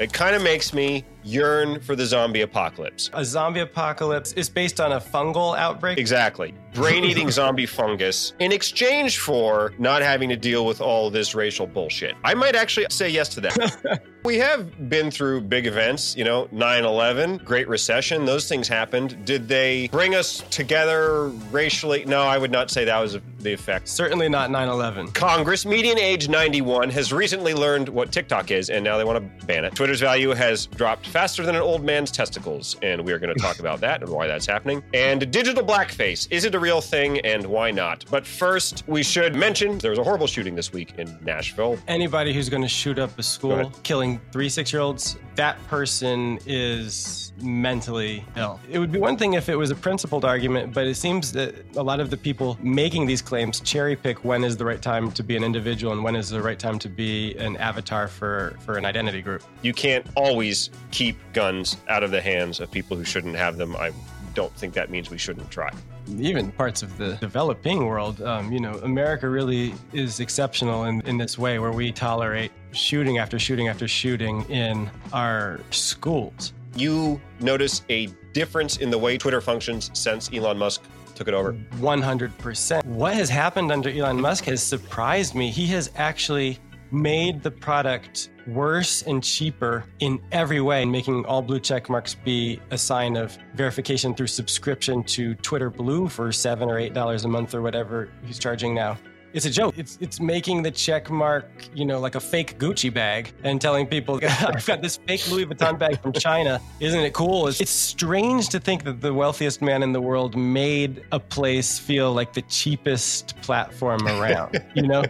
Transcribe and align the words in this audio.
It 0.00 0.12
kind 0.12 0.34
of 0.36 0.42
makes 0.42 0.72
me 0.72 1.04
yearn 1.24 1.80
for 1.80 1.96
the 1.96 2.04
zombie 2.04 2.42
apocalypse. 2.42 3.10
A 3.14 3.24
zombie 3.24 3.60
apocalypse 3.60 4.32
is 4.32 4.48
based 4.48 4.80
on 4.80 4.92
a 4.92 5.00
fungal 5.00 5.56
outbreak. 5.56 5.98
Exactly. 5.98 6.54
Brain 6.74 7.04
eating 7.04 7.30
zombie 7.40 7.66
fungus 7.66 8.34
in 8.38 8.52
exchange 8.52 9.18
for 9.18 9.72
not 9.78 10.02
having 10.02 10.28
to 10.28 10.36
deal 10.36 10.66
with 10.66 10.80
all 10.80 11.10
this 11.10 11.34
racial 11.34 11.66
bullshit. 11.66 12.14
I 12.24 12.34
might 12.34 12.54
actually 12.54 12.86
say 12.90 13.08
yes 13.08 13.28
to 13.30 13.40
that. 13.42 14.02
we 14.24 14.38
have 14.38 14.88
been 14.88 15.10
through 15.10 15.40
big 15.40 15.66
events, 15.66 16.16
you 16.16 16.24
know, 16.24 16.48
9 16.52 16.84
11, 16.84 17.38
Great 17.38 17.68
Recession, 17.68 18.24
those 18.24 18.48
things 18.48 18.68
happened. 18.68 19.24
Did 19.24 19.48
they 19.48 19.88
bring 19.88 20.14
us 20.14 20.44
together 20.50 21.28
racially? 21.50 22.04
No, 22.04 22.22
I 22.22 22.38
would 22.38 22.52
not 22.52 22.70
say 22.70 22.84
that 22.84 23.00
was 23.00 23.18
the 23.40 23.52
effect. 23.52 23.88
Certainly 23.88 24.28
not 24.28 24.50
9 24.50 24.68
11. 24.68 25.12
Congress, 25.12 25.66
median 25.66 25.98
age 25.98 26.28
91, 26.28 26.90
has 26.90 27.12
recently 27.12 27.54
learned 27.54 27.88
what 27.88 28.12
TikTok 28.12 28.50
is, 28.50 28.70
and 28.70 28.84
now 28.84 28.96
they 28.96 29.04
want 29.04 29.18
to 29.18 29.46
ban 29.46 29.64
it. 29.64 29.74
Twitter's 29.74 30.00
value 30.00 30.30
has 30.30 30.66
dropped 30.66 31.06
faster 31.06 31.44
than 31.44 31.56
an 31.56 31.62
old 31.62 31.82
man's 31.82 32.10
testicles, 32.10 32.76
and 32.82 33.04
we 33.04 33.12
are 33.12 33.18
going 33.18 33.34
to 33.34 33.40
talk 33.40 33.58
about 33.60 33.80
that 33.80 34.02
and 34.02 34.10
why 34.10 34.26
that's 34.26 34.46
happening. 34.46 34.82
And 34.94 35.30
digital 35.32 35.64
blackface 35.64 36.28
is 36.30 36.44
it 36.44 36.54
a 36.54 36.60
real 36.60 36.80
thing, 36.80 37.18
and 37.20 37.44
why 37.46 37.70
not? 37.70 38.04
But 38.10 38.26
first, 38.26 38.84
we 38.86 39.02
should 39.02 39.34
mention 39.34 39.78
there 39.78 39.90
was 39.90 39.98
a 39.98 40.04
horrible 40.04 40.26
shooting 40.26 40.54
this 40.54 40.72
week 40.72 40.94
in 40.98 41.18
Nashville. 41.22 41.78
Anybody 41.88 42.32
who's 42.32 42.48
going 42.48 42.62
to 42.62 42.68
shoot 42.68 42.98
up 42.98 43.18
a 43.18 43.22
school, 43.22 43.72
killing 43.82 44.11
three 44.32 44.48
six 44.48 44.72
year 44.72 44.82
olds, 44.82 45.16
that 45.34 45.56
person 45.68 46.38
is 46.46 47.32
mentally 47.40 48.24
ill. 48.36 48.60
It 48.70 48.78
would 48.78 48.92
be 48.92 48.98
one 48.98 49.16
thing 49.16 49.34
if 49.34 49.48
it 49.48 49.56
was 49.56 49.70
a 49.70 49.74
principled 49.74 50.24
argument, 50.24 50.74
but 50.74 50.86
it 50.86 50.94
seems 50.94 51.32
that 51.32 51.54
a 51.76 51.82
lot 51.82 52.00
of 52.00 52.10
the 52.10 52.16
people 52.16 52.58
making 52.62 53.06
these 53.06 53.22
claims 53.22 53.60
cherry 53.60 53.96
pick 53.96 54.24
when 54.24 54.44
is 54.44 54.56
the 54.56 54.64
right 54.64 54.80
time 54.80 55.10
to 55.12 55.22
be 55.22 55.36
an 55.36 55.44
individual 55.44 55.92
and 55.92 56.04
when 56.04 56.16
is 56.16 56.28
the 56.28 56.42
right 56.42 56.58
time 56.58 56.78
to 56.80 56.88
be 56.88 57.34
an 57.36 57.56
avatar 57.56 58.08
for, 58.08 58.56
for 58.60 58.76
an 58.76 58.84
identity 58.84 59.22
group. 59.22 59.42
You 59.62 59.72
can't 59.72 60.06
always 60.14 60.70
keep 60.90 61.16
guns 61.32 61.76
out 61.88 62.02
of 62.02 62.10
the 62.10 62.20
hands 62.20 62.60
of 62.60 62.70
people 62.70 62.96
who 62.96 63.04
shouldn't 63.04 63.36
have 63.36 63.56
them. 63.56 63.74
I 63.76 63.92
don't 64.34 64.54
think 64.56 64.74
that 64.74 64.90
means 64.90 65.10
we 65.10 65.18
shouldn't 65.18 65.50
try. 65.50 65.70
Even 66.18 66.50
parts 66.52 66.82
of 66.82 66.96
the 66.98 67.14
developing 67.16 67.86
world, 67.86 68.20
um, 68.22 68.52
you 68.52 68.60
know, 68.60 68.72
America 68.82 69.28
really 69.28 69.74
is 69.92 70.20
exceptional 70.20 70.84
in, 70.84 71.00
in 71.02 71.16
this 71.18 71.38
way 71.38 71.58
where 71.58 71.72
we 71.72 71.92
tolerate 71.92 72.50
shooting 72.72 73.18
after 73.18 73.38
shooting 73.38 73.68
after 73.68 73.86
shooting 73.86 74.42
in 74.50 74.90
our 75.12 75.60
schools. 75.70 76.52
You 76.74 77.20
notice 77.40 77.82
a 77.90 78.06
difference 78.32 78.78
in 78.78 78.90
the 78.90 78.98
way 78.98 79.18
Twitter 79.18 79.40
functions 79.40 79.90
since 79.92 80.32
Elon 80.32 80.58
Musk 80.58 80.82
took 81.14 81.28
it 81.28 81.34
over? 81.34 81.52
100%. 81.76 82.84
What 82.84 83.14
has 83.14 83.28
happened 83.28 83.70
under 83.70 83.90
Elon 83.90 84.20
Musk 84.20 84.44
has 84.44 84.62
surprised 84.62 85.34
me. 85.34 85.50
He 85.50 85.66
has 85.66 85.90
actually 85.96 86.58
made 86.90 87.42
the 87.42 87.50
product 87.50 88.30
worse 88.46 89.02
and 89.02 89.22
cheaper 89.22 89.84
in 90.00 90.20
every 90.32 90.60
way, 90.60 90.84
making 90.84 91.24
all 91.26 91.42
blue 91.42 91.60
check 91.60 91.88
marks 91.88 92.14
be 92.14 92.60
a 92.70 92.78
sign 92.78 93.16
of 93.16 93.36
verification 93.54 94.14
through 94.14 94.26
subscription 94.26 95.02
to 95.04 95.34
Twitter 95.36 95.70
Blue 95.70 96.08
for 96.08 96.32
seven 96.32 96.70
or 96.70 96.78
eight 96.78 96.94
dollars 96.94 97.24
a 97.24 97.28
month 97.28 97.54
or 97.54 97.62
whatever 97.62 98.08
he's 98.24 98.38
charging 98.38 98.74
now. 98.74 98.98
It's 99.34 99.46
a 99.46 99.50
joke. 99.50 99.74
It's 99.78 99.98
it's 100.00 100.20
making 100.20 100.62
the 100.62 100.70
check 100.70 101.10
mark, 101.10 101.46
you 101.74 101.84
know, 101.84 101.98
like 102.00 102.14
a 102.14 102.20
fake 102.20 102.58
Gucci 102.58 102.92
bag 102.92 103.32
and 103.44 103.60
telling 103.60 103.86
people 103.86 104.20
I've 104.40 104.66
got 104.66 104.82
this 104.82 104.98
fake 104.98 105.30
Louis 105.30 105.46
Vuitton 105.46 105.78
bag 105.78 106.00
from 106.02 106.12
China. 106.12 106.60
Isn't 106.80 107.00
it 107.00 107.14
cool? 107.14 107.48
It's, 107.48 107.60
it's 107.60 107.70
strange 107.70 108.48
to 108.50 108.60
think 108.60 108.84
that 108.84 109.00
the 109.00 109.14
wealthiest 109.14 109.62
man 109.62 109.82
in 109.82 109.92
the 109.92 110.00
world 110.00 110.36
made 110.36 111.04
a 111.12 111.20
place 111.20 111.78
feel 111.78 112.12
like 112.12 112.34
the 112.34 112.42
cheapest 112.42 113.36
platform 113.40 114.06
around. 114.06 114.62
you 114.74 114.86
know, 114.86 115.04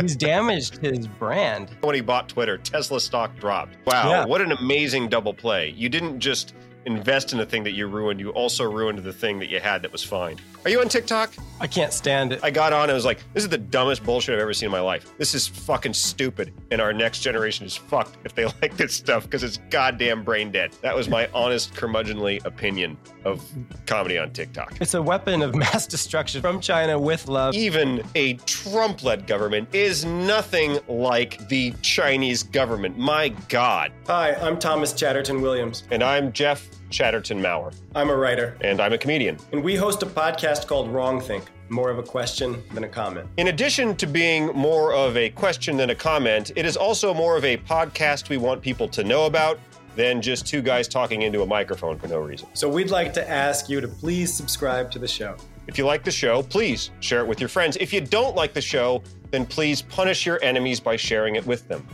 he's 0.00 0.16
damaged 0.16 0.78
his 0.78 1.06
brand. 1.06 1.70
When 1.80 1.94
he 1.94 2.00
bought 2.02 2.28
Twitter, 2.28 2.58
Tesla 2.58 3.00
stock 3.00 3.38
dropped. 3.38 3.76
Wow, 3.86 4.10
yeah. 4.10 4.24
what 4.26 4.40
an 4.40 4.52
amazing 4.52 5.08
double 5.08 5.32
play. 5.32 5.70
You 5.70 5.88
didn't 5.88 6.20
just 6.20 6.54
invest 6.86 7.32
in 7.32 7.40
a 7.40 7.46
thing 7.46 7.64
that 7.64 7.72
you 7.72 7.86
ruined, 7.86 8.20
you 8.20 8.30
also 8.30 8.70
ruined 8.70 8.98
the 9.00 9.12
thing 9.12 9.38
that 9.38 9.48
you 9.48 9.60
had 9.60 9.82
that 9.82 9.92
was 9.92 10.02
fine. 10.02 10.38
Are 10.64 10.70
you 10.70 10.80
on 10.80 10.88
TikTok? 10.88 11.32
I 11.58 11.66
can't 11.66 11.92
stand 11.92 12.32
it. 12.32 12.40
I 12.42 12.50
got 12.50 12.72
on 12.72 12.84
and 12.84 12.92
was 12.94 13.04
like, 13.04 13.20
this 13.32 13.44
is 13.44 13.50
the 13.50 13.58
dumbest 13.58 14.04
bullshit 14.04 14.34
I've 14.34 14.40
ever 14.40 14.52
seen 14.52 14.66
in 14.66 14.72
my 14.72 14.80
life. 14.80 15.12
This 15.18 15.34
is 15.34 15.46
fucking 15.46 15.94
stupid. 15.94 16.52
And 16.70 16.80
our 16.80 16.92
next 16.92 17.20
generation 17.20 17.66
is 17.66 17.76
fucked 17.76 18.16
if 18.24 18.34
they 18.34 18.44
like 18.62 18.76
this 18.76 18.94
stuff 18.94 19.24
because 19.24 19.42
it's 19.42 19.58
goddamn 19.70 20.22
brain 20.22 20.50
dead. 20.50 20.72
That 20.82 20.94
was 20.94 21.08
my 21.08 21.28
honest, 21.34 21.74
curmudgeonly 21.74 22.44
opinion 22.44 22.96
of 23.24 23.42
comedy 23.86 24.18
on 24.18 24.32
TikTok. 24.32 24.76
It's 24.80 24.94
a 24.94 25.02
weapon 25.02 25.42
of 25.42 25.54
mass 25.60 25.86
destruction 25.86 26.40
from 26.40 26.60
China 26.60 26.98
with 26.98 27.28
love. 27.28 27.54
Even 27.54 28.02
a 28.14 28.34
Trump 28.34 29.02
led 29.02 29.26
government 29.26 29.74
is 29.74 30.04
nothing 30.04 30.78
like 30.88 31.46
the 31.48 31.72
Chinese 31.82 32.42
government. 32.42 32.98
My 32.98 33.28
God. 33.48 33.92
Hi, 34.06 34.34
I'm 34.34 34.58
Thomas 34.58 34.92
Chatterton 34.92 35.40
Williams. 35.40 35.84
And 35.90 36.02
I'm 36.02 36.32
Jeff 36.32 36.69
Chatterton 36.90 37.40
Maurer. 37.40 37.72
I'm 37.94 38.10
a 38.10 38.16
writer. 38.16 38.56
And 38.60 38.80
I'm 38.80 38.92
a 38.92 38.98
comedian. 38.98 39.38
And 39.52 39.62
we 39.62 39.76
host 39.76 40.02
a 40.02 40.06
podcast 40.06 40.66
called 40.66 40.88
Wrongthink, 40.88 41.44
more 41.68 41.90
of 41.90 41.98
a 41.98 42.02
question 42.02 42.62
than 42.74 42.84
a 42.84 42.88
comment. 42.88 43.28
In 43.36 43.48
addition 43.48 43.96
to 43.96 44.06
being 44.06 44.46
more 44.48 44.92
of 44.92 45.16
a 45.16 45.30
question 45.30 45.76
than 45.76 45.90
a 45.90 45.94
comment, 45.94 46.52
it 46.56 46.66
is 46.66 46.76
also 46.76 47.14
more 47.14 47.36
of 47.36 47.44
a 47.44 47.56
podcast 47.58 48.28
we 48.28 48.36
want 48.36 48.62
people 48.62 48.88
to 48.88 49.04
know 49.04 49.26
about 49.26 49.58
than 49.96 50.22
just 50.22 50.46
two 50.46 50.62
guys 50.62 50.88
talking 50.88 51.22
into 51.22 51.42
a 51.42 51.46
microphone 51.46 51.98
for 51.98 52.08
no 52.08 52.20
reason. 52.20 52.48
So 52.54 52.68
we'd 52.68 52.90
like 52.90 53.12
to 53.14 53.28
ask 53.28 53.68
you 53.68 53.80
to 53.80 53.88
please 53.88 54.32
subscribe 54.32 54.90
to 54.92 54.98
the 54.98 55.08
show. 55.08 55.36
If 55.66 55.78
you 55.78 55.84
like 55.84 56.04
the 56.04 56.10
show, 56.10 56.42
please 56.42 56.90
share 57.00 57.20
it 57.20 57.26
with 57.26 57.40
your 57.40 57.48
friends. 57.48 57.76
If 57.80 57.92
you 57.92 58.00
don't 58.00 58.34
like 58.34 58.54
the 58.54 58.60
show, 58.60 59.02
then 59.30 59.46
please 59.46 59.82
punish 59.82 60.26
your 60.26 60.42
enemies 60.42 60.80
by 60.80 60.96
sharing 60.96 61.36
it 61.36 61.46
with 61.46 61.68
them. 61.68 61.86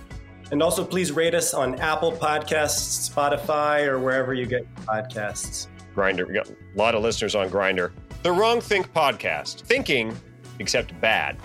And 0.52 0.62
also, 0.62 0.84
please 0.84 1.10
rate 1.10 1.34
us 1.34 1.54
on 1.54 1.74
Apple 1.80 2.12
Podcasts, 2.12 3.10
Spotify, 3.10 3.86
or 3.86 3.98
wherever 3.98 4.32
you 4.32 4.46
get 4.46 4.72
podcasts. 4.86 5.66
Grindr. 5.94 6.28
We 6.28 6.34
got 6.34 6.48
a 6.48 6.54
lot 6.76 6.94
of 6.94 7.02
listeners 7.02 7.34
on 7.34 7.50
Grindr. 7.50 7.90
The 8.22 8.28
Wrongthink 8.28 8.88
podcast. 8.90 9.62
Thinking, 9.62 10.16
except 10.60 10.98
bad. 11.00 11.36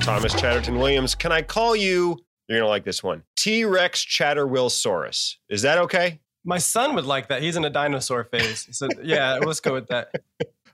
Thomas 0.00 0.34
Chatterton 0.34 0.78
Williams, 0.78 1.14
can 1.14 1.32
I 1.32 1.40
call 1.40 1.74
you? 1.74 2.18
You're 2.46 2.58
going 2.58 2.66
to 2.66 2.68
like 2.68 2.84
this 2.84 3.02
one. 3.02 3.22
T 3.36 3.64
Rex 3.64 4.04
Chatterwillsaurus. 4.04 5.36
Is 5.48 5.62
that 5.62 5.78
okay? 5.78 6.20
My 6.44 6.58
son 6.58 6.94
would 6.94 7.06
like 7.06 7.28
that. 7.28 7.42
He's 7.42 7.56
in 7.56 7.64
a 7.64 7.70
dinosaur 7.70 8.24
phase. 8.24 8.68
So 8.72 8.88
yeah, 9.02 9.38
let's 9.44 9.60
go 9.60 9.72
with 9.72 9.88
that. 9.88 10.12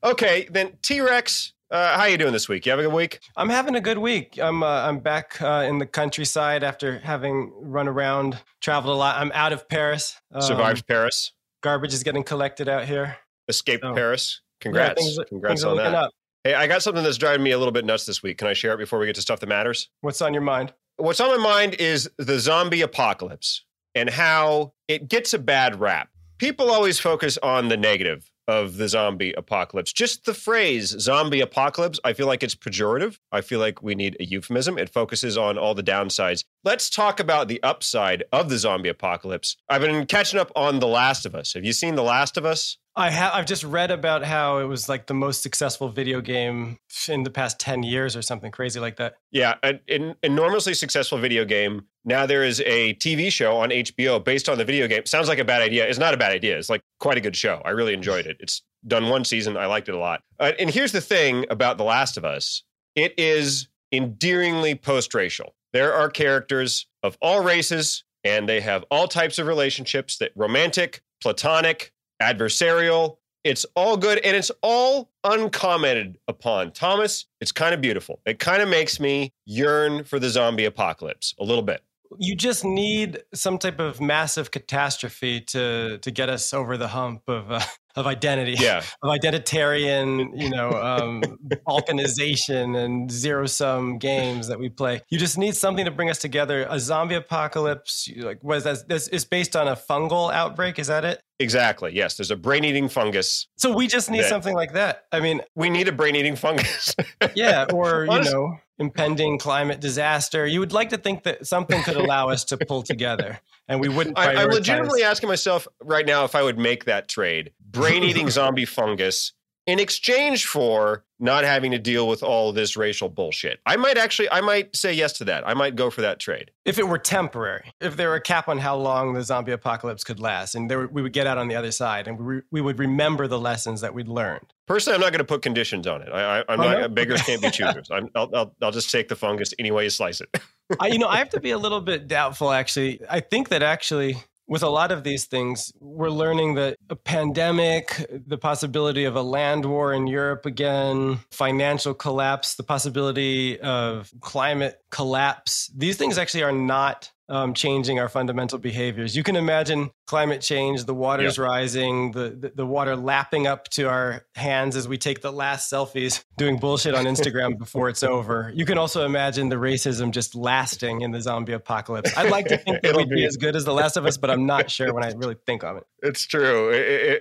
Okay, 0.03 0.49
then 0.51 0.73
T 0.83 1.01
Rex. 1.01 1.53
Uh, 1.71 1.97
how 1.97 2.03
are 2.03 2.09
you 2.09 2.19
doing 2.19 2.33
this 2.33 2.49
week? 2.49 2.67
You 2.67 2.71
have 2.71 2.81
a 2.81 2.83
good 2.83 2.93
week? 2.93 3.21
I'm 3.37 3.49
having 3.49 3.77
a 3.77 3.81
good 3.81 3.99
week. 3.99 4.39
I'm 4.43 4.63
uh, 4.63 4.83
I'm 4.83 4.99
back 4.99 5.41
uh, 5.41 5.65
in 5.69 5.79
the 5.79 5.87
countryside 5.87 6.65
after 6.65 6.99
having 6.99 7.53
run 7.61 7.87
around, 7.87 8.39
traveled 8.61 8.95
a 8.95 8.99
lot. 8.99 9.17
I'm 9.21 9.31
out 9.33 9.53
of 9.53 9.69
Paris. 9.69 10.21
Um, 10.33 10.43
Survived 10.43 10.87
Paris. 10.89 11.33
Garbage 11.63 11.95
is 11.95 12.03
getting 12.03 12.25
collected 12.25 12.69
out 12.69 12.87
here. 12.87 13.19
Escaped 13.49 13.85
oh. 13.85 13.95
Paris. 13.95 14.41
Congrats. 14.61 15.01
Yeah, 15.01 15.05
things, 15.05 15.29
Congrats 15.29 15.63
things 15.63 15.65
on 15.65 15.77
that. 15.77 15.95
Up. 15.95 16.11
Hey, 16.43 16.55
I 16.55 16.67
got 16.67 16.83
something 16.83 17.05
that's 17.05 17.19
driving 17.19 17.45
me 17.45 17.51
a 17.51 17.59
little 17.59 17.73
bit 17.73 17.85
nuts 17.85 18.07
this 18.07 18.23
week. 18.23 18.39
Can 18.39 18.49
I 18.49 18.55
share 18.55 18.73
it 18.73 18.79
before 18.79 18.99
we 18.99 19.07
get 19.07 19.15
to 19.17 19.23
stuff 19.23 19.41
that 19.41 19.49
matters? 19.49 19.91
What's 20.01 20.23
on 20.23 20.33
your 20.33 20.43
mind? 20.43 20.73
What's 20.97 21.21
on 21.21 21.29
my 21.29 21.43
mind 21.43 21.75
is 21.75 22.11
the 22.19 22.39
zombie 22.39 22.83
apocalypse 22.83 23.65
and 23.95 24.11
how 24.11 24.73
it 24.89 25.09
gets 25.09 25.35
a 25.35 25.39
bad 25.39 25.81
rap. 25.81 26.09
People 26.39 26.71
always 26.71 26.99
focus 26.99 27.39
on 27.43 27.69
the 27.69 27.77
negative 27.77 28.31
of 28.49 28.79
the 28.79 28.89
zombie 28.89 29.33
apocalypse. 29.35 29.93
Just 29.93 30.25
the 30.25 30.35
phrase 30.35 30.89
zombie 30.99 31.41
apocalypse, 31.41 32.01
I 32.03 32.15
feel 32.15 32.27
like 32.27 32.43
it's 32.43 32.55
pejorative. 32.55 33.19
I 33.31 33.43
feel 33.43 33.61
like 33.61 33.83
we 33.83 33.95
need 33.95 34.17
a 34.19 34.25
euphemism. 34.25 34.77
It 34.77 34.91
focuses 34.91 35.39
on 35.39 35.57
all 35.57 35.75
the 35.75 35.85
downsides. 35.85 36.45
Let's 36.65 36.91
talk 36.91 37.21
about 37.21 37.47
the 37.47 37.63
upside 37.63 38.25
of 38.33 38.51
the 38.51 38.59
zombie 38.59 38.89
apocalypse. 38.89 39.57
I've 39.69 39.83
been 39.83 40.05
catching 40.07 40.41
up 40.41 40.51
on 40.57 40.81
The 40.81 40.89
Last 40.89 41.27
of 41.27 41.35
Us. 41.35 41.53
Have 41.55 41.65
you 41.65 41.73
seen 41.73 41.95
The 41.95 42.03
Last 42.03 42.37
of 42.37 42.45
Us? 42.45 42.77
I 42.97 43.11
have. 43.11 43.33
I've 43.35 43.47
just 43.47 43.63
read 43.63 43.91
about 43.91 44.25
how 44.25 44.59
it 44.59 44.65
was 44.65 44.89
like 44.89 45.07
the 45.07 45.15
most 45.15 45.43
successful 45.43 45.89
video 45.89 46.21
game 46.21 46.79
in 47.09 47.23
the 47.23 47.31
past 47.31 47.59
ten 47.61 47.83
years, 47.83 48.17
or 48.17 48.23
something 48.23 48.51
crazy 48.51 48.81
like 48.81 48.97
that. 48.97 49.15
Yeah, 49.31 49.55
an 49.63 50.17
enormously 50.23 50.75
successful 50.75 51.19
video 51.19 51.45
game. 51.45 51.87
Now 52.05 52.27
there 52.27 52.43
is 52.43 52.61
a 52.67 52.95
TV 52.95 53.31
show 53.31 53.57
on 53.59 53.71
HBO 53.71 54.23
based 54.23 54.49
on 54.49 54.59
the 54.59 54.65
video 54.65 54.89
game. 54.89 55.07
Sounds 55.07 55.29
like 55.29 55.39
a 55.39 55.45
bad 55.45 55.63
idea. 55.63 55.87
It's 55.87 55.99
not 55.99 56.15
a 56.15 56.17
bad 56.17 56.33
idea. 56.33 56.59
It's 56.59 56.69
like 56.69 56.83
quite 56.99 57.17
a 57.17 57.21
good 57.21 57.37
show. 57.37 57.63
I 57.65 57.71
really 57.71 57.95
enjoyed 57.95 58.27
it. 58.27 58.39
It's 58.41 58.63
done 58.87 59.09
one 59.09 59.25
season. 59.25 59.57
I 59.57 59.67
liked 59.67 59.89
it 59.89 59.95
a 59.95 59.99
lot. 59.99 60.23
Uh, 60.39 60.53
and 60.59 60.71
here's 60.71 60.93
the 60.93 61.01
thing 61.01 61.47
about 61.49 61.79
The 61.79 61.85
Last 61.85 62.17
of 62.17 62.25
Us: 62.25 62.65
it 62.97 63.15
is 63.17 63.69
endearingly 63.93 64.75
post-racial. 64.75 65.55
There 65.73 65.93
are 65.93 66.09
characters 66.11 66.87
of 67.03 67.17
all 67.23 67.43
races, 67.43 68.03
and 68.25 68.49
they 68.49 68.61
have 68.61 68.85
all 68.91 69.07
types 69.07 69.39
of 69.39 69.47
relationships 69.47 70.19
that 70.19 70.33
romantic, 70.35 71.03
platonic, 71.21 71.93
adversarial. 72.21 73.17
It's 73.43 73.65
all 73.75 73.97
good 73.97 74.19
and 74.19 74.37
it's 74.37 74.51
all 74.63 75.11
uncommented 75.25 76.19
upon. 76.29 76.73
Thomas, 76.73 77.27
it's 77.41 77.53
kind 77.53 77.73
of 77.73 77.81
beautiful. 77.81 78.21
It 78.27 78.39
kind 78.39 78.61
of 78.61 78.69
makes 78.69 79.01
me 79.01 79.33
yearn 79.47 80.05
for 80.05 80.19
the 80.19 80.29
zombie 80.29 80.67
apocalypse 80.67 81.35
a 81.41 81.45
little 81.45 81.63
bit. 81.63 81.83
You 82.19 82.35
just 82.35 82.65
need 82.65 83.23
some 83.33 83.57
type 83.57 83.79
of 83.79 84.01
massive 84.01 84.51
catastrophe 84.51 85.41
to 85.43 85.99
to 85.99 86.11
get 86.11 86.29
us 86.29 86.53
over 86.53 86.77
the 86.77 86.89
hump 86.89 87.23
of 87.29 87.51
uh, 87.53 87.61
of 87.97 88.07
identity, 88.07 88.57
Yeah. 88.59 88.79
of 89.03 89.11
identitarian, 89.11 90.31
you 90.41 90.51
know, 90.51 90.71
um, 90.71 91.23
balkanization 91.69 92.77
and 92.77 93.11
zero 93.11 93.47
sum 93.47 93.99
games 93.99 94.49
that 94.49 94.59
we 94.59 94.69
play. 94.69 95.03
You 95.11 95.19
just 95.19 95.39
need 95.39 95.57
something 95.57 95.85
to 95.85 95.91
bring 95.91 96.11
us 96.11 96.19
together. 96.19 96.67
A 96.69 96.79
zombie 96.79 97.15
apocalypse, 97.15 98.09
like, 98.17 98.43
was 98.43 98.65
that? 98.65 98.89
This 98.89 99.09
is 99.09 99.25
based 99.25 99.57
on 99.57 99.69
a 99.69 99.77
fungal 99.77 100.33
outbreak. 100.33 100.79
Is 100.79 100.87
that 100.89 101.05
it? 101.05 101.21
Exactly. 101.39 101.93
Yes. 101.95 102.17
There's 102.17 102.31
a 102.31 102.37
brain 102.37 102.65
eating 102.65 102.89
fungus. 102.89 103.47
So 103.57 103.73
we 103.75 103.87
just 103.87 104.11
need 104.11 104.23
That- 104.23 104.29
something 104.29 104.55
like 104.55 104.75
that. 104.75 105.05
I 105.11 105.21
mean, 105.21 105.41
We 105.57 105.71
need 105.71 105.89
a 105.89 105.93
brain 105.93 106.15
eating 106.17 106.37
fungus. 106.37 106.95
yeah, 107.35 107.67
or 107.73 108.05
you 108.05 108.25
know, 108.25 108.59
impending 108.79 109.39
climate 109.39 109.81
disaster. 109.81 110.47
You 110.47 110.61
would 110.61 110.73
like 110.73 110.91
to 110.91 110.99
think 110.99 111.23
that 111.25 111.47
something 111.47 111.83
could 111.83 111.97
allow 111.97 112.29
us 112.29 112.45
to 112.47 112.57
pull 112.59 112.83
together, 112.83 113.41
and 113.71 113.81
we 113.81 113.89
wouldn't. 113.89 114.19
I, 114.19 114.35
I'm 114.35 114.51
legitimately 114.51 115.05
asking 115.05 115.29
myself 115.29 115.67
right 115.81 116.05
now 116.05 116.25
if 116.25 116.35
I 116.35 116.43
would 116.43 116.59
make 116.59 116.85
that 116.85 117.09
trade 117.09 117.53
brain 117.61 118.03
eating 118.03 118.29
zombie 118.31 118.67
fungus 118.67 119.33
in 119.67 119.79
exchange 119.79 120.47
for 120.47 121.05
not 121.19 121.45
having 121.45 121.71
to 121.71 121.79
deal 121.79 122.09
with 122.09 122.23
all 122.23 122.51
this 122.53 122.77
racial 122.77 123.09
bullshit. 123.09 123.61
I 123.67 123.77
might 123.77 123.99
actually, 123.99 124.31
I 124.31 124.41
might 124.41 124.75
say 124.75 124.93
yes 124.93 125.13
to 125.19 125.25
that. 125.27 125.47
I 125.47 125.53
might 125.53 125.77
go 125.77 125.91
for 125.91 126.01
that 126.01 126.19
trade. 126.19 126.51
if 126.65 126.79
it 126.79 126.89
were 126.89 126.97
temporary, 126.99 127.71
if 127.81 127.97
there 127.97 128.09
were 128.09 128.15
a 128.15 128.21
cap 128.23 128.49
on 128.49 128.57
how 128.59 128.75
long 128.77 129.13
the 129.13 129.23
zombie 129.23 129.53
apocalypse 129.53 130.03
could 130.03 130.19
last, 130.19 130.55
and 130.55 130.71
there, 130.71 130.87
we 130.89 131.03
would 131.03 131.13
get 131.13 131.27
out 131.27 131.37
on 131.37 131.49
the 131.49 131.57
other 131.57 131.71
side, 131.73 132.09
and 132.09 132.19
we, 132.19 132.41
we 132.51 132.61
would 132.63 132.79
remember 132.79 133.27
the 133.29 133.39
lessons 133.39 133.83
that 133.83 133.93
we'd 133.93 134.09
learned. 134.09 134.47
Personally, 134.67 134.95
I'm 134.95 135.01
not 135.03 135.11
going 135.13 135.19
to 135.19 135.25
put 135.25 135.43
conditions 135.43 135.87
on 135.87 136.01
it. 136.01 136.09
I, 136.11 136.39
I, 136.39 136.45
I'm 136.49 136.61
Oh, 136.61 136.65
not, 136.65 136.81
no? 136.81 136.89
beggars 137.01 137.21
can't 137.23 137.43
be 137.43 137.51
choosers. 137.51 137.91
I'm, 137.91 138.09
I'll, 138.15 138.31
I'll, 138.35 138.55
I'll 138.63 138.73
just 138.73 138.91
take 138.91 139.09
the 139.09 139.17
fungus 139.17 139.53
any 139.59 139.71
way 139.71 139.85
you 139.85 139.91
slice 139.91 140.23
it. 140.23 140.41
I, 140.81 140.87
you 140.87 140.99
know, 140.99 141.09
I 141.09 141.17
have 141.19 141.31
to 141.31 141.41
be 141.41 141.51
a 141.51 141.59
little 141.59 141.81
bit 141.83 142.09
doubtful. 142.09 142.51
Actually, 142.51 143.01
I 143.11 143.21
think 143.21 143.51
that 143.51 143.63
actually. 143.63 144.17
With 144.51 144.65
a 144.65 144.69
lot 144.69 144.91
of 144.91 145.05
these 145.05 145.27
things, 145.27 145.73
we're 145.79 146.11
learning 146.11 146.55
that 146.55 146.77
a 146.91 146.97
pandemic, 146.97 148.05
the 148.27 148.37
possibility 148.37 149.05
of 149.05 149.15
a 149.15 149.23
land 149.23 149.65
war 149.65 149.93
in 149.93 150.09
Europe 150.09 150.45
again, 150.45 151.21
financial 151.31 151.95
collapse, 151.95 152.57
the 152.57 152.65
possibility 152.65 153.61
of 153.61 154.11
climate 154.21 154.83
collapse, 154.91 155.71
these 155.73 155.97
things 155.97 156.19
actually 156.19 156.43
are 156.43 156.51
not 156.51 157.13
um, 157.31 157.55
changing 157.55 158.01
our 158.01 158.09
fundamental 158.09 158.59
behaviors. 158.59 159.17
You 159.17 159.23
can 159.23 159.37
imagine 159.37 159.91
climate 160.07 160.41
change, 160.41 160.85
the 160.85 160.95
water's 160.95 161.39
rising, 161.39 162.11
the, 162.11 162.31
the, 162.31 162.53
the 162.57 162.67
water 162.67 162.97
lapping 162.97 163.47
up 163.47 163.69
to 163.69 163.85
our 163.85 164.27
hands 164.35 164.75
as 164.75 164.89
we 164.89 164.99
take 164.99 165.23
the 165.23 165.31
last 165.31 165.73
selfies, 165.73 166.25
doing 166.37 166.59
bullshit 166.59 166.95
on 166.95 167.05
Instagram 167.05 167.57
before 167.59 167.89
it's 167.89 168.03
over. 168.03 168.51
You 168.53 168.67
can 168.67 168.77
also 168.77 169.05
imagine 169.05 169.49
the 169.49 169.57
racism 169.57 170.11
just 170.11 170.35
lasting 170.35 171.03
in 171.03 171.13
the 171.13 171.23
zombie 171.23 171.53
apocalypse. 171.53 172.17
I'd 172.17 172.31
like 172.31 172.49
to 172.49 172.59
think 172.59 172.83
that 172.83 172.97
we'd 172.97 173.09
be 173.09 173.17
be- 173.17 173.25
as 173.25 173.37
good 173.37 173.55
as 173.55 173.65
The 173.65 173.73
Last 173.73 173.97
of 173.97 174.05
Us, 174.05 174.17
but 174.17 174.31
I'm 174.31 174.47
not 174.47 174.69
sure 174.69 174.93
when 174.93 175.05
I 175.05 175.13
really 175.13 175.37
think 175.47 175.63
of 175.63 175.77
it. 175.77 175.85
It's 176.03 176.27
true. 176.27 176.71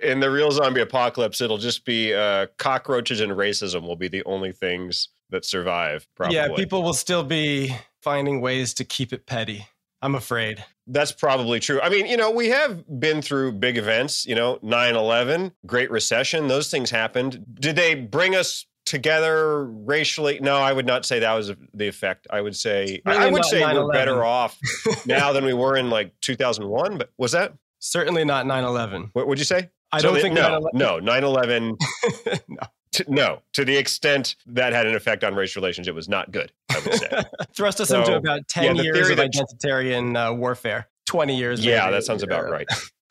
In 0.01 0.19
the 0.19 0.31
real 0.31 0.51
zombie 0.51 0.81
apocalypse, 0.81 1.39
it'll 1.39 1.59
just 1.59 1.85
be 1.85 2.15
uh, 2.15 2.47
cockroaches 2.57 3.21
and 3.21 3.33
racism 3.33 3.83
will 3.83 3.95
be 3.95 4.07
the 4.07 4.23
only 4.25 4.53
things 4.53 5.09
that 5.29 5.45
survive. 5.45 6.07
Probably. 6.15 6.35
Yeah, 6.35 6.47
people 6.55 6.81
will 6.81 6.93
still 6.93 7.23
be 7.23 7.75
finding 8.01 8.41
ways 8.41 8.73
to 8.75 8.85
keep 8.85 9.13
it 9.13 9.27
petty. 9.27 9.67
I'm 10.01 10.15
afraid. 10.15 10.63
That's 10.87 11.11
probably 11.11 11.59
true. 11.59 11.79
I 11.81 11.89
mean, 11.89 12.05
you 12.07 12.17
know, 12.17 12.31
we 12.31 12.47
have 12.49 12.83
been 12.99 13.21
through 13.21 13.53
big 13.53 13.77
events, 13.77 14.25
you 14.25 14.33
know, 14.35 14.57
9 14.61 14.95
11, 14.95 15.51
Great 15.65 15.91
Recession, 15.91 16.47
those 16.47 16.71
things 16.71 16.89
happened. 16.89 17.45
Did 17.59 17.75
they 17.75 17.95
bring 17.95 18.35
us 18.35 18.65
together 18.85 19.65
racially? 19.65 20.39
No, 20.41 20.57
I 20.57 20.73
would 20.73 20.85
not 20.87 21.05
say 21.05 21.19
that 21.19 21.33
was 21.33 21.51
the 21.73 21.87
effect. 21.87 22.27
I 22.31 22.41
would 22.41 22.55
say, 22.55 23.01
I- 23.05 23.11
I 23.11 23.17
Really 23.19 23.31
would 23.33 23.37
not 23.41 23.45
say 23.49 23.73
we're 23.73 23.91
better 23.91 24.23
off 24.23 24.57
now 25.05 25.31
than 25.33 25.45
we 25.45 25.53
were 25.53 25.75
in 25.77 25.89
like 25.89 26.13
2001. 26.21 26.97
But 26.97 27.11
was 27.17 27.33
that? 27.33 27.53
Certainly 27.79 28.25
not 28.25 28.45
9 28.47 28.63
11. 28.63 29.09
What 29.13 29.27
would 29.27 29.37
you 29.37 29.45
say? 29.45 29.69
I 29.91 29.99
So 29.99 30.07
don't 30.09 30.17
it- 30.17 30.21
think 30.21 30.35
no, 30.35 30.59
9/11 30.59 30.73
no, 30.73 30.99
9 30.99 31.23
11, 31.23 31.77
no. 32.47 32.57
No, 33.07 33.41
to 33.53 33.63
the 33.65 33.77
extent 33.77 34.35
that 34.47 34.73
had 34.73 34.87
an 34.87 34.95
effect 34.95 35.23
on 35.23 35.35
race 35.35 35.55
relations, 35.55 35.87
it 35.87 35.95
was 35.95 36.09
not 36.09 36.31
good, 36.31 36.51
I 36.69 36.79
would 36.79 36.93
say. 36.95 37.09
Thrust 37.55 37.79
us 37.81 37.89
So, 37.89 37.99
into 37.99 38.15
about 38.15 38.47
10 38.47 38.75
yeah, 38.77 38.81
years 38.83 39.09
of 39.09 39.17
that- 39.17 39.31
identitarian 39.31 40.15
uh, 40.15 40.33
warfare. 40.33 40.87
20 41.05 41.35
years. 41.37 41.65
Yeah, 41.65 41.81
maybe. 41.85 41.93
that 41.95 42.03
sounds 42.03 42.23
about 42.23 42.49
right. 42.49 42.67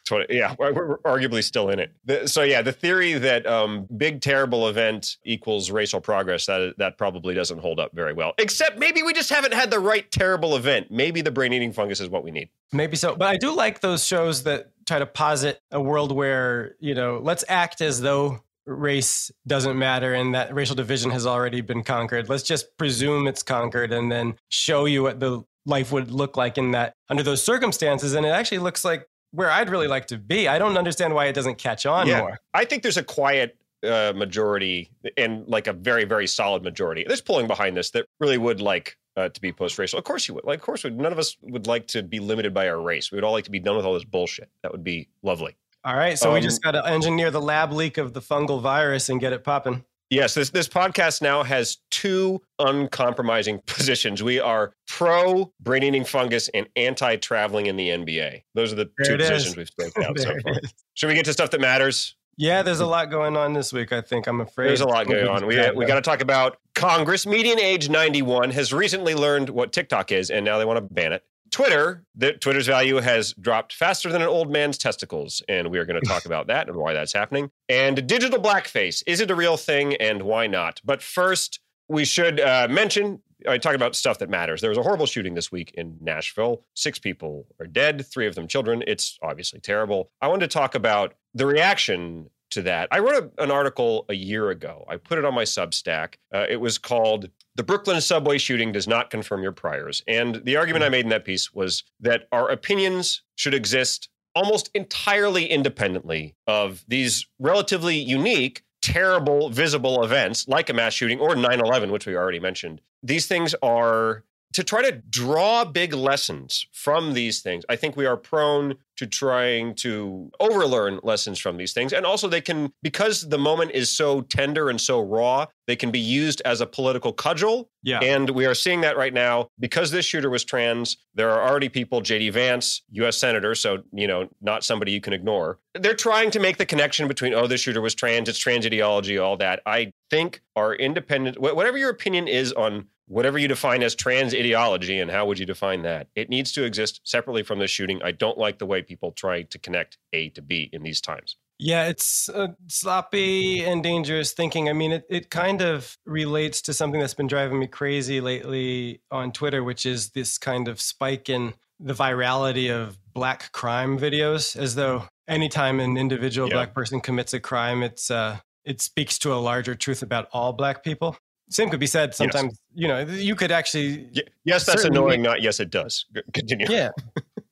20, 0.07 0.27
yeah, 0.35 0.55
we're, 0.59 0.73
we're 0.73 0.99
arguably 0.99 1.45
still 1.45 1.69
in 1.69 1.79
it. 1.79 1.93
The- 2.05 2.27
so 2.29 2.43
yeah, 2.43 2.63
the 2.63 2.73
theory 2.73 3.13
that 3.15 3.47
um, 3.47 3.87
big 3.97 4.21
terrible 4.23 4.69
event 4.69 5.17
equals 5.25 5.71
racial 5.71 6.01
progress 6.01 6.47
that 6.47 6.75
that 6.79 6.97
probably 6.97 7.35
doesn't 7.35 7.59
hold 7.59 7.79
up 7.79 7.93
very 7.95 8.13
well. 8.15 8.33
Except 8.39 8.79
maybe 8.79 9.03
we 9.03 9.13
just 9.13 9.29
haven't 9.31 9.53
had 9.53 9.71
the 9.71 9.81
right 9.81 10.11
terrible 10.11 10.57
event. 10.57 10.91
Maybe 10.91 11.21
the 11.21 11.31
brain 11.31 11.53
eating 11.53 11.73
fungus 11.73 12.01
is 12.01 12.09
what 12.09 12.25
we 12.25 12.31
need. 12.31 12.49
Maybe 12.73 12.97
so. 12.97 13.17
But 13.17 13.29
I 13.29 13.37
do 13.37 13.53
like 13.55 13.81
those 13.81 14.05
shows 14.05 14.45
that 14.45 14.71
try 14.87 14.99
to 14.99 15.07
posit 15.07 15.61
a 15.71 15.81
world 15.81 16.13
where, 16.13 16.77
you 16.81 16.95
know, 16.95 17.21
let's 17.23 17.45
act 17.49 17.83
as 17.83 18.01
though 18.01 18.43
race 18.69 19.31
doesn't 19.47 19.79
matter 19.79 20.15
and 20.15 20.35
that 20.35 20.55
racial 20.55 20.77
division 20.77 21.11
has 21.11 21.27
already 21.27 21.61
been 21.61 21.83
conquered. 21.83 22.29
Let's 22.29 22.43
just 22.43 22.77
presume 22.77 23.27
it's 23.27 23.43
conquered 23.43 23.93
and 23.93 24.13
then 24.13 24.35
show 24.51 24.85
you 24.85 25.03
what 25.03 25.21
the 25.21 25.43
life 25.67 25.91
would 25.93 26.11
look 26.11 26.37
like 26.37 26.59
in 26.59 26.71
that 26.73 26.95
under 27.09 27.23
those 27.23 27.43
circumstances. 27.43 28.15
And 28.15 28.25
it 28.27 28.31
actually 28.31 28.59
looks 28.59 28.85
like 28.85 29.07
where 29.33 29.51
I'd 29.51 29.71
really 29.71 29.89
like 29.89 30.07
to 30.07 30.19
be. 30.19 30.49
I 30.49 30.59
don't 30.59 30.77
understand 30.77 31.15
why 31.15 31.27
it 31.27 31.33
doesn't 31.35 31.59
catch 31.59 31.87
on 31.87 32.07
Yeah. 32.07 32.21
more. 32.21 32.39
I 32.55 32.65
think 32.65 32.83
there's 32.83 32.97
a 32.97 33.03
quiet 33.03 33.57
uh, 33.83 34.13
majority 34.17 34.91
and 35.17 35.47
like 35.47 35.67
a 35.67 35.73
very 35.73 36.05
very 36.05 36.27
solid 36.27 36.63
majority. 36.63 37.05
There's 37.07 37.21
pulling 37.21 37.47
behind 37.47 37.77
this 37.77 37.91
that 37.91 38.07
really 38.21 38.39
would 38.39 38.61
like. 38.61 38.97
Uh, 39.17 39.29
to 39.29 39.41
be 39.41 39.53
post-racial, 39.53 39.99
of 39.99 40.05
course 40.05 40.29
you 40.29 40.35
would. 40.35 40.45
Like, 40.45 40.61
of 40.61 40.65
course, 40.65 40.85
would. 40.85 40.97
none 40.97 41.11
of 41.11 41.19
us 41.19 41.37
would 41.43 41.67
like 41.67 41.89
to 41.89 42.05
be 42.05 42.21
limited 42.21 42.55
by 42.55 42.69
our 42.69 42.81
race. 42.81 43.11
We 43.11 43.17
would 43.17 43.25
all 43.25 43.33
like 43.33 43.43
to 43.47 43.51
be 43.51 43.59
done 43.59 43.75
with 43.77 43.85
all 43.85 43.95
this 43.95 44.05
bullshit. 44.05 44.49
That 44.63 44.71
would 44.71 44.85
be 44.85 45.09
lovely. 45.25 45.57
All 45.85 45.97
right. 45.97 46.19
So 46.19 46.33
we 46.33 46.39
Um, 46.39 46.43
just 46.43 46.63
got 46.63 46.73
to 46.73 46.85
engineer 46.87 47.31
the 47.31 47.41
lab 47.41 47.73
leak 47.73 47.99
of 47.99 48.13
the 48.13 48.21
fungal 48.21 48.61
virus 48.61 49.09
and 49.09 49.21
get 49.21 49.33
it 49.33 49.45
popping. 49.45 49.85
Yes, 50.11 50.33
this 50.33 50.49
this 50.51 50.69
podcast 50.69 51.21
now 51.21 51.43
has 51.43 51.79
two 51.91 52.41
uncompromising 52.59 53.61
positions. 53.67 54.23
We 54.23 54.41
are 54.41 54.73
pro 54.87 55.53
brain 55.61 55.83
eating 55.83 56.05
fungus 56.05 56.49
and 56.55 56.67
anti 56.77 57.17
traveling 57.17 57.67
in 57.67 57.77
the 57.77 57.89
NBA. 57.91 58.43
Those 58.55 58.73
are 58.73 58.77
the 58.77 58.91
There 58.99 59.17
two 59.19 59.23
is. 59.23 59.29
positions 59.31 59.57
we've 59.57 59.69
spoken 59.69 60.05
out 60.05 60.19
so 60.19 60.31
far. 60.45 60.55
Should 60.95 61.09
we 61.09 61.15
get 61.15 61.27
to 61.27 61.33
stuff 61.33 61.51
that 61.51 61.61
matters? 61.61 62.17
Yeah, 62.41 62.63
there's 62.63 62.81
a 62.81 62.87
lot 62.87 63.11
going 63.11 63.37
on 63.37 63.53
this 63.53 63.73
week. 63.73 63.93
I 63.93 64.01
think 64.01 64.29
I'm 64.29 64.41
afraid 64.41 64.69
There's 64.69 64.81
a 64.81 64.87
lot 64.87 65.07
going 65.09 65.27
on. 65.27 65.45
We 65.47 65.57
we 65.73 65.87
got 65.87 65.97
to 65.97 66.01
talk 66.03 66.21
about 66.23 66.57
Congress. 66.75 67.27
Median 67.27 67.59
age 67.59 67.89
91 67.91 68.51
has 68.53 68.73
recently 68.73 69.15
learned 69.15 69.51
what 69.51 69.73
TikTok 69.73 70.13
is, 70.13 70.31
and 70.31 70.45
now 70.45 70.57
they 70.59 70.65
want 70.65 70.77
to 70.77 70.95
ban 70.95 71.13
it. 71.13 71.25
Twitter, 71.51 72.05
the, 72.15 72.33
Twitter's 72.35 72.67
value 72.67 72.97
has 72.97 73.33
dropped 73.35 73.73
faster 73.73 74.11
than 74.11 74.23
an 74.23 74.29
old 74.29 74.51
man's 74.51 74.79
testicles, 74.79 75.43
and 75.49 75.71
we 75.71 75.79
are 75.79 75.85
going 75.85 76.01
to 76.01 76.07
talk 76.07 76.25
about 76.27 76.47
that 76.49 76.69
and 76.69 76.77
why 76.77 76.93
that's 76.93 77.13
happening. 77.13 77.51
And 77.69 78.07
digital 78.07 78.41
blackface 78.41 79.03
is 79.07 79.21
it 79.21 79.31
a 79.31 79.35
real 79.35 79.57
thing, 79.57 79.95
and 79.97 80.23
why 80.23 80.47
not? 80.47 80.81
But 80.85 81.03
first, 81.03 81.61
we 81.89 82.05
should 82.05 82.41
uh, 82.41 82.69
mention. 82.71 83.21
I 83.49 83.57
talk 83.57 83.75
about 83.75 83.95
stuff 83.95 84.19
that 84.19 84.29
matters. 84.29 84.61
There 84.61 84.71
was 84.71 84.79
a 84.79 84.83
horrible 84.83 85.07
shooting 85.07 85.35
this 85.35 85.53
week 85.53 85.71
in 85.75 85.97
Nashville. 86.01 86.65
Six 86.75 86.99
people 86.99 87.47
are 87.61 87.67
dead, 87.67 88.05
three 88.05 88.27
of 88.27 88.35
them 88.35 88.49
children. 88.49 88.83
It's 88.87 89.17
obviously 89.23 89.61
terrible. 89.61 90.11
I 90.21 90.27
wanted 90.27 90.51
to 90.51 90.55
talk 90.55 90.75
about 90.75 91.15
the 91.35 91.47
reaction 91.47 92.31
to 92.59 92.63
that. 92.63 92.89
I 92.91 92.99
wrote 92.99 93.33
a, 93.39 93.43
an 93.43 93.51
article 93.51 94.05
a 94.09 94.15
year 94.15 94.51
ago. 94.51 94.85
I 94.89 94.97
put 94.97 95.19
it 95.19 95.25
on 95.25 95.35
my 95.35 95.45
Substack. 95.45 96.15
Uh, 96.35 96.47
it 96.49 96.57
was 96.57 96.77
called 96.79 97.31
The 97.55 97.63
Brooklyn 97.63 98.01
Subway 98.01 98.39
Shooting 98.39 98.73
Does 98.73 98.87
Not 98.87 99.11
Confirm 99.11 99.43
Your 99.43 99.53
Priors. 99.53 100.03
And 100.07 100.43
the 100.45 100.57
argument 100.57 100.85
I 100.85 100.89
made 100.89 101.05
in 101.05 101.11
that 101.11 101.25
piece 101.25 101.53
was 101.55 101.85
that 102.01 102.29
our 102.33 102.49
opinions 102.51 103.23
should 103.37 103.55
exist 103.55 104.09
almost 104.35 104.71
entirely 104.75 105.47
independently 105.47 106.35
of 106.47 106.85
these 106.87 107.27
relatively 107.39 107.97
unique, 107.97 108.63
terrible, 108.83 109.51
visible 109.51 110.05
events 110.05 110.47
like 110.49 110.69
a 110.69 110.73
mass 110.75 110.93
shooting 110.93 111.19
or 111.19 111.35
9 111.35 111.61
11, 111.61 111.91
which 111.91 112.07
we 112.07 112.17
already 112.17 112.41
mentioned. 112.41 112.81
These 113.03 113.27
things 113.27 113.55
are 113.63 114.25
to 114.55 114.65
try 114.65 114.83
to 114.83 114.93
draw 115.11 115.65
big 115.65 115.93
lessons 115.93 116.67
from 116.73 117.13
these 117.15 117.41
things. 117.41 117.65
I 117.69 117.77
think 117.77 117.97
we 117.97 118.07
are 118.07 118.17
prone 118.17 118.77
to 118.97 119.07
trying 119.07 119.75
to 119.77 120.31
overlearn 120.41 120.99
lessons 121.05 121.39
from 121.39 121.57
these 121.57 121.73
things. 121.73 121.93
And 121.93 122.05
also, 122.05 122.27
they 122.29 122.41
can, 122.41 122.73
because 122.83 123.29
the 123.29 123.39
moment 123.39 123.71
is 123.73 123.89
so 123.91 124.23
tender 124.23 124.69
and 124.71 124.81
so 124.81 125.01
raw, 125.01 125.47
they 125.69 125.77
can 125.77 125.91
be 125.93 126.01
used 126.01 126.43
as 126.45 126.61
a 126.61 126.67
political 126.67 127.13
cudgel 127.13 127.69
Yeah. 127.85 128.01
and 128.03 128.31
we 128.31 128.45
are 128.47 128.55
seeing 128.55 128.81
that 128.81 128.97
right 128.97 129.15
now 129.15 129.49
because 129.61 129.93
this 129.93 130.05
shooter 130.05 130.31
was 130.31 130.43
trans. 130.45 130.97
There 131.15 131.31
are 131.31 131.49
already 131.49 131.69
people, 131.69 132.01
JD 132.01 132.33
Vance, 132.33 132.83
US 132.91 133.19
Senator, 133.19 133.55
so, 133.55 133.85
you 133.93 134.09
know, 134.09 134.29
not 134.41 134.65
somebody 134.65 134.91
you 134.93 135.01
can 135.01 135.13
ignore. 135.13 135.59
They're 135.75 135.95
trying 135.95 136.33
to 136.33 136.41
make 136.41 136.57
the 136.57 136.67
connection 136.67 137.07
between, 137.07 137.35
oh, 137.35 137.47
this 137.47 137.61
shooter 137.61 137.81
was 137.81 137.95
trans, 137.95 138.29
it's 138.29 138.39
trans 138.39 138.67
ideology, 138.67 139.17
all 139.19 139.37
that. 139.37 139.61
I 139.65 139.93
think 140.11 140.41
our 140.57 140.75
independent, 140.75 141.39
whatever 141.39 141.79
your 141.79 141.91
opinion 141.91 142.27
is 142.27 142.53
on 142.53 142.87
whatever 143.09 143.39
you 143.39 143.49
define 143.49 143.83
as 143.83 143.95
trans 143.95 144.35
ideology 144.35 145.01
and 145.01 145.11
how 145.11 145.27
would 145.27 145.39
you 145.39 145.47
define 145.47 145.83
that, 145.83 146.09
it 146.15 146.29
needs 146.29 146.53
to 146.53 146.65
exist 146.65 147.01
separately 147.05 147.43
from 147.43 147.59
this 147.59 147.71
shooting. 147.71 148.01
I 148.03 148.13
don't 148.13 148.39
like 148.39 148.59
the 148.59 148.67
way 148.67 148.83
people 148.83 149.13
try 149.13 149.43
to 149.43 149.59
connect 149.59 149.99
A 150.13 150.29
to 150.31 150.43
B 150.43 150.71
in 150.73 150.83
these 150.83 151.01
times. 151.01 151.37
Yeah, 151.59 151.89
it's 151.89 152.29
uh, 152.29 152.49
sloppy 152.69 153.65
and 153.65 153.83
dangerous 153.83 154.33
thinking. 154.33 154.69
I 154.69 154.73
mean, 154.75 154.93
it, 154.93 155.05
it 155.11 155.31
kind 155.31 155.61
of 155.61 155.99
relates 156.07 156.63
to 156.63 156.73
something 156.73 157.01
that's 157.01 157.15
been 157.15 157.27
driving 157.27 157.59
me 157.59 157.67
crazy 157.67 158.21
lately 158.21 159.01
on 159.11 159.33
Twitter, 159.33 159.65
which 159.65 159.85
is 159.85 160.11
this 160.11 160.39
kind 160.39 160.69
of 160.69 160.81
spike 160.81 161.29
in 161.29 161.55
the 161.81 161.95
virality 161.95 162.71
of 162.71 162.97
black 163.13 163.51
crime 163.51 163.99
videos, 163.99 164.57
as 164.57 164.77
though 164.77 165.05
anytime 165.27 165.81
an 165.81 165.97
individual 165.97 166.49
black 166.49 166.75
person 166.75 167.01
commits 167.01 167.35
a 167.35 167.41
crime, 167.41 167.83
it's 167.83 168.11
uh, 168.11 168.39
it 168.65 168.81
speaks 168.81 169.19
to 169.21 169.33
a 169.33 169.37
larger 169.37 169.75
truth 169.75 170.03
about 170.03 170.29
all 170.33 170.53
black 170.53 170.85
people. 170.85 171.17
Same 171.51 171.71
could 171.71 171.81
be 171.81 171.87
said 171.87 172.15
sometimes. 172.15 172.59
Yes. 172.75 172.83
You 172.83 172.89
know, 172.89 173.01
you 173.01 173.35
could 173.35 173.51
actually. 173.51 174.11
yes, 174.45 174.67
that's 174.67 174.85
annoying. 174.85 175.23
Make, 175.23 175.31
not 175.31 175.43
yes, 175.43 175.61
it 175.61 175.71
does. 175.71 176.05
Continue. 176.33 176.67
Yeah, 176.69 176.91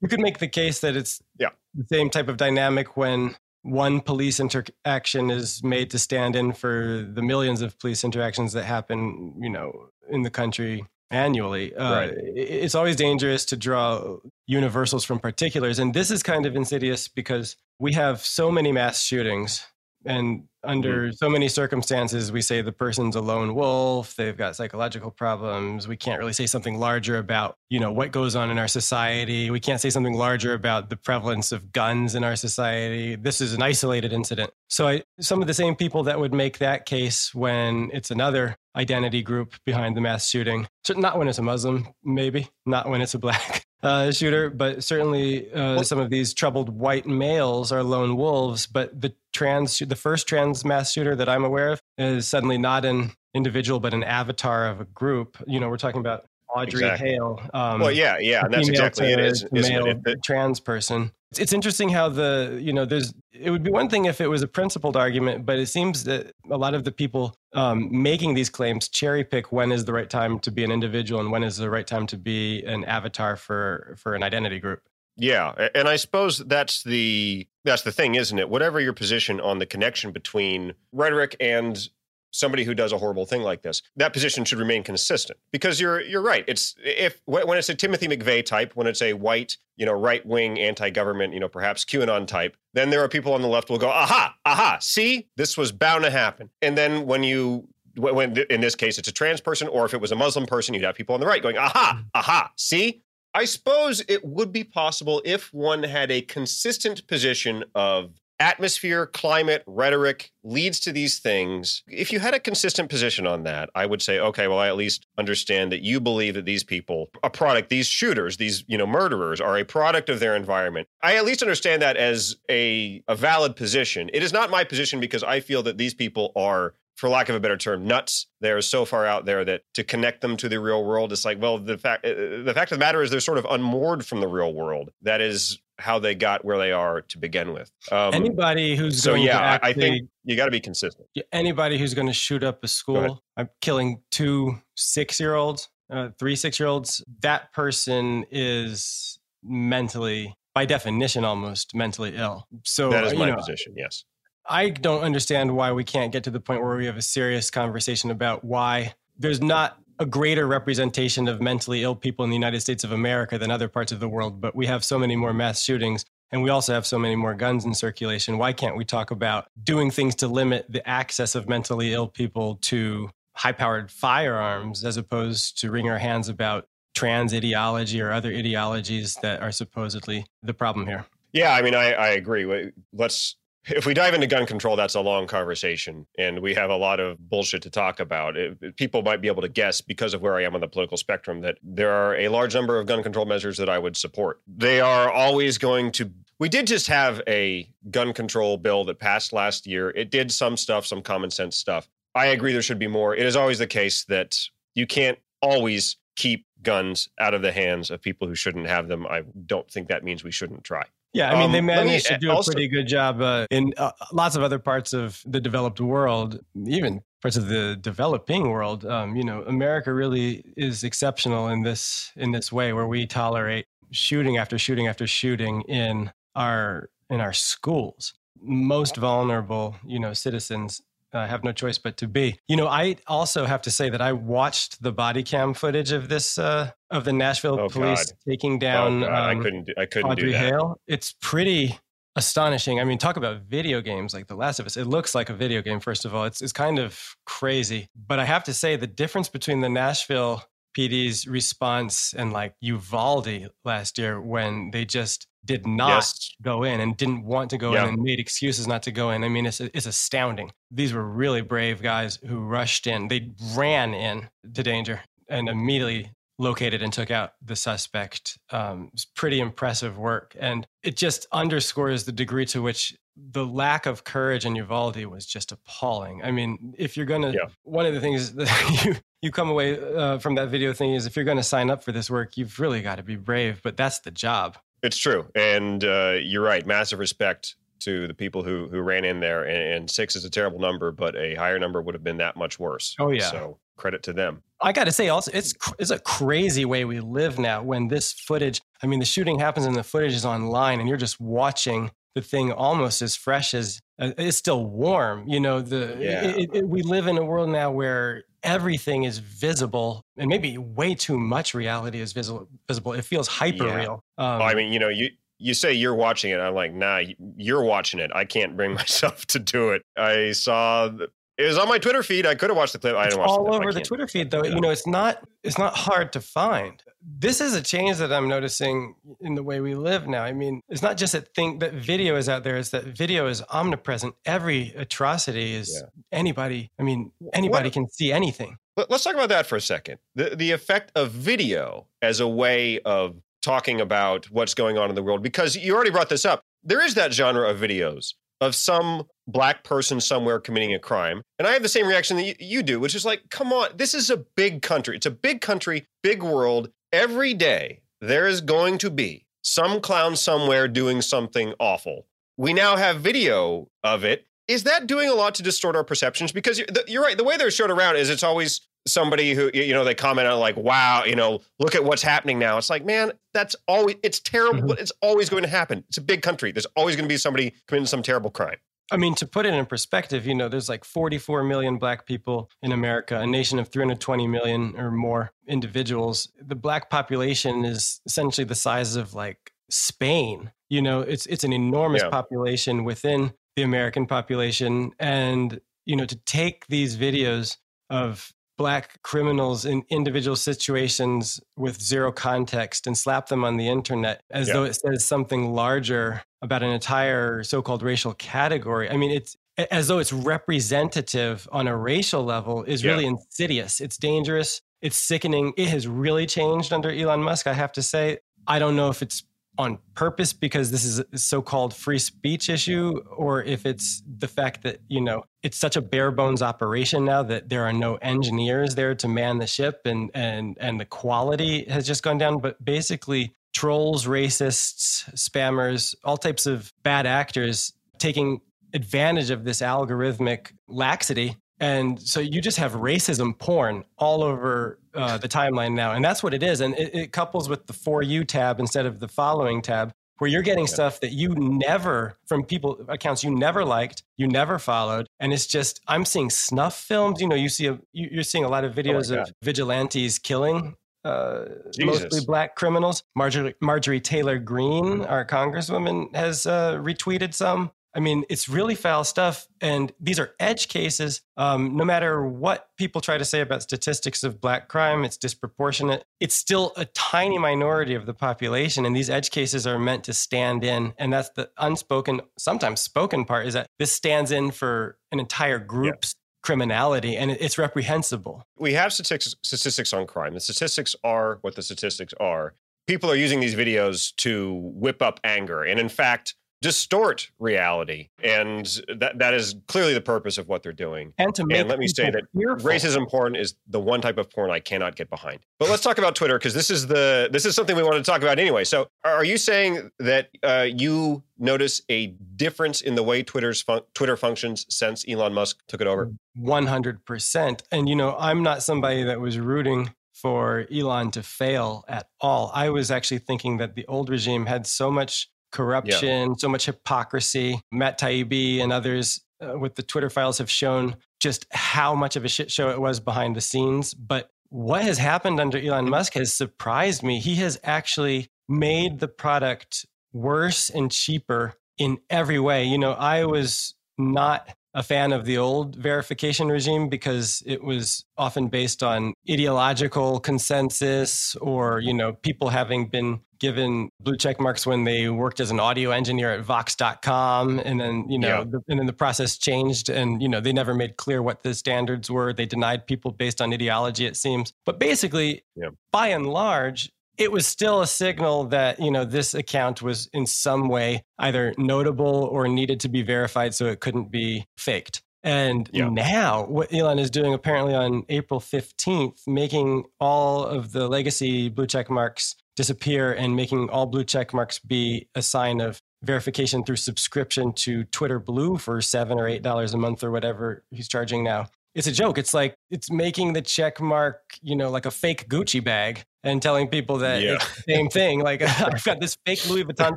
you 0.00 0.08
could 0.08 0.20
make 0.20 0.38
the 0.38 0.48
case 0.48 0.80
that 0.80 0.96
it's 0.96 1.22
yeah 1.38 1.50
the 1.74 1.86
same 1.90 2.10
type 2.10 2.28
of 2.28 2.36
dynamic 2.36 2.96
when 2.96 3.36
one 3.62 4.00
police 4.00 4.38
interaction 4.38 5.30
is 5.30 5.62
made 5.64 5.90
to 5.90 5.98
stand 5.98 6.36
in 6.36 6.52
for 6.52 7.06
the 7.12 7.22
millions 7.22 7.62
of 7.62 7.78
police 7.78 8.04
interactions 8.04 8.52
that 8.52 8.62
happen, 8.62 9.34
you 9.40 9.50
know, 9.50 9.88
in 10.08 10.22
the 10.22 10.30
country 10.30 10.84
annually. 11.10 11.74
Uh, 11.74 11.94
right. 11.94 12.14
It's 12.14 12.74
always 12.74 12.96
dangerous 12.96 13.44
to 13.46 13.56
draw 13.56 14.18
universals 14.46 15.04
from 15.04 15.18
particulars. 15.18 15.78
And 15.78 15.94
this 15.94 16.10
is 16.10 16.22
kind 16.22 16.46
of 16.46 16.54
insidious 16.54 17.08
because 17.08 17.56
we 17.78 17.92
have 17.94 18.20
so 18.20 18.50
many 18.50 18.72
mass 18.72 19.02
shootings 19.02 19.66
and 20.06 20.44
under 20.64 21.04
mm-hmm. 21.04 21.12
so 21.12 21.28
many 21.28 21.48
circumstances 21.48 22.32
we 22.32 22.40
say 22.40 22.60
the 22.60 22.72
person's 22.72 23.16
a 23.16 23.20
lone 23.20 23.54
wolf 23.54 24.14
they've 24.16 24.36
got 24.36 24.56
psychological 24.56 25.10
problems 25.10 25.86
we 25.86 25.96
can't 25.96 26.18
really 26.18 26.32
say 26.32 26.46
something 26.46 26.78
larger 26.78 27.18
about 27.18 27.56
you 27.68 27.78
know 27.78 27.92
what 27.92 28.10
goes 28.10 28.34
on 28.34 28.50
in 28.50 28.58
our 28.58 28.68
society 28.68 29.50
we 29.50 29.60
can't 29.60 29.80
say 29.80 29.90
something 29.90 30.14
larger 30.14 30.54
about 30.54 30.90
the 30.90 30.96
prevalence 30.96 31.52
of 31.52 31.72
guns 31.72 32.14
in 32.14 32.24
our 32.24 32.36
society 32.36 33.14
this 33.16 33.40
is 33.40 33.54
an 33.54 33.62
isolated 33.62 34.12
incident 34.12 34.50
so 34.68 34.88
I, 34.88 35.02
some 35.20 35.40
of 35.40 35.46
the 35.46 35.54
same 35.54 35.76
people 35.76 36.02
that 36.04 36.18
would 36.18 36.34
make 36.34 36.58
that 36.58 36.86
case 36.86 37.34
when 37.34 37.90
it's 37.92 38.10
another 38.10 38.56
identity 38.76 39.22
group 39.22 39.54
behind 39.64 39.96
the 39.96 40.00
mass 40.00 40.28
shooting 40.28 40.66
so 40.84 40.94
not 40.94 41.18
when 41.18 41.28
it's 41.28 41.38
a 41.38 41.42
muslim 41.42 41.86
maybe 42.02 42.48
not 42.64 42.88
when 42.88 43.00
it's 43.00 43.14
a 43.14 43.18
black 43.18 43.64
uh, 43.86 44.12
shooter, 44.12 44.50
but 44.50 44.82
certainly 44.82 45.52
uh, 45.52 45.82
some 45.82 45.98
of 45.98 46.10
these 46.10 46.34
troubled 46.34 46.68
white 46.68 47.06
males 47.06 47.70
are 47.70 47.82
lone 47.82 48.16
wolves. 48.16 48.66
But 48.66 49.00
the 49.00 49.14
trans, 49.32 49.78
the 49.78 49.96
first 49.96 50.26
trans 50.26 50.64
mass 50.64 50.92
shooter 50.92 51.14
that 51.16 51.28
I'm 51.28 51.44
aware 51.44 51.70
of 51.70 51.80
is 51.96 52.26
suddenly 52.26 52.58
not 52.58 52.84
an 52.84 53.12
individual, 53.32 53.78
but 53.78 53.94
an 53.94 54.02
avatar 54.02 54.66
of 54.66 54.80
a 54.80 54.84
group. 54.86 55.36
You 55.46 55.60
know, 55.60 55.68
we're 55.68 55.76
talking 55.76 56.00
about 56.00 56.26
Audrey 56.56 56.82
exactly. 56.82 57.10
Hale. 57.10 57.40
Um, 57.52 57.80
well, 57.80 57.92
yeah, 57.92 58.16
yeah, 58.18 58.44
and 58.44 58.54
that's 58.54 58.68
exactly 58.68 59.12
it. 59.12 59.18
Is, 59.18 59.46
male 59.52 59.86
it? 59.86 59.98
It, 60.06 60.22
trans 60.22 60.58
person. 60.60 61.12
It's, 61.30 61.40
it's 61.40 61.52
interesting 61.52 61.88
how 61.90 62.08
the 62.08 62.58
you 62.60 62.72
know 62.72 62.84
there's 62.84 63.12
it 63.32 63.50
would 63.50 63.62
be 63.62 63.70
one 63.70 63.88
thing 63.88 64.06
if 64.06 64.20
it 64.20 64.28
was 64.28 64.42
a 64.42 64.48
principled 64.48 64.96
argument, 64.96 65.44
but 65.44 65.58
it 65.58 65.66
seems 65.66 66.04
that 66.04 66.32
a 66.50 66.56
lot 66.56 66.74
of 66.74 66.84
the 66.84 66.92
people 66.92 67.36
um, 67.52 67.88
making 67.90 68.34
these 68.34 68.48
claims 68.48 68.88
cherry 68.88 69.24
pick 69.24 69.52
when 69.52 69.70
is 69.72 69.84
the 69.84 69.92
right 69.92 70.08
time 70.08 70.38
to 70.40 70.50
be 70.50 70.64
an 70.64 70.70
individual 70.70 71.20
and 71.20 71.30
when 71.30 71.44
is 71.44 71.56
the 71.56 71.68
right 71.68 71.86
time 71.86 72.06
to 72.06 72.16
be 72.16 72.64
an 72.64 72.84
avatar 72.84 73.36
for 73.36 73.94
for 73.98 74.14
an 74.14 74.22
identity 74.22 74.58
group. 74.58 74.82
Yeah, 75.18 75.68
and 75.74 75.88
I 75.88 75.96
suppose 75.96 76.38
that's 76.38 76.82
the 76.82 77.46
that's 77.64 77.82
the 77.82 77.92
thing, 77.92 78.14
isn't 78.14 78.38
it? 78.38 78.50
Whatever 78.50 78.80
your 78.80 78.92
position 78.92 79.40
on 79.40 79.58
the 79.58 79.66
connection 79.66 80.12
between 80.12 80.74
rhetoric 80.92 81.36
and 81.40 81.88
somebody 82.36 82.64
who 82.64 82.74
does 82.74 82.92
a 82.92 82.98
horrible 82.98 83.26
thing 83.26 83.42
like 83.42 83.62
this, 83.62 83.82
that 83.96 84.12
position 84.12 84.44
should 84.44 84.58
remain 84.58 84.82
consistent. 84.82 85.38
Because 85.50 85.80
you're 85.80 86.00
you're 86.00 86.22
right. 86.22 86.44
It's 86.46 86.74
if 86.84 87.20
when 87.24 87.58
it's 87.58 87.68
a 87.68 87.74
Timothy 87.74 88.08
McVeigh 88.08 88.44
type, 88.44 88.72
when 88.74 88.86
it's 88.86 89.02
a 89.02 89.14
white, 89.14 89.56
you 89.76 89.86
know, 89.86 89.92
right 89.92 90.24
wing 90.24 90.58
anti-government, 90.60 91.34
you 91.34 91.40
know, 91.40 91.48
perhaps 91.48 91.84
QAnon 91.84 92.26
type, 92.26 92.56
then 92.74 92.90
there 92.90 93.02
are 93.02 93.08
people 93.08 93.32
on 93.32 93.42
the 93.42 93.48
left 93.48 93.70
will 93.70 93.78
go, 93.78 93.88
aha, 93.88 94.34
aha, 94.44 94.78
see, 94.80 95.28
this 95.36 95.56
was 95.56 95.72
bound 95.72 96.04
to 96.04 96.10
happen. 96.10 96.50
And 96.62 96.76
then 96.76 97.06
when 97.06 97.22
you 97.22 97.68
when 97.96 98.36
in 98.50 98.60
this 98.60 98.74
case 98.74 98.98
it's 98.98 99.08
a 99.08 99.12
trans 99.12 99.40
person, 99.40 99.68
or 99.68 99.84
if 99.86 99.94
it 99.94 100.00
was 100.00 100.12
a 100.12 100.16
Muslim 100.16 100.46
person, 100.46 100.74
you'd 100.74 100.84
have 100.84 100.94
people 100.94 101.14
on 101.14 101.20
the 101.20 101.26
right 101.26 101.42
going, 101.42 101.56
aha, 101.56 102.04
aha, 102.14 102.52
see. 102.56 103.02
I 103.34 103.44
suppose 103.44 104.02
it 104.08 104.24
would 104.24 104.50
be 104.50 104.64
possible 104.64 105.20
if 105.24 105.52
one 105.52 105.82
had 105.82 106.10
a 106.10 106.22
consistent 106.22 107.06
position 107.06 107.64
of 107.74 108.12
atmosphere, 108.38 109.06
climate, 109.06 109.62
rhetoric 109.66 110.30
leads 110.44 110.80
to 110.80 110.92
these 110.92 111.18
things. 111.18 111.82
If 111.88 112.12
you 112.12 112.20
had 112.20 112.34
a 112.34 112.40
consistent 112.40 112.88
position 112.88 113.26
on 113.26 113.44
that, 113.44 113.70
I 113.74 113.86
would 113.86 114.02
say, 114.02 114.18
okay, 114.18 114.48
well, 114.48 114.58
I 114.58 114.68
at 114.68 114.76
least 114.76 115.06
understand 115.18 115.72
that 115.72 115.82
you 115.82 116.00
believe 116.00 116.34
that 116.34 116.44
these 116.44 116.64
people, 116.64 117.08
a 117.22 117.30
product, 117.30 117.70
these 117.70 117.86
shooters, 117.86 118.36
these, 118.36 118.64
you 118.66 118.78
know, 118.78 118.86
murderers 118.86 119.40
are 119.40 119.56
a 119.58 119.64
product 119.64 120.08
of 120.08 120.20
their 120.20 120.36
environment. 120.36 120.88
I 121.02 121.16
at 121.16 121.24
least 121.24 121.42
understand 121.42 121.82
that 121.82 121.96
as 121.96 122.36
a, 122.50 123.02
a 123.08 123.16
valid 123.16 123.56
position. 123.56 124.10
It 124.12 124.22
is 124.22 124.32
not 124.32 124.50
my 124.50 124.64
position 124.64 125.00
because 125.00 125.22
I 125.22 125.40
feel 125.40 125.62
that 125.64 125.78
these 125.78 125.94
people 125.94 126.32
are 126.36 126.74
for 126.96 127.10
lack 127.10 127.28
of 127.28 127.36
a 127.36 127.40
better 127.40 127.56
term, 127.58 127.86
nuts. 127.86 128.26
They're 128.40 128.60
so 128.62 128.84
far 128.84 129.06
out 129.06 129.26
there 129.26 129.44
that 129.44 129.62
to 129.74 129.84
connect 129.84 130.22
them 130.22 130.36
to 130.38 130.48
the 130.48 130.58
real 130.58 130.82
world, 130.84 131.12
it's 131.12 131.24
like, 131.24 131.40
well, 131.40 131.58
the 131.58 131.78
fact 131.78 132.04
uh, 132.04 132.42
the 132.42 132.52
fact 132.54 132.72
of 132.72 132.78
the 132.78 132.84
matter 132.84 133.02
is 133.02 133.10
they're 133.10 133.20
sort 133.20 133.38
of 133.38 133.46
unmoored 133.48 134.04
from 134.04 134.20
the 134.20 134.28
real 134.28 134.52
world. 134.52 134.90
That 135.02 135.20
is 135.20 135.60
how 135.78 135.98
they 135.98 136.14
got 136.14 136.44
where 136.44 136.58
they 136.58 136.72
are 136.72 137.02
to 137.02 137.18
begin 137.18 137.52
with. 137.52 137.70
Um, 137.92 138.14
anybody 138.14 138.76
who's 138.76 139.02
so 139.02 139.14
yeah, 139.14 139.38
actually, 139.38 139.70
I 139.70 139.72
think 139.74 140.10
you 140.24 140.36
got 140.36 140.46
to 140.46 140.50
be 140.50 140.60
consistent. 140.60 141.08
Anybody 141.32 141.78
who's 141.78 141.94
going 141.94 142.06
to 142.06 142.12
shoot 142.12 142.42
up 142.42 142.64
a 142.64 142.68
school, 142.68 143.22
I'm 143.36 143.48
killing 143.60 144.02
two 144.10 144.58
six 144.74 145.20
year 145.20 145.34
olds, 145.34 145.68
uh, 145.90 146.10
three 146.18 146.36
six 146.36 146.58
year 146.58 146.68
olds. 146.68 147.04
That 147.20 147.52
person 147.52 148.24
is 148.30 149.18
mentally, 149.42 150.34
by 150.54 150.64
definition, 150.64 151.24
almost 151.24 151.74
mentally 151.74 152.14
ill. 152.16 152.46
So 152.64 152.90
that 152.90 153.04
is 153.04 153.14
my 153.14 153.30
know, 153.30 153.36
position. 153.36 153.74
Yes. 153.76 154.04
I 154.48 154.70
don't 154.70 155.02
understand 155.02 155.54
why 155.56 155.72
we 155.72 155.84
can't 155.84 156.12
get 156.12 156.24
to 156.24 156.30
the 156.30 156.40
point 156.40 156.62
where 156.62 156.76
we 156.76 156.86
have 156.86 156.96
a 156.96 157.02
serious 157.02 157.50
conversation 157.50 158.10
about 158.10 158.44
why 158.44 158.94
there's 159.18 159.42
not 159.42 159.78
a 159.98 160.06
greater 160.06 160.46
representation 160.46 161.28
of 161.28 161.40
mentally 161.40 161.82
ill 161.82 161.94
people 161.94 162.24
in 162.24 162.30
the 162.30 162.36
United 162.36 162.60
States 162.60 162.84
of 162.84 162.92
America 162.92 163.38
than 163.38 163.50
other 163.50 163.68
parts 163.68 163.92
of 163.92 164.00
the 164.00 164.08
world, 164.08 164.40
but 164.40 164.54
we 164.54 164.66
have 164.66 164.84
so 164.84 164.98
many 164.98 165.16
more 165.16 165.32
mass 165.32 165.62
shootings 165.62 166.04
and 166.32 166.42
we 166.42 166.50
also 166.50 166.74
have 166.74 166.86
so 166.86 166.98
many 166.98 167.14
more 167.14 167.34
guns 167.34 167.64
in 167.64 167.72
circulation. 167.72 168.36
Why 168.38 168.52
can't 168.52 168.76
we 168.76 168.84
talk 168.84 169.10
about 169.10 169.46
doing 169.62 169.90
things 169.90 170.14
to 170.16 170.28
limit 170.28 170.66
the 170.68 170.86
access 170.88 171.34
of 171.34 171.48
mentally 171.48 171.94
ill 171.94 172.08
people 172.08 172.56
to 172.62 173.10
high 173.34 173.52
powered 173.52 173.90
firearms 173.90 174.84
as 174.84 174.96
opposed 174.96 175.58
to 175.60 175.70
wring 175.70 175.88
our 175.88 175.98
hands 175.98 176.28
about 176.28 176.66
trans 176.94 177.32
ideology 177.32 178.00
or 178.00 178.10
other 178.10 178.30
ideologies 178.30 179.14
that 179.22 179.40
are 179.42 179.52
supposedly 179.52 180.26
the 180.42 180.54
problem 180.54 180.86
here? 180.86 181.04
Yeah, 181.32 181.52
I 181.52 181.62
mean, 181.62 181.74
I, 181.74 181.92
I 181.92 182.08
agree. 182.08 182.72
Let's 182.92 183.36
if 183.68 183.86
we 183.86 183.94
dive 183.94 184.14
into 184.14 184.26
gun 184.26 184.46
control, 184.46 184.76
that's 184.76 184.94
a 184.94 185.00
long 185.00 185.26
conversation, 185.26 186.06
and 186.18 186.40
we 186.40 186.54
have 186.54 186.70
a 186.70 186.76
lot 186.76 187.00
of 187.00 187.18
bullshit 187.28 187.62
to 187.62 187.70
talk 187.70 188.00
about. 188.00 188.36
It, 188.36 188.76
people 188.76 189.02
might 189.02 189.20
be 189.20 189.28
able 189.28 189.42
to 189.42 189.48
guess 189.48 189.80
because 189.80 190.14
of 190.14 190.22
where 190.22 190.36
I 190.36 190.44
am 190.44 190.54
on 190.54 190.60
the 190.60 190.68
political 190.68 190.96
spectrum 190.96 191.40
that 191.40 191.58
there 191.62 191.90
are 191.90 192.16
a 192.16 192.28
large 192.28 192.54
number 192.54 192.78
of 192.78 192.86
gun 192.86 193.02
control 193.02 193.26
measures 193.26 193.56
that 193.58 193.68
I 193.68 193.78
would 193.78 193.96
support. 193.96 194.40
They 194.46 194.80
are 194.80 195.10
always 195.10 195.58
going 195.58 195.92
to. 195.92 196.10
We 196.38 196.48
did 196.48 196.66
just 196.66 196.86
have 196.86 197.22
a 197.26 197.68
gun 197.90 198.12
control 198.12 198.56
bill 198.58 198.84
that 198.84 198.98
passed 198.98 199.32
last 199.32 199.66
year. 199.66 199.90
It 199.90 200.10
did 200.10 200.30
some 200.30 200.56
stuff, 200.56 200.86
some 200.86 201.02
common 201.02 201.30
sense 201.30 201.56
stuff. 201.56 201.88
I 202.14 202.26
agree 202.26 202.52
there 202.52 202.62
should 202.62 202.78
be 202.78 202.86
more. 202.86 203.14
It 203.14 203.26
is 203.26 203.36
always 203.36 203.58
the 203.58 203.66
case 203.66 204.04
that 204.04 204.38
you 204.74 204.86
can't 204.86 205.18
always 205.42 205.96
keep 206.16 206.46
guns 206.62 207.08
out 207.20 207.34
of 207.34 207.42
the 207.42 207.52
hands 207.52 207.90
of 207.90 208.02
people 208.02 208.26
who 208.26 208.34
shouldn't 208.34 208.66
have 208.66 208.88
them. 208.88 209.06
I 209.06 209.22
don't 209.46 209.70
think 209.70 209.88
that 209.88 210.04
means 210.04 210.24
we 210.24 210.32
shouldn't 210.32 210.64
try. 210.64 210.84
Yeah, 211.16 211.30
I 211.30 211.34
mean, 211.36 211.46
um, 211.46 211.52
they 211.52 211.60
managed 211.62 212.10
me, 212.10 212.14
to 212.14 212.18
do 212.18 212.30
also, 212.30 212.50
a 212.50 212.54
pretty 212.54 212.68
good 212.68 212.86
job 212.86 213.22
uh, 213.22 213.46
in 213.50 213.72
uh, 213.78 213.92
lots 214.12 214.36
of 214.36 214.42
other 214.42 214.58
parts 214.58 214.92
of 214.92 215.22
the 215.24 215.40
developed 215.40 215.80
world, 215.80 216.40
even 216.66 217.00
parts 217.22 217.38
of 217.38 217.48
the 217.48 217.74
developing 217.80 218.50
world. 218.50 218.84
Um, 218.84 219.16
you 219.16 219.24
know, 219.24 219.42
America 219.44 219.94
really 219.94 220.44
is 220.58 220.84
exceptional 220.84 221.48
in 221.48 221.62
this 221.62 222.12
in 222.16 222.32
this 222.32 222.52
way, 222.52 222.74
where 222.74 222.86
we 222.86 223.06
tolerate 223.06 223.64
shooting 223.92 224.36
after 224.36 224.58
shooting 224.58 224.88
after 224.88 225.06
shooting 225.06 225.62
in 225.62 226.12
our 226.34 226.90
in 227.08 227.22
our 227.22 227.32
schools. 227.32 228.12
Most 228.42 228.96
vulnerable, 228.96 229.74
you 229.86 229.98
know, 229.98 230.12
citizens 230.12 230.82
uh, 231.16 231.26
have 231.26 231.42
no 231.42 231.52
choice 231.52 231.78
but 231.78 231.96
to 231.98 232.08
be. 232.08 232.38
You 232.48 232.56
know, 232.56 232.66
I 232.66 232.96
also 233.06 233.46
have 233.46 233.62
to 233.62 233.70
say 233.70 233.90
that 233.90 234.00
I 234.00 234.12
watched 234.12 234.82
the 234.82 234.92
body 234.92 235.22
cam 235.22 235.54
footage 235.54 235.92
of 235.92 236.08
this 236.08 236.38
uh, 236.38 236.70
of 236.90 237.04
the 237.04 237.12
Nashville 237.12 237.58
oh, 237.58 237.68
police 237.68 238.12
God. 238.12 238.18
taking 238.28 238.54
oh, 238.56 238.58
down. 238.58 239.04
Oh, 239.04 239.08
um, 239.08 239.38
I 239.38 239.42
couldn't. 239.42 239.64
Do, 239.64 239.74
I 239.78 239.86
couldn't 239.86 240.10
Audrey 240.10 240.26
do 240.26 240.32
that. 240.32 240.38
Hale. 240.38 240.80
It's 240.86 241.14
pretty 241.20 241.78
astonishing. 242.16 242.80
I 242.80 242.84
mean, 242.84 242.98
talk 242.98 243.16
about 243.16 243.42
video 243.42 243.80
games 243.80 244.14
like 244.14 244.26
The 244.26 244.36
Last 244.36 244.58
of 244.58 244.66
Us. 244.66 244.76
It 244.76 244.86
looks 244.86 245.14
like 245.14 245.30
a 245.30 245.34
video 245.34 245.62
game. 245.62 245.80
First 245.80 246.04
of 246.04 246.14
all, 246.14 246.24
it's 246.24 246.42
it's 246.42 246.52
kind 246.52 246.78
of 246.78 247.00
crazy. 247.24 247.88
But 248.06 248.18
I 248.18 248.24
have 248.24 248.44
to 248.44 248.54
say, 248.54 248.76
the 248.76 248.86
difference 248.86 249.28
between 249.28 249.60
the 249.60 249.68
Nashville 249.68 250.42
PD's 250.76 251.26
response 251.26 252.14
and 252.14 252.32
like 252.32 252.54
Uvalde 252.60 253.48
last 253.64 253.96
year 253.96 254.20
when 254.20 254.70
they 254.72 254.84
just 254.84 255.26
did 255.46 255.66
not 255.66 255.88
yes. 255.88 256.30
go 256.42 256.62
in 256.64 256.80
and 256.80 256.96
didn't 256.96 257.24
want 257.24 257.50
to 257.50 257.58
go 257.58 257.72
yeah. 257.72 257.84
in 257.84 257.94
and 257.94 258.02
made 258.02 258.20
excuses 258.20 258.66
not 258.66 258.82
to 258.82 258.92
go 258.92 259.10
in. 259.10 259.24
I 259.24 259.28
mean, 259.28 259.46
it's, 259.46 259.60
it's 259.60 259.86
astounding. 259.86 260.52
These 260.70 260.92
were 260.92 261.04
really 261.04 261.40
brave 261.40 261.80
guys 261.80 262.18
who 262.26 262.40
rushed 262.40 262.86
in. 262.86 263.08
They 263.08 263.30
ran 263.54 263.94
in 263.94 264.28
to 264.54 264.62
danger 264.62 265.00
and 265.28 265.48
immediately 265.48 266.10
located 266.38 266.82
and 266.82 266.92
took 266.92 267.10
out 267.10 267.32
the 267.42 267.56
suspect. 267.56 268.38
Um, 268.50 268.90
it's 268.92 269.04
pretty 269.04 269.40
impressive 269.40 269.98
work. 269.98 270.36
And 270.38 270.66
it 270.82 270.96
just 270.96 271.26
underscores 271.32 272.04
the 272.04 272.12
degree 272.12 272.44
to 272.46 272.60
which 272.60 272.96
the 273.16 273.46
lack 273.46 273.86
of 273.86 274.04
courage 274.04 274.44
in 274.44 274.54
Uvalde 274.56 275.06
was 275.06 275.24
just 275.24 275.50
appalling. 275.50 276.22
I 276.22 276.30
mean, 276.30 276.74
if 276.76 276.96
you're 276.96 277.06
going 277.06 277.22
to, 277.22 277.32
yeah. 277.32 277.48
one 277.62 277.86
of 277.86 277.94
the 277.94 278.00
things 278.00 278.32
that 278.34 278.84
you, 278.84 278.96
you 279.22 279.30
come 279.30 279.48
away 279.48 279.78
uh, 279.78 280.18
from 280.18 280.34
that 280.34 280.48
video 280.48 280.72
thing 280.72 280.92
is 280.92 281.06
if 281.06 281.16
you're 281.16 281.24
going 281.24 281.38
to 281.38 281.42
sign 281.42 281.70
up 281.70 281.82
for 281.82 281.92
this 281.92 282.10
work, 282.10 282.36
you've 282.36 282.60
really 282.60 282.82
got 282.82 282.96
to 282.96 283.02
be 283.02 283.16
brave, 283.16 283.60
but 283.62 283.76
that's 283.76 284.00
the 284.00 284.10
job. 284.10 284.58
It's 284.86 284.96
true. 284.96 285.26
And 285.34 285.84
uh, 285.84 286.18
you're 286.22 286.42
right. 286.42 286.66
Massive 286.66 286.98
respect 286.98 287.56
to 287.80 288.06
the 288.06 288.14
people 288.14 288.42
who 288.42 288.68
who 288.68 288.80
ran 288.80 289.04
in 289.04 289.20
there. 289.20 289.44
And, 289.44 289.74
and 289.74 289.90
six 289.90 290.16
is 290.16 290.24
a 290.24 290.30
terrible 290.30 290.58
number, 290.58 290.92
but 290.92 291.16
a 291.16 291.34
higher 291.34 291.58
number 291.58 291.82
would 291.82 291.94
have 291.94 292.04
been 292.04 292.18
that 292.18 292.36
much 292.36 292.58
worse. 292.58 292.96
Oh 292.98 293.10
yeah. 293.10 293.30
So 293.30 293.58
credit 293.76 294.02
to 294.04 294.12
them. 294.12 294.42
I 294.62 294.72
got 294.72 294.84
to 294.84 294.92
say, 294.92 295.08
also, 295.10 295.30
it's 295.34 295.54
it's 295.78 295.90
a 295.90 295.98
crazy 295.98 296.64
way 296.64 296.84
we 296.84 297.00
live 297.00 297.38
now. 297.38 297.62
When 297.62 297.88
this 297.88 298.12
footage, 298.12 298.62
I 298.82 298.86
mean, 298.86 299.00
the 299.00 299.06
shooting 299.06 299.38
happens 299.38 299.66
and 299.66 299.76
the 299.76 299.82
footage 299.82 300.14
is 300.14 300.24
online, 300.24 300.80
and 300.80 300.88
you're 300.88 300.96
just 300.96 301.20
watching 301.20 301.90
the 302.14 302.22
thing 302.22 302.50
almost 302.50 303.02
as 303.02 303.14
fresh 303.14 303.52
as 303.52 303.80
uh, 303.98 304.12
it's 304.16 304.38
still 304.38 304.64
warm. 304.64 305.28
You 305.28 305.40
know, 305.40 305.60
the 305.60 305.96
Yeah. 306.00 306.24
it, 306.28 306.50
it, 306.54 306.68
we 306.68 306.80
live 306.82 307.06
in 307.06 307.18
a 307.18 307.24
world 307.24 307.50
now 307.50 307.70
where 307.70 308.24
everything 308.46 309.02
is 309.04 309.18
visible, 309.18 310.04
and 310.16 310.28
maybe 310.28 310.56
way 310.56 310.94
too 310.94 311.18
much 311.18 311.52
reality 311.52 312.00
is 312.00 312.12
visible. 312.12 312.48
Visible. 312.68 312.92
It 312.94 313.04
feels 313.04 313.28
hyper 313.28 313.64
real. 313.64 314.04
Um, 314.16 314.40
I 314.40 314.54
mean, 314.54 314.72
you 314.72 314.78
know, 314.78 314.88
you 314.88 315.10
you 315.38 315.52
say 315.52 315.74
you're 315.74 315.94
watching 315.94 316.30
it. 316.30 316.38
I'm 316.38 316.54
like, 316.54 316.72
nah, 316.72 317.02
you're 317.36 317.62
watching 317.62 318.00
it. 318.00 318.10
I 318.14 318.24
can't 318.24 318.56
bring 318.56 318.72
myself 318.82 319.26
to 319.26 319.38
do 319.38 319.70
it. 319.70 319.82
I 319.96 320.32
saw 320.32 320.88
th- 320.88 321.10
it 321.36 321.44
was 321.44 321.58
on 321.58 321.68
my 321.68 321.78
Twitter 321.78 322.02
feed. 322.02 322.24
I 322.24 322.34
could 322.34 322.48
have 322.48 322.56
watched 322.56 322.72
the 322.72 322.78
clip. 322.78 322.96
I 322.96 323.08
didn't 323.08 323.18
watch 323.18 323.28
it. 323.28 323.32
all 323.32 323.44
the. 323.44 323.52
Over 323.52 323.72
the. 323.72 323.82
Twitter 323.82 324.06
feed, 324.06 324.30
though. 324.30 324.42
Yeah. 324.44 324.54
You 324.54 324.60
know, 324.60 324.70
it's 324.70 324.86
not 324.86 325.22
it's 325.42 325.58
not 325.58 325.76
hard 325.76 326.12
to 326.14 326.20
find. 326.20 326.82
This 327.08 327.40
is 327.40 327.54
a 327.54 327.62
change 327.62 327.98
that 327.98 328.12
I'm 328.12 328.26
noticing 328.28 328.96
in 329.20 329.36
the 329.36 329.42
way 329.42 329.60
we 329.60 329.76
live 329.76 330.08
now. 330.08 330.24
I 330.24 330.32
mean, 330.32 330.60
it's 330.68 330.82
not 330.82 330.96
just 330.96 331.12
that 331.12 331.32
thing 331.34 331.60
that 331.60 331.72
video 331.72 332.16
is 332.16 332.28
out 332.28 332.42
there; 332.42 332.56
it's 332.56 332.70
that 332.70 332.84
video 332.84 333.28
is 333.28 333.42
omnipresent. 333.48 334.16
Every 334.24 334.72
atrocity 334.76 335.54
is 335.54 335.72
Yeah. 335.72 335.88
anybody. 336.10 336.72
I 336.80 336.82
mean, 336.82 337.12
anybody 337.32 337.68
What- 337.68 337.72
can 337.74 337.88
see 337.88 338.12
anything. 338.12 338.56
Let- 338.76 338.90
Let's 338.90 339.04
talk 339.04 339.14
about 339.14 339.28
that 339.28 339.46
for 339.46 339.54
a 339.54 339.60
second. 339.60 339.98
The 340.16 340.34
the 340.34 340.50
effect 340.50 340.90
of 340.96 341.12
video 341.12 341.86
as 342.02 342.18
a 342.18 342.26
way 342.28 342.80
of 342.80 343.14
talking 343.40 343.80
about 343.80 344.28
what's 344.32 344.54
going 344.54 344.76
on 344.76 344.88
in 344.88 344.96
the 344.96 345.02
world 345.02 345.22
because 345.22 345.54
you 345.54 345.74
already 345.76 345.90
brought 345.90 346.08
this 346.08 346.24
up. 346.24 346.42
There 346.64 346.84
is 346.84 346.94
that 346.94 347.12
genre 347.12 347.48
of 347.48 347.58
videos 347.58 348.14
of 348.40 348.54
some 348.54 349.04
black 349.28 349.64
person 349.64 349.98
somewhere 350.00 350.38
committing 350.40 350.74
a 350.74 350.78
crime. 350.78 351.22
And 351.38 351.46
I 351.48 351.52
have 351.52 351.62
the 351.62 351.68
same 351.70 351.86
reaction 351.86 352.16
that 352.18 352.24
you, 352.24 352.34
you 352.38 352.62
do, 352.62 352.78
which 352.80 352.94
is 352.94 353.04
like, 353.04 353.22
come 353.30 353.50
on, 353.52 353.70
this 353.76 353.94
is 353.94 354.10
a 354.10 354.18
big 354.36 354.60
country. 354.60 354.96
It's 354.96 355.06
a 355.06 355.10
big 355.10 355.40
country, 355.40 355.86
big 356.02 356.22
world. 356.22 356.70
Every 356.92 357.34
day 357.34 357.80
there 358.00 358.26
is 358.26 358.40
going 358.40 358.78
to 358.78 358.90
be 358.90 359.26
some 359.42 359.80
clown 359.80 360.16
somewhere 360.16 360.68
doing 360.68 361.02
something 361.02 361.54
awful. 361.58 362.06
We 362.36 362.52
now 362.52 362.76
have 362.76 363.00
video 363.00 363.68
of 363.82 364.04
it. 364.04 364.26
Is 364.48 364.64
that 364.64 364.86
doing 364.86 365.08
a 365.08 365.14
lot 365.14 365.34
to 365.36 365.42
distort 365.42 365.74
our 365.74 365.82
perceptions? 365.84 366.30
Because 366.32 366.58
you're, 366.58 366.66
the- 366.68 366.84
you're 366.86 367.02
right. 367.02 367.16
The 367.16 367.24
way 367.24 367.36
they're 367.36 367.50
showed 367.50 367.70
around 367.70 367.96
is 367.96 368.10
it's 368.10 368.22
always 368.22 368.60
somebody 368.86 369.34
who 369.34 369.50
you 369.52 369.72
know 369.74 369.82
they 369.82 369.94
comment 369.94 370.28
on 370.28 370.38
like, 370.38 370.56
"Wow, 370.56 371.02
you 371.04 371.16
know, 371.16 371.40
look 371.58 371.74
at 371.74 371.82
what's 371.84 372.02
happening 372.02 372.38
now." 372.38 372.56
It's 372.56 372.70
like, 372.70 372.84
man, 372.84 373.10
that's 373.34 373.56
always 373.66 373.96
it's 374.04 374.20
terrible. 374.20 374.62
Mhm. 374.62 374.68
but 374.68 374.80
It's 374.80 374.92
always 375.02 375.28
going 375.28 375.42
to 375.42 375.48
happen. 375.48 375.82
It's 375.88 375.96
a 375.98 376.02
big 376.02 376.22
country. 376.22 376.52
There's 376.52 376.66
always 376.76 376.94
going 376.94 377.06
to 377.08 377.12
be 377.12 377.16
somebody 377.16 377.54
committing 377.66 377.86
some 377.86 378.02
terrible 378.02 378.30
crime. 378.30 378.58
I 378.92 378.96
mean, 378.96 379.14
to 379.16 379.26
put 379.26 379.46
it 379.46 379.54
in 379.54 379.66
perspective, 379.66 380.26
you 380.26 380.34
know, 380.34 380.48
there's 380.48 380.68
like 380.68 380.84
44 380.84 381.42
million 381.42 381.78
black 381.78 382.06
people 382.06 382.50
in 382.62 382.70
America, 382.72 383.18
a 383.18 383.26
nation 383.26 383.58
of 383.58 383.68
320 383.68 384.28
million 384.28 384.78
or 384.78 384.90
more 384.92 385.32
individuals. 385.48 386.28
The 386.40 386.54
black 386.54 386.88
population 386.88 387.64
is 387.64 388.00
essentially 388.06 388.44
the 388.44 388.54
size 388.54 388.94
of 388.94 389.12
like 389.14 389.52
Spain. 389.70 390.52
You 390.68 390.82
know, 390.82 391.00
it's 391.00 391.26
it's 391.26 391.44
an 391.44 391.52
enormous 391.52 392.02
Yeah. 392.02 392.10
population 392.10 392.84
within 392.84 393.32
the 393.56 393.62
American 393.62 394.06
population, 394.06 394.92
and 395.00 395.60
you 395.84 395.96
know, 395.96 396.04
to 396.06 396.16
take 396.16 396.66
these 396.68 396.96
videos 396.96 397.56
of 397.90 398.32
black 398.56 399.02
criminals 399.02 399.64
in 399.64 399.84
individual 399.90 400.36
situations 400.36 401.40
with 401.56 401.80
zero 401.80 402.10
context 402.12 402.86
and 402.86 402.96
slap 402.96 403.28
them 403.28 403.44
on 403.44 403.56
the 403.56 403.68
internet 403.68 404.22
as 404.30 404.48
Yeah. 404.48 404.54
though 404.54 404.64
it 404.64 404.74
says 404.74 405.04
something 405.04 405.52
larger 405.52 406.22
about 406.42 406.62
an 406.62 406.70
entire 406.70 407.42
so-called 407.42 407.82
racial 407.82 408.14
category. 408.14 408.88
I 408.90 408.96
mean, 408.96 409.10
it's 409.10 409.36
as 409.70 409.88
though 409.88 409.98
it's 409.98 410.12
representative 410.12 411.48
on 411.52 411.66
a 411.66 411.76
racial 411.76 412.24
level 412.24 412.62
is 412.64 412.82
Yeah. 412.84 412.92
really 412.92 413.06
insidious. 413.06 413.80
It's 413.80 413.96
dangerous. 413.96 414.60
It's 414.82 414.96
sickening. 414.96 415.54
It 415.56 415.68
has 415.68 415.86
really 415.88 416.26
changed 416.26 416.72
under 416.72 416.90
Elon 416.90 417.22
Musk. 417.22 417.46
I 417.46 417.54
have 417.54 417.72
to 417.72 417.82
say, 417.82 418.18
I 418.46 418.58
don't 418.58 418.76
know 418.76 418.90
if 418.90 419.02
it's 419.02 419.22
on 419.58 419.78
purpose 419.94 420.32
because 420.32 420.70
this 420.70 420.84
is 420.84 420.98
a 421.00 421.18
so-called 421.18 421.74
free 421.74 421.98
speech 421.98 422.48
issue 422.48 423.00
or 423.16 423.42
if 423.42 423.64
it's 423.64 424.02
the 424.18 424.28
fact 424.28 424.62
that 424.62 424.80
you 424.88 425.00
know 425.00 425.24
it's 425.42 425.56
such 425.56 425.76
a 425.76 425.80
bare 425.80 426.10
bones 426.10 426.42
operation 426.42 427.04
now 427.04 427.22
that 427.22 427.48
there 427.48 427.64
are 427.64 427.72
no 427.72 427.94
engineers 427.96 428.74
there 428.74 428.94
to 428.94 429.08
man 429.08 429.38
the 429.38 429.46
ship 429.46 429.82
and 429.84 430.10
and 430.14 430.56
and 430.60 430.80
the 430.80 430.84
quality 430.84 431.64
has 431.68 431.86
just 431.86 432.02
gone 432.02 432.18
down. 432.18 432.38
But 432.38 432.62
basically 432.64 433.32
trolls 433.54 434.04
racists 434.04 435.08
spammers 435.14 435.94
all 436.04 436.18
types 436.18 436.44
of 436.44 436.72
bad 436.82 437.06
actors 437.06 437.72
taking 437.98 438.40
advantage 438.74 439.30
of 439.30 439.44
this 439.44 439.62
algorithmic 439.62 440.52
laxity. 440.68 441.36
And 441.58 441.98
so 442.00 442.20
you 442.20 442.42
just 442.42 442.58
have 442.58 442.72
racism 442.72 443.38
porn 443.38 443.84
all 443.96 444.22
over 444.22 444.78
uh, 444.96 445.18
the 445.18 445.28
timeline 445.28 445.74
now. 445.74 445.92
And 445.92 446.04
that's 446.04 446.22
what 446.22 446.34
it 446.34 446.42
is. 446.42 446.60
And 446.60 446.74
it, 446.78 446.94
it 446.94 447.12
couples 447.12 447.48
with 447.48 447.66
the 447.66 447.72
For 447.72 448.02
You 448.02 448.24
tab 448.24 448.58
instead 448.60 448.86
of 448.86 448.98
the 448.98 449.08
following 449.08 449.62
tab, 449.62 449.92
where 450.18 450.30
you're 450.30 450.42
getting 450.42 450.64
Yeah. 450.64 450.74
stuff 450.74 451.00
that 451.00 451.12
you 451.12 451.34
never, 451.36 452.16
from 452.26 452.42
people, 452.44 452.80
accounts 452.88 453.22
you 453.22 453.30
never 453.30 453.64
liked, 453.64 454.02
you 454.16 454.26
never 454.26 454.58
followed. 454.58 455.06
And 455.20 455.32
it's 455.32 455.46
just, 455.46 455.80
I'm 455.86 456.04
seeing 456.04 456.30
snuff 456.30 456.74
films. 456.74 457.20
You 457.20 457.28
know, 457.28 457.36
you 457.36 457.48
see, 457.48 457.66
a, 457.66 457.78
you, 457.92 458.08
you're 458.12 458.24
seeing 458.24 458.44
a 458.44 458.48
lot 458.48 458.64
of 458.64 458.74
videos 458.74 459.16
of 459.16 459.30
vigilantes 459.42 460.18
killing. 460.18 460.76
Uh, 461.04 461.44
mostly 461.78 462.20
black 462.24 462.56
criminals. 462.56 463.04
Marjorie, 463.14 463.54
Marjorie 463.60 464.00
Taylor 464.00 464.38
Greene, 464.38 465.02
our 465.04 465.24
congresswoman, 465.24 466.12
has 466.16 466.46
uh, 466.46 466.74
retweeted 466.78 467.32
some. 467.32 467.70
I 467.96 468.00
mean, 468.00 468.24
it's 468.28 468.46
really 468.46 468.74
foul 468.74 469.04
stuff. 469.04 469.48
And 469.62 469.90
these 469.98 470.18
are 470.18 470.34
edge 470.38 470.68
cases. 470.68 471.22
Um, 471.38 471.78
no 471.78 471.84
matter 471.84 472.26
what 472.26 472.68
people 472.76 473.00
try 473.00 473.16
to 473.16 473.24
say 473.24 473.40
about 473.40 473.62
statistics 473.62 474.22
of 474.22 474.38
black 474.38 474.68
crime, 474.68 475.02
it's 475.02 475.16
disproportionate. 475.16 476.04
It's 476.20 476.34
still 476.34 476.74
a 476.76 476.84
tiny 476.84 477.38
minority 477.38 477.94
of 477.94 478.04
the 478.04 478.12
population. 478.12 478.84
And 478.84 478.94
these 478.94 479.08
edge 479.08 479.30
cases 479.30 479.66
are 479.66 479.78
meant 479.78 480.04
to 480.04 480.12
stand 480.12 480.62
in. 480.62 480.92
And 480.98 481.10
that's 481.10 481.30
the 481.30 481.48
unspoken, 481.56 482.20
sometimes 482.38 482.80
spoken 482.80 483.24
part 483.24 483.46
is 483.46 483.54
that 483.54 483.66
this 483.78 483.92
stands 483.92 484.30
in 484.30 484.50
for 484.50 484.98
an 485.10 485.18
entire 485.18 485.58
group's 485.58 486.14
criminality 486.42 487.16
and 487.16 487.30
it's 487.30 487.56
reprehensible. 487.56 488.44
We 488.58 488.74
have 488.74 488.92
statistics, 488.92 489.34
statistics 489.42 489.94
on 489.94 490.06
crime. 490.06 490.34
The 490.34 490.40
statistics 490.40 490.94
are 491.02 491.38
what 491.40 491.54
the 491.54 491.62
statistics 491.62 492.12
are. 492.20 492.52
People 492.86 493.10
are 493.10 493.16
using 493.16 493.40
these 493.40 493.54
videos 493.54 494.14
to 494.16 494.52
whip 494.74 495.00
up 495.00 495.18
anger 495.24 495.62
and, 495.62 495.80
in 495.80 495.88
fact, 495.88 496.34
distort 496.66 497.30
reality. 497.38 498.08
And 498.24 498.66
that, 498.98 499.20
that 499.20 499.34
is 499.34 499.54
clearly 499.68 499.94
the 499.94 500.00
purpose 500.00 500.36
of 500.36 500.48
what 500.48 500.64
they're 500.64 500.72
doing. 500.72 501.12
And 501.16 501.32
to 501.36 501.46
make 501.46 501.68
let 501.68 501.78
me 501.78 501.86
say 501.86 502.10
that 502.10 502.24
fearful. 502.36 502.68
Racism 502.68 503.08
porn 503.08 503.36
is 503.36 503.54
the 503.68 503.78
one 503.78 504.00
type 504.00 504.18
of 504.18 504.28
porn 504.30 504.50
I 504.50 504.58
cannot 504.58 504.96
get 504.96 505.08
behind. 505.08 505.38
But 505.60 505.70
let's 505.70 505.84
talk 505.84 505.98
about 505.98 506.16
Twitter 506.16 506.36
because 506.36 506.54
this 506.54 506.68
is 506.68 506.88
the 506.88 507.28
this 507.30 507.46
is 507.46 507.54
something 507.54 507.76
we 507.76 507.84
want 507.84 507.96
to 507.96 508.02
talk 508.02 508.20
about 508.20 508.40
anyway. 508.40 508.64
So, 508.64 508.88
are 509.04 509.24
you 509.24 509.38
saying 509.38 509.92
that 510.00 510.30
uh, 510.42 510.66
you 510.68 511.22
notice 511.38 511.82
a 511.88 512.08
difference 512.34 512.80
in 512.80 512.96
the 512.96 513.04
way 513.04 513.22
Twitter's 513.22 513.62
fun- 513.62 513.82
Twitter 513.94 514.16
functions 514.16 514.66
since 514.68 515.04
Elon 515.08 515.34
Musk 515.34 515.62
took 515.68 515.80
it 515.80 515.86
over? 515.86 516.10
100%. 516.36 517.62
And, 517.70 517.88
you 517.88 517.94
know, 517.94 518.16
I'm 518.18 518.42
not 518.42 518.62
somebody 518.62 519.04
that 519.04 519.20
was 519.20 519.38
rooting 519.38 519.94
for 520.12 520.66
Elon 520.74 521.10
to 521.12 521.22
fail 521.22 521.84
at 521.88 522.08
all. 522.20 522.50
I 522.54 522.70
was 522.70 522.90
actually 522.90 523.18
thinking 523.18 523.58
that 523.58 523.74
the 523.74 523.86
old 523.86 524.08
regime 524.08 524.46
had 524.46 524.66
so 524.66 524.90
much 524.90 525.28
corruption, 525.56 526.38
so 526.38 526.48
much 526.48 526.66
hypocrisy. 526.66 527.60
Matt 527.72 527.98
Taibbi 527.98 528.62
and 528.62 528.72
others 528.72 529.20
uh, 529.40 529.58
with 529.58 529.74
the 529.74 529.82
Twitter 529.82 530.10
files 530.10 530.38
have 530.38 530.50
shown 530.50 530.96
just 531.20 531.46
how 531.50 531.94
much 531.94 532.16
of 532.16 532.24
a 532.24 532.28
shit 532.28 532.50
show 532.50 532.70
it 532.70 532.80
was 532.80 533.00
behind 533.00 533.34
the 533.34 533.40
scenes. 533.40 533.94
But 533.94 534.28
what 534.50 534.82
has 534.82 534.98
happened 534.98 535.40
under 535.40 535.58
Elon 535.58 535.88
Musk 535.88 536.14
has 536.14 536.32
surprised 536.32 537.02
me. 537.02 537.20
He 537.20 537.36
has 537.36 537.58
actually 537.64 538.28
made 538.48 539.00
the 539.00 539.08
product 539.08 539.86
worse 540.12 540.70
and 540.70 540.90
cheaper 540.90 541.54
in 541.78 541.98
every 542.10 542.38
way. 542.38 542.64
You 542.64 542.78
know, 542.78 542.92
I 542.92 543.24
was 543.24 543.74
not 543.98 544.54
a 544.76 544.82
fan 544.82 545.10
of 545.12 545.24
the 545.24 545.38
old 545.38 545.74
verification 545.74 546.48
regime 546.48 546.88
because 546.90 547.42
it 547.46 547.64
was 547.64 548.04
often 548.18 548.48
based 548.48 548.82
on 548.82 549.14
ideological 549.28 550.20
consensus 550.20 551.34
or, 551.36 551.80
you 551.80 551.94
know, 551.94 552.12
people 552.12 552.50
having 552.50 552.86
been 552.86 553.20
given 553.38 553.88
blue 554.00 554.16
check 554.16 554.38
marks 554.38 554.66
when 554.66 554.84
they 554.84 555.08
worked 555.08 555.40
as 555.40 555.50
an 555.50 555.58
audio 555.60 555.90
engineer 555.90 556.30
at 556.32 556.40
vox.com 556.42 557.58
and 557.60 557.80
then 557.80 558.06
you 558.08 558.18
know 558.18 558.28
Yeah. 558.28 558.44
the, 558.44 558.60
and 558.68 558.78
then 558.78 558.86
the 558.86 558.92
process 558.94 559.36
changed 559.36 559.90
and 559.90 560.22
you 560.22 560.28
know 560.28 560.40
they 560.40 560.54
never 560.54 560.74
made 560.74 560.96
clear 560.96 561.20
what 561.22 561.42
the 561.42 561.52
standards 561.52 562.10
were 562.10 562.32
they 562.32 562.46
denied 562.46 562.86
people 562.86 563.10
based 563.10 563.42
on 563.42 563.52
ideology 563.52 564.06
it 564.06 564.16
seems 564.16 564.54
but 564.64 564.78
basically 564.78 565.42
Yeah. 565.54 565.68
by 565.92 566.08
and 566.08 566.26
large 566.26 566.90
it 567.18 567.32
was 567.32 567.46
still 567.46 567.80
a 567.82 567.86
signal 567.86 568.44
that 568.44 568.78
you 568.80 568.90
know 568.90 569.04
this 569.04 569.34
account 569.34 569.82
was 569.82 570.08
in 570.12 570.26
some 570.26 570.68
way 570.68 571.02
either 571.18 571.54
notable 571.58 572.24
or 572.30 572.48
needed 572.48 572.80
to 572.80 572.88
be 572.88 573.02
verified 573.02 573.54
so 573.54 573.66
it 573.66 573.80
couldn't 573.80 574.10
be 574.10 574.46
faked 574.56 575.02
and 575.22 575.68
Yeah. 575.72 575.88
now 575.88 576.44
what 576.46 576.72
elon 576.72 576.98
is 576.98 577.10
doing 577.10 577.34
apparently 577.34 577.74
on 577.74 578.04
april 578.08 578.40
15th 578.40 579.20
making 579.26 579.84
all 580.00 580.44
of 580.44 580.72
the 580.72 580.88
legacy 580.88 581.48
blue 581.48 581.66
check 581.66 581.90
marks 581.90 582.36
disappear 582.56 583.12
and 583.12 583.36
making 583.36 583.68
all 583.70 583.86
blue 583.86 584.04
check 584.04 584.32
marks 584.32 584.58
be 584.58 585.08
a 585.14 585.22
sign 585.22 585.60
of 585.60 585.80
verification 586.02 586.62
through 586.62 586.76
subscription 586.76 587.52
to 587.52 587.84
Twitter 587.84 588.18
Blue 588.18 588.56
for 588.58 588.80
seven 588.80 589.18
or 589.18 589.26
eight 589.26 589.42
dollars 589.42 589.74
a 589.74 589.76
month 589.76 590.04
or 590.04 590.10
whatever 590.10 590.62
he's 590.70 590.88
charging 590.88 591.24
now. 591.24 591.48
It's 591.74 591.86
a 591.86 591.92
joke. 591.92 592.16
It's 592.16 592.32
like 592.32 592.54
it's 592.70 592.90
making 592.90 593.32
the 593.32 593.42
check 593.42 593.80
mark, 593.80 594.20
you 594.40 594.56
know, 594.56 594.70
like 594.70 594.86
a 594.86 594.90
fake 594.90 595.28
Gucci 595.28 595.62
bag 595.62 596.04
and 596.26 596.42
telling 596.42 596.66
people 596.66 596.98
that 596.98 597.22
yeah. 597.22 597.34
it's 597.34 597.62
the 597.62 597.74
same 597.74 597.88
thing. 597.88 598.20
Like 598.20 598.42
I've 598.60 598.82
got 598.84 599.00
this 599.00 599.16
fake 599.24 599.48
Louis 599.48 599.64
Vuitton 599.64 599.96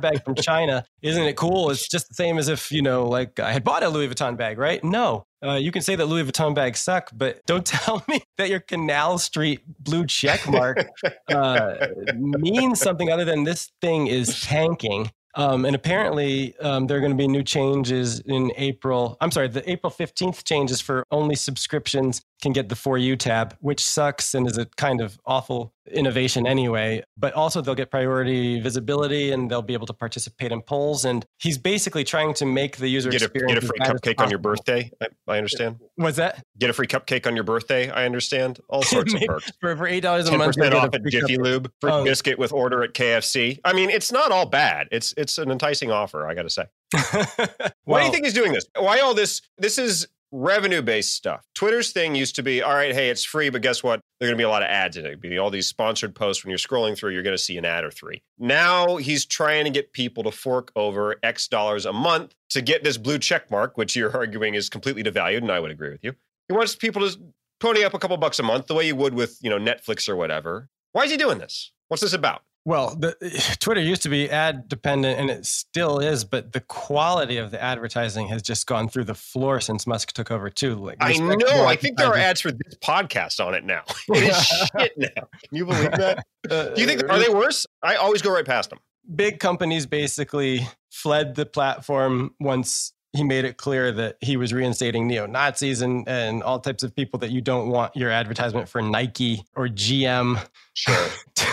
bag 0.00 0.24
from 0.24 0.36
China. 0.36 0.84
Isn't 1.02 1.24
it 1.24 1.36
cool? 1.36 1.70
It's 1.70 1.88
just 1.88 2.08
the 2.08 2.14
same 2.14 2.38
as 2.38 2.48
if, 2.48 2.70
you 2.70 2.82
know, 2.82 3.06
like 3.06 3.40
I 3.40 3.52
had 3.52 3.64
bought 3.64 3.82
a 3.82 3.88
Louis 3.88 4.08
Vuitton 4.08 4.36
bag, 4.36 4.56
right? 4.56 4.82
No. 4.84 5.26
Uh, 5.44 5.54
you 5.54 5.72
can 5.72 5.82
say 5.82 5.96
that 5.96 6.06
Louis 6.06 6.24
Vuitton 6.24 6.54
bags 6.54 6.80
suck, 6.80 7.10
but 7.12 7.40
don't 7.46 7.66
tell 7.66 8.04
me 8.08 8.22
that 8.38 8.48
your 8.48 8.60
Canal 8.60 9.18
Street 9.18 9.60
blue 9.80 10.06
check 10.06 10.48
mark 10.48 10.86
uh, 11.28 11.88
means 12.14 12.80
something 12.80 13.10
other 13.10 13.24
than 13.24 13.44
this 13.44 13.70
thing 13.80 14.06
is 14.06 14.40
tanking 14.42 15.10
um, 15.36 15.64
and 15.64 15.76
apparently, 15.76 16.56
um, 16.58 16.86
there 16.86 16.96
are 16.96 17.00
going 17.00 17.12
to 17.12 17.16
be 17.16 17.28
new 17.28 17.44
changes 17.44 18.20
in 18.20 18.52
April. 18.56 19.16
I'm 19.20 19.30
sorry, 19.30 19.48
the 19.48 19.68
April 19.70 19.92
15th 19.92 20.42
changes 20.44 20.80
for 20.80 21.04
only 21.10 21.36
subscriptions 21.36 22.22
can 22.40 22.52
get 22.52 22.68
the 22.68 22.76
For 22.76 22.98
You 22.98 23.16
tab, 23.16 23.56
which 23.60 23.84
sucks 23.84 24.34
and 24.34 24.46
is 24.46 24.58
a 24.58 24.66
kind 24.76 25.00
of 25.00 25.18
awful 25.26 25.72
innovation 25.92 26.46
anyway. 26.46 27.02
But 27.16 27.34
also, 27.34 27.60
they'll 27.60 27.74
get 27.74 27.90
priority 27.90 28.60
visibility 28.60 29.32
and 29.32 29.50
they'll 29.50 29.62
be 29.62 29.74
able 29.74 29.86
to 29.86 29.92
participate 29.92 30.52
in 30.52 30.62
polls. 30.62 31.04
And 31.04 31.26
he's 31.38 31.58
basically 31.58 32.04
trying 32.04 32.34
to 32.34 32.46
make 32.46 32.76
the 32.76 32.88
user 32.88 33.10
get 33.10 33.22
a, 33.22 33.24
experience. 33.26 33.54
Get 33.54 33.64
a 33.64 33.66
free 33.66 33.78
cupcake 33.80 34.20
on 34.22 34.30
your 34.30 34.38
birthday. 34.38 34.90
I, 35.00 35.06
I, 35.28 35.36
understand. 35.36 35.80
What's 35.96 36.16
that? 36.16 36.44
Get 36.58 36.70
a 36.70 36.72
free 36.72 36.86
cupcake 36.86 37.26
on 37.26 37.34
your 37.34 37.44
birthday. 37.44 37.90
I 37.90 38.04
understand. 38.04 38.60
All 38.68 38.82
sorts 38.82 39.14
of 39.14 39.20
perks. 39.20 39.52
For, 39.60 39.76
for 39.76 39.88
$8 39.88 39.98
a 40.02 40.38
month, 40.38 40.58
off 40.74 40.94
at 40.94 41.04
Jiffy 41.06 41.36
cupcake. 41.36 41.42
Lube, 41.42 41.72
free 41.80 41.90
oh. 41.90 42.04
biscuit 42.04 42.38
with 42.38 42.52
order 42.52 42.82
at 42.82 42.94
KFC. 42.94 43.58
I 43.64 43.72
mean, 43.72 43.90
it's 43.90 44.12
not 44.12 44.32
all 44.32 44.46
bad. 44.46 44.88
It's, 44.90 45.14
it's 45.16 45.38
an 45.38 45.50
enticing 45.50 45.90
offer, 45.90 46.26
I 46.26 46.34
got 46.34 46.42
to 46.42 46.50
say. 46.50 46.64
well, 46.92 47.28
Why 47.84 48.00
do 48.00 48.06
you 48.06 48.12
think 48.12 48.24
he's 48.24 48.34
doing 48.34 48.52
this? 48.52 48.66
Why 48.76 49.00
all 49.00 49.14
this? 49.14 49.42
This 49.58 49.78
is 49.78 50.06
revenue 50.32 50.82
based 50.82 51.14
stuff. 51.14 51.46
Twitter's 51.54 51.92
thing 51.92 52.14
used 52.14 52.36
to 52.36 52.42
be 52.42 52.62
all 52.62 52.74
right, 52.74 52.94
hey, 52.94 53.10
it's 53.10 53.24
free, 53.24 53.50
but 53.50 53.62
guess 53.62 53.82
what? 53.82 54.00
There 54.18 54.28
are 54.28 54.30
going 54.30 54.38
to 54.38 54.42
be 54.42 54.46
a 54.46 54.50
lot 54.50 54.62
of 54.62 54.68
ads 54.68 54.96
in 54.96 55.06
it. 55.06 55.20
Be 55.20 55.38
all 55.38 55.50
these 55.50 55.66
sponsored 55.66 56.14
posts 56.14 56.44
when 56.44 56.50
you're 56.50 56.58
scrolling 56.58 56.96
through, 56.96 57.12
you're 57.12 57.22
going 57.22 57.36
to 57.36 57.42
see 57.42 57.56
an 57.56 57.64
ad 57.64 57.84
or 57.84 57.90
three. 57.90 58.22
Now 58.38 58.96
he's 58.96 59.24
trying 59.24 59.64
to 59.64 59.70
get 59.70 59.92
people 59.92 60.22
to 60.24 60.30
fork 60.30 60.72
over 60.76 61.16
X 61.22 61.48
dollars 61.48 61.86
a 61.86 61.92
month 61.92 62.34
to 62.50 62.62
get 62.62 62.84
this 62.84 62.96
blue 62.96 63.18
check 63.18 63.50
mark, 63.50 63.76
which 63.76 63.96
you're 63.96 64.16
arguing 64.16 64.54
is 64.54 64.68
completely 64.68 65.02
devalued, 65.02 65.38
and 65.38 65.52
I 65.52 65.60
would 65.60 65.70
agree 65.70 65.90
with 65.90 66.04
you. 66.04 66.14
He 66.48 66.54
wants 66.54 66.74
people 66.74 67.08
to 67.08 67.18
pony 67.60 67.84
up 67.84 67.94
a 67.94 67.98
couple 67.98 68.16
bucks 68.16 68.38
a 68.38 68.42
month 68.42 68.66
the 68.66 68.74
way 68.74 68.86
you 68.86 68.96
would 68.96 69.14
with, 69.14 69.38
you 69.40 69.50
know, 69.50 69.58
Netflix 69.58 70.08
or 70.08 70.16
whatever. 70.16 70.68
Why 70.92 71.04
is 71.04 71.10
he 71.10 71.16
doing 71.16 71.38
this? 71.38 71.72
What's 71.88 72.02
this 72.02 72.12
about? 72.12 72.42
Well, 72.64 72.94
the, 72.94 73.16
Twitter 73.60 73.80
used 73.80 74.02
to 74.02 74.08
be 74.08 74.30
ad 74.30 74.68
dependent 74.68 75.18
and 75.18 75.30
it 75.30 75.46
still 75.46 75.98
is, 75.98 76.24
but 76.24 76.52
the 76.52 76.60
quality 76.60 77.38
of 77.38 77.50
the 77.50 77.62
advertising 77.62 78.28
has 78.28 78.42
just 78.42 78.66
gone 78.66 78.88
through 78.88 79.04
the 79.04 79.14
floor 79.14 79.60
since 79.60 79.86
Musk 79.86 80.12
took 80.12 80.30
over 80.30 80.50
too. 80.50 80.74
Like, 80.74 80.98
I 81.00 81.14
know. 81.14 81.64
I 81.66 81.76
think 81.76 81.96
there 81.98 82.08
are 82.08 82.16
ads 82.16 82.40
for 82.40 82.52
this 82.52 82.74
podcast 82.82 83.44
on 83.44 83.54
it 83.54 83.64
now. 83.64 83.82
it 84.08 84.22
is 84.24 84.46
shit 84.78 84.92
now. 84.96 85.08
Can 85.14 85.56
you 85.56 85.66
believe 85.66 85.92
that? 85.92 86.24
Uh, 86.50 86.70
Do 86.70 86.80
you 86.80 86.86
think 86.86 87.06
are 87.10 87.18
they 87.18 87.28
worse? 87.28 87.66
I 87.82 87.96
always 87.96 88.22
go 88.22 88.32
right 88.32 88.46
past 88.46 88.70
them. 88.70 88.78
Big 89.14 89.40
companies 89.40 89.84
basically 89.84 90.66
fled 90.90 91.34
the 91.34 91.44
platform 91.44 92.34
once 92.40 92.94
he 93.12 93.24
made 93.24 93.44
it 93.44 93.56
clear 93.56 93.90
that 93.90 94.16
he 94.20 94.36
was 94.36 94.52
reinstating 94.52 95.08
neo 95.08 95.26
Nazis 95.26 95.80
and, 95.82 96.08
and 96.08 96.42
all 96.42 96.60
types 96.60 96.82
of 96.82 96.94
people 96.94 97.18
that 97.20 97.30
you 97.30 97.40
don't 97.40 97.68
want 97.68 97.96
your 97.96 98.10
advertisement 98.10 98.68
for 98.68 98.80
Nike 98.80 99.44
or 99.56 99.66
GM. 99.66 100.40
Sure. 100.74 101.06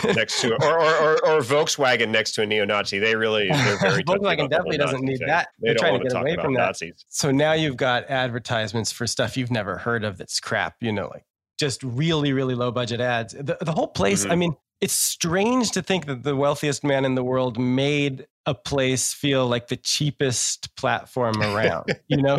next 0.13 0.41
to 0.41 0.53
or, 0.63 0.79
or, 0.79 0.95
or, 1.01 1.25
or, 1.25 1.39
Volkswagen 1.41 2.09
next 2.09 2.33
to 2.33 2.43
a 2.43 2.45
neo 2.45 2.65
Nazi. 2.65 2.99
They 2.99 3.15
really, 3.15 3.47
they're 3.47 3.79
very 3.79 4.03
Volkswagen 4.05 4.49
definitely 4.49 4.77
doesn't 4.77 5.01
need 5.01 5.17
thing. 5.17 5.27
that. 5.27 5.49
They 5.59 5.71
are 5.71 5.75
trying 5.75 5.99
to 5.99 6.07
get 6.07 6.15
away 6.15 6.35
from 6.35 6.53
that. 6.53 6.67
Nazis. 6.67 7.05
So 7.09 7.31
now 7.31 7.53
you've 7.53 7.77
got 7.77 8.05
advertisements 8.09 8.91
for 8.91 9.07
stuff 9.07 9.35
you've 9.35 9.51
never 9.51 9.77
heard 9.77 10.03
of 10.03 10.17
that's 10.17 10.39
crap, 10.39 10.75
you 10.81 10.91
know, 10.91 11.07
like 11.07 11.25
just 11.57 11.81
really, 11.81 12.33
really 12.33 12.53
low 12.53 12.71
budget 12.71 13.01
ads. 13.01 13.33
The, 13.33 13.57
the 13.59 13.71
whole 13.71 13.87
place, 13.87 14.23
mm-hmm. 14.23 14.31
I 14.31 14.35
mean, 14.35 14.55
it's 14.81 14.93
strange 14.93 15.71
to 15.71 15.81
think 15.81 16.05
that 16.05 16.23
the 16.23 16.35
wealthiest 16.35 16.83
man 16.83 17.05
in 17.05 17.15
the 17.15 17.23
world 17.23 17.59
made 17.59 18.27
a 18.45 18.53
place 18.53 19.13
feel 19.13 19.47
like 19.47 19.67
the 19.67 19.75
cheapest 19.77 20.75
platform 20.75 21.41
around, 21.41 21.99
you 22.07 22.17
know? 22.17 22.37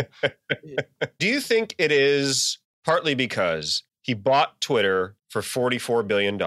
Do 1.18 1.26
you 1.26 1.40
think 1.40 1.74
it 1.78 1.92
is 1.92 2.58
partly 2.84 3.14
because 3.14 3.82
he 4.02 4.14
bought 4.14 4.60
Twitter 4.60 5.16
for 5.28 5.42
$44 5.42 6.06
billion? 6.06 6.40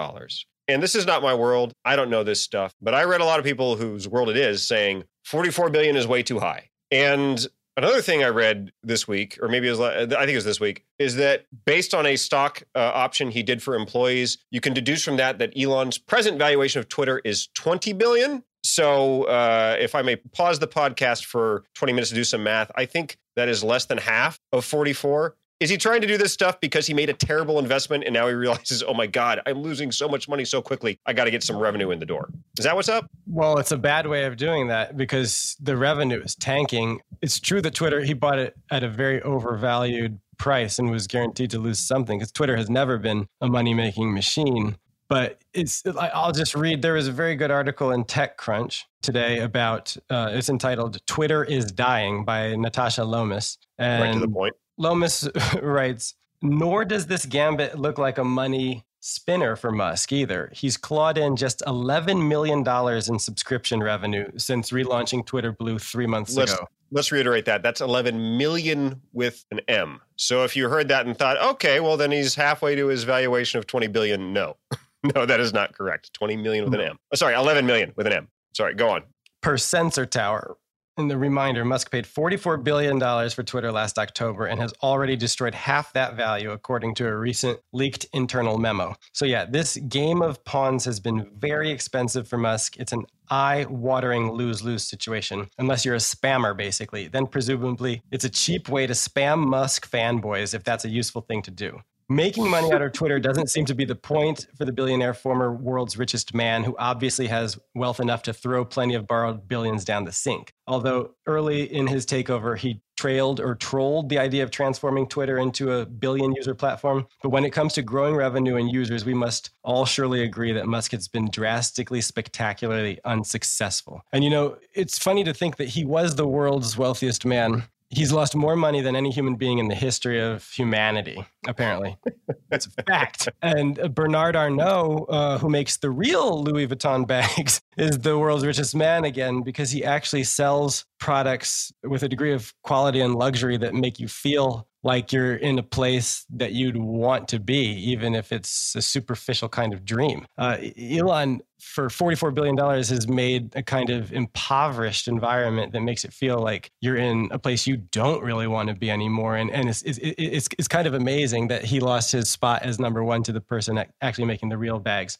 And 0.68 0.82
this 0.82 0.94
is 0.94 1.06
not 1.06 1.22
my 1.22 1.34
world. 1.34 1.72
I 1.84 1.96
don't 1.96 2.10
know 2.10 2.24
this 2.24 2.40
stuff, 2.40 2.74
but 2.80 2.94
I 2.94 3.04
read 3.04 3.20
a 3.20 3.24
lot 3.24 3.38
of 3.38 3.44
people 3.44 3.76
whose 3.76 4.08
world 4.08 4.28
it 4.30 4.36
is 4.36 4.66
saying 4.66 5.04
44 5.24 5.70
billion 5.70 5.96
is 5.96 6.06
way 6.06 6.22
too 6.22 6.40
high. 6.40 6.70
And 6.90 7.46
Another 7.76 8.02
thing 8.02 8.22
I 8.22 8.28
read 8.28 8.70
this 8.82 9.08
week, 9.08 9.38
or 9.40 9.48
maybe 9.48 9.66
it 9.66 9.70
was, 9.70 9.80
I 9.80 10.06
think 10.06 10.30
it 10.30 10.34
was 10.34 10.44
this 10.44 10.60
week, 10.60 10.84
is 10.98 11.16
that 11.16 11.46
based 11.64 11.94
on 11.94 12.04
a 12.04 12.16
stock 12.16 12.62
uh, 12.74 12.80
option 12.80 13.30
he 13.30 13.42
did 13.42 13.62
for 13.62 13.74
employees, 13.74 14.36
you 14.50 14.60
can 14.60 14.74
deduce 14.74 15.02
from 15.02 15.16
that 15.16 15.38
that 15.38 15.56
Elon's 15.58 15.96
present 15.96 16.38
valuation 16.38 16.80
of 16.80 16.88
Twitter 16.88 17.22
is 17.24 17.48
20 17.54 17.94
billion. 17.94 18.44
So, 18.62 19.24
uh, 19.24 19.76
if 19.80 19.94
I 19.94 20.02
may 20.02 20.16
pause 20.16 20.58
the 20.58 20.68
podcast 20.68 21.24
for 21.24 21.64
20 21.74 21.94
minutes 21.94 22.10
to 22.10 22.14
do 22.14 22.24
some 22.24 22.42
math, 22.42 22.70
I 22.76 22.84
think 22.84 23.16
that 23.36 23.48
is 23.48 23.64
less 23.64 23.86
than 23.86 23.98
half 23.98 24.38
of 24.52 24.64
44. 24.64 25.34
Is 25.62 25.70
he 25.70 25.76
trying 25.76 26.00
to 26.00 26.08
do 26.08 26.18
this 26.18 26.32
stuff 26.32 26.58
because 26.60 26.88
he 26.88 26.92
made 26.92 27.08
a 27.08 27.12
terrible 27.12 27.60
investment 27.60 28.02
and 28.02 28.12
now 28.12 28.26
he 28.26 28.34
realizes, 28.46 28.82
oh 28.82 28.94
my 28.94 29.06
God, 29.06 29.40
I'm 29.46 29.62
losing 29.62 29.92
so 29.92 30.08
much 30.08 30.28
money 30.28 30.44
so 30.44 30.60
quickly. 30.60 30.98
I 31.06 31.12
got 31.12 31.24
to 31.24 31.30
get 31.30 31.44
some 31.44 31.56
revenue 31.56 31.92
in 31.92 32.00
the 32.00 32.06
door. 32.06 32.30
Is 32.58 32.64
that 32.64 32.74
what's 32.74 32.88
up? 32.88 33.08
Well, 33.28 33.58
it's 33.58 33.70
a 33.70 33.76
bad 33.76 34.08
way 34.08 34.24
of 34.24 34.36
doing 34.36 34.66
that 34.66 34.96
because 34.96 35.56
the 35.60 35.76
revenue 35.76 36.20
is 36.20 36.34
tanking. 36.34 37.00
It's 37.20 37.38
true 37.38 37.60
that 37.60 37.76
Twitter, 37.76 38.00
he 38.00 38.12
bought 38.12 38.40
it 38.40 38.56
at 38.72 38.82
a 38.82 38.88
very 38.88 39.22
overvalued 39.22 40.18
price 40.36 40.80
and 40.80 40.90
was 40.90 41.06
guaranteed 41.06 41.52
to 41.52 41.60
lose 41.60 41.78
something 41.78 42.18
because 42.18 42.32
Twitter 42.32 42.56
has 42.56 42.68
never 42.68 42.98
been 42.98 43.28
a 43.40 43.46
money 43.46 43.72
making 43.72 44.12
machine. 44.12 44.76
But 45.08 45.42
it's, 45.54 45.84
I'll 45.86 46.32
just 46.32 46.56
read. 46.56 46.82
There 46.82 46.94
was 46.94 47.06
a 47.06 47.12
very 47.12 47.36
good 47.36 47.52
article 47.52 47.92
in 47.92 48.02
TechCrunch 48.04 48.82
today 49.00 49.38
about, 49.40 49.96
uh, 50.10 50.30
it's 50.32 50.48
entitled 50.48 51.06
Twitter 51.06 51.44
is 51.44 51.70
Dying 51.70 52.24
by 52.24 52.56
Natasha 52.56 53.04
Lomas. 53.04 53.58
And 53.78 54.02
right 54.02 54.12
to 54.14 54.18
the 54.18 54.28
point 54.28 54.56
Lomas 54.78 55.28
writes, 55.62 56.14
nor 56.42 56.84
does 56.84 57.06
this 57.06 57.26
gambit 57.26 57.78
look 57.78 57.98
like 57.98 58.18
a 58.18 58.24
money 58.24 58.84
spinner 59.02 59.56
for 59.56 59.72
Musk 59.72 60.12
either. 60.12 60.50
He's 60.54 60.76
clawed 60.76 61.18
in 61.18 61.36
just 61.36 61.60
$11 61.66 62.28
million 62.28 62.66
in 63.08 63.18
subscription 63.18 63.82
revenue 63.82 64.30
since 64.36 64.70
relaunching 64.70 65.26
Twitter 65.26 65.52
Blue 65.52 65.78
three 65.78 66.06
months 66.06 66.36
let's, 66.36 66.54
ago. 66.54 66.66
Let's 66.90 67.10
reiterate 67.10 67.44
that. 67.46 67.62
That's 67.62 67.80
11 67.80 68.38
million 68.38 69.00
with 69.12 69.44
an 69.50 69.60
M. 69.68 70.00
So 70.16 70.44
if 70.44 70.56
you 70.56 70.68
heard 70.68 70.88
that 70.88 71.06
and 71.06 71.16
thought, 71.16 71.40
okay, 71.54 71.80
well, 71.80 71.96
then 71.96 72.12
he's 72.12 72.34
halfway 72.34 72.76
to 72.76 72.86
his 72.86 73.04
valuation 73.04 73.58
of 73.58 73.66
20 73.66 73.88
billion, 73.88 74.32
no. 74.32 74.56
no, 75.14 75.26
that 75.26 75.40
is 75.40 75.52
not 75.52 75.76
correct. 75.76 76.12
20 76.14 76.36
million 76.36 76.64
with 76.64 76.74
an 76.74 76.80
M. 76.80 76.98
Oh, 77.12 77.16
sorry, 77.16 77.34
11 77.34 77.66
million 77.66 77.92
with 77.96 78.06
an 78.06 78.12
M. 78.12 78.28
Sorry, 78.54 78.74
go 78.74 78.90
on. 78.90 79.02
Per 79.40 79.58
Sensor 79.58 80.06
Tower, 80.06 80.56
in 80.98 81.08
the 81.08 81.16
reminder, 81.16 81.64
Musk 81.64 81.90
paid 81.90 82.04
$44 82.04 82.62
billion 82.62 83.00
for 83.30 83.42
Twitter 83.42 83.72
last 83.72 83.98
October 83.98 84.46
and 84.46 84.60
has 84.60 84.72
already 84.82 85.16
destroyed 85.16 85.54
half 85.54 85.92
that 85.94 86.16
value, 86.16 86.50
according 86.50 86.94
to 86.96 87.06
a 87.06 87.16
recent 87.16 87.58
leaked 87.72 88.06
internal 88.12 88.58
memo. 88.58 88.94
So, 89.12 89.24
yeah, 89.24 89.46
this 89.46 89.76
game 89.76 90.20
of 90.20 90.44
pawns 90.44 90.84
has 90.84 91.00
been 91.00 91.30
very 91.38 91.70
expensive 91.70 92.28
for 92.28 92.36
Musk. 92.36 92.76
It's 92.78 92.92
an 92.92 93.06
eye 93.30 93.66
watering 93.70 94.32
lose 94.32 94.62
lose 94.62 94.86
situation, 94.86 95.48
unless 95.58 95.84
you're 95.84 95.94
a 95.94 95.98
spammer, 95.98 96.54
basically. 96.54 97.08
Then, 97.08 97.26
presumably, 97.26 98.02
it's 98.10 98.24
a 98.24 98.30
cheap 98.30 98.68
way 98.68 98.86
to 98.86 98.92
spam 98.92 99.46
Musk 99.46 99.90
fanboys 99.90 100.54
if 100.54 100.62
that's 100.62 100.84
a 100.84 100.90
useful 100.90 101.22
thing 101.22 101.40
to 101.42 101.50
do. 101.50 101.80
Making 102.12 102.50
money 102.50 102.70
out 102.70 102.82
of 102.82 102.92
Twitter 102.92 103.18
doesn't 103.18 103.48
seem 103.48 103.64
to 103.64 103.74
be 103.74 103.86
the 103.86 103.94
point 103.94 104.46
for 104.58 104.66
the 104.66 104.72
billionaire, 104.72 105.14
former 105.14 105.50
world's 105.50 105.96
richest 105.96 106.34
man, 106.34 106.62
who 106.62 106.76
obviously 106.78 107.26
has 107.28 107.58
wealth 107.74 108.00
enough 108.00 108.22
to 108.24 108.34
throw 108.34 108.66
plenty 108.66 108.94
of 108.94 109.06
borrowed 109.06 109.48
billions 109.48 109.82
down 109.82 110.04
the 110.04 110.12
sink. 110.12 110.52
Although 110.66 111.12
early 111.24 111.62
in 111.62 111.86
his 111.86 112.04
takeover, 112.04 112.58
he 112.58 112.82
trailed 112.98 113.40
or 113.40 113.54
trolled 113.54 114.10
the 114.10 114.18
idea 114.18 114.42
of 114.42 114.50
transforming 114.50 115.06
Twitter 115.06 115.38
into 115.38 115.72
a 115.72 115.86
billion 115.86 116.34
user 116.34 116.54
platform. 116.54 117.06
But 117.22 117.30
when 117.30 117.46
it 117.46 117.50
comes 117.50 117.72
to 117.74 117.82
growing 117.82 118.14
revenue 118.14 118.56
and 118.56 118.70
users, 118.70 119.06
we 119.06 119.14
must 119.14 119.48
all 119.64 119.86
surely 119.86 120.22
agree 120.22 120.52
that 120.52 120.66
Musk 120.66 120.92
has 120.92 121.08
been 121.08 121.30
drastically, 121.30 122.02
spectacularly 122.02 123.00
unsuccessful. 123.06 124.02
And 124.12 124.22
you 124.22 124.28
know, 124.28 124.58
it's 124.74 124.98
funny 124.98 125.24
to 125.24 125.32
think 125.32 125.56
that 125.56 125.68
he 125.68 125.86
was 125.86 126.16
the 126.16 126.28
world's 126.28 126.76
wealthiest 126.76 127.24
man 127.24 127.62
he's 127.92 128.12
lost 128.12 128.34
more 128.34 128.56
money 128.56 128.80
than 128.80 128.96
any 128.96 129.10
human 129.10 129.36
being 129.36 129.58
in 129.58 129.68
the 129.68 129.74
history 129.74 130.18
of 130.20 130.48
humanity, 130.50 131.24
apparently. 131.46 131.96
That's 132.48 132.66
a 132.66 132.70
fact. 132.82 133.28
And 133.42 133.78
uh, 133.78 133.88
Bernard 133.88 134.36
Arnault, 134.36 135.06
uh, 135.08 135.38
who 135.38 135.48
makes 135.48 135.76
the 135.76 135.90
real 135.90 136.42
Louis 136.42 136.66
Vuitton 136.66 137.06
bags, 137.06 137.60
is 137.76 137.98
the 137.98 138.18
world's 138.18 138.44
richest 138.44 138.74
man 138.74 139.04
again 139.04 139.42
because 139.42 139.70
he 139.70 139.84
actually 139.84 140.24
sells 140.24 140.84
products 140.98 141.72
with 141.82 142.02
a 142.02 142.08
degree 142.08 142.32
of 142.32 142.52
quality 142.62 143.00
and 143.00 143.14
luxury 143.14 143.56
that 143.56 143.74
make 143.74 143.98
you 143.98 144.08
feel 144.08 144.68
like 144.84 145.12
you're 145.12 145.36
in 145.36 145.58
a 145.58 145.62
place 145.62 146.26
that 146.30 146.52
you'd 146.52 146.76
want 146.76 147.28
to 147.28 147.38
be, 147.38 147.66
even 147.90 148.14
if 148.14 148.32
it's 148.32 148.74
a 148.74 148.82
superficial 148.82 149.48
kind 149.48 149.72
of 149.72 149.84
dream. 149.84 150.26
Uh, 150.36 150.56
Elon, 150.76 151.40
for 151.60 151.88
$44 151.88 152.34
billion, 152.34 152.56
has 152.58 153.06
made 153.06 153.54
a 153.54 153.62
kind 153.62 153.90
of 153.90 154.12
impoverished 154.12 155.06
environment 155.06 155.72
that 155.72 155.82
makes 155.82 156.04
it 156.04 156.12
feel 156.12 156.38
like 156.38 156.70
you're 156.80 156.96
in 156.96 157.28
a 157.30 157.38
place 157.38 157.66
you 157.66 157.76
don't 157.76 158.22
really 158.24 158.48
want 158.48 158.68
to 158.68 158.74
be 158.74 158.90
anymore. 158.90 159.36
And, 159.36 159.50
and 159.50 159.68
it's, 159.68 159.82
it's, 159.82 159.98
it's, 160.02 160.48
it's 160.58 160.68
kind 160.68 160.88
of 160.88 160.94
amazing 160.94 161.31
that 161.48 161.64
he 161.64 161.80
lost 161.80 162.12
his 162.12 162.28
spot 162.28 162.62
as 162.62 162.78
number 162.78 163.02
one 163.02 163.22
to 163.24 163.32
the 163.32 163.40
person 163.40 163.82
actually 164.00 164.26
making 164.26 164.48
the 164.48 164.58
real 164.58 164.78
bags. 164.78 165.18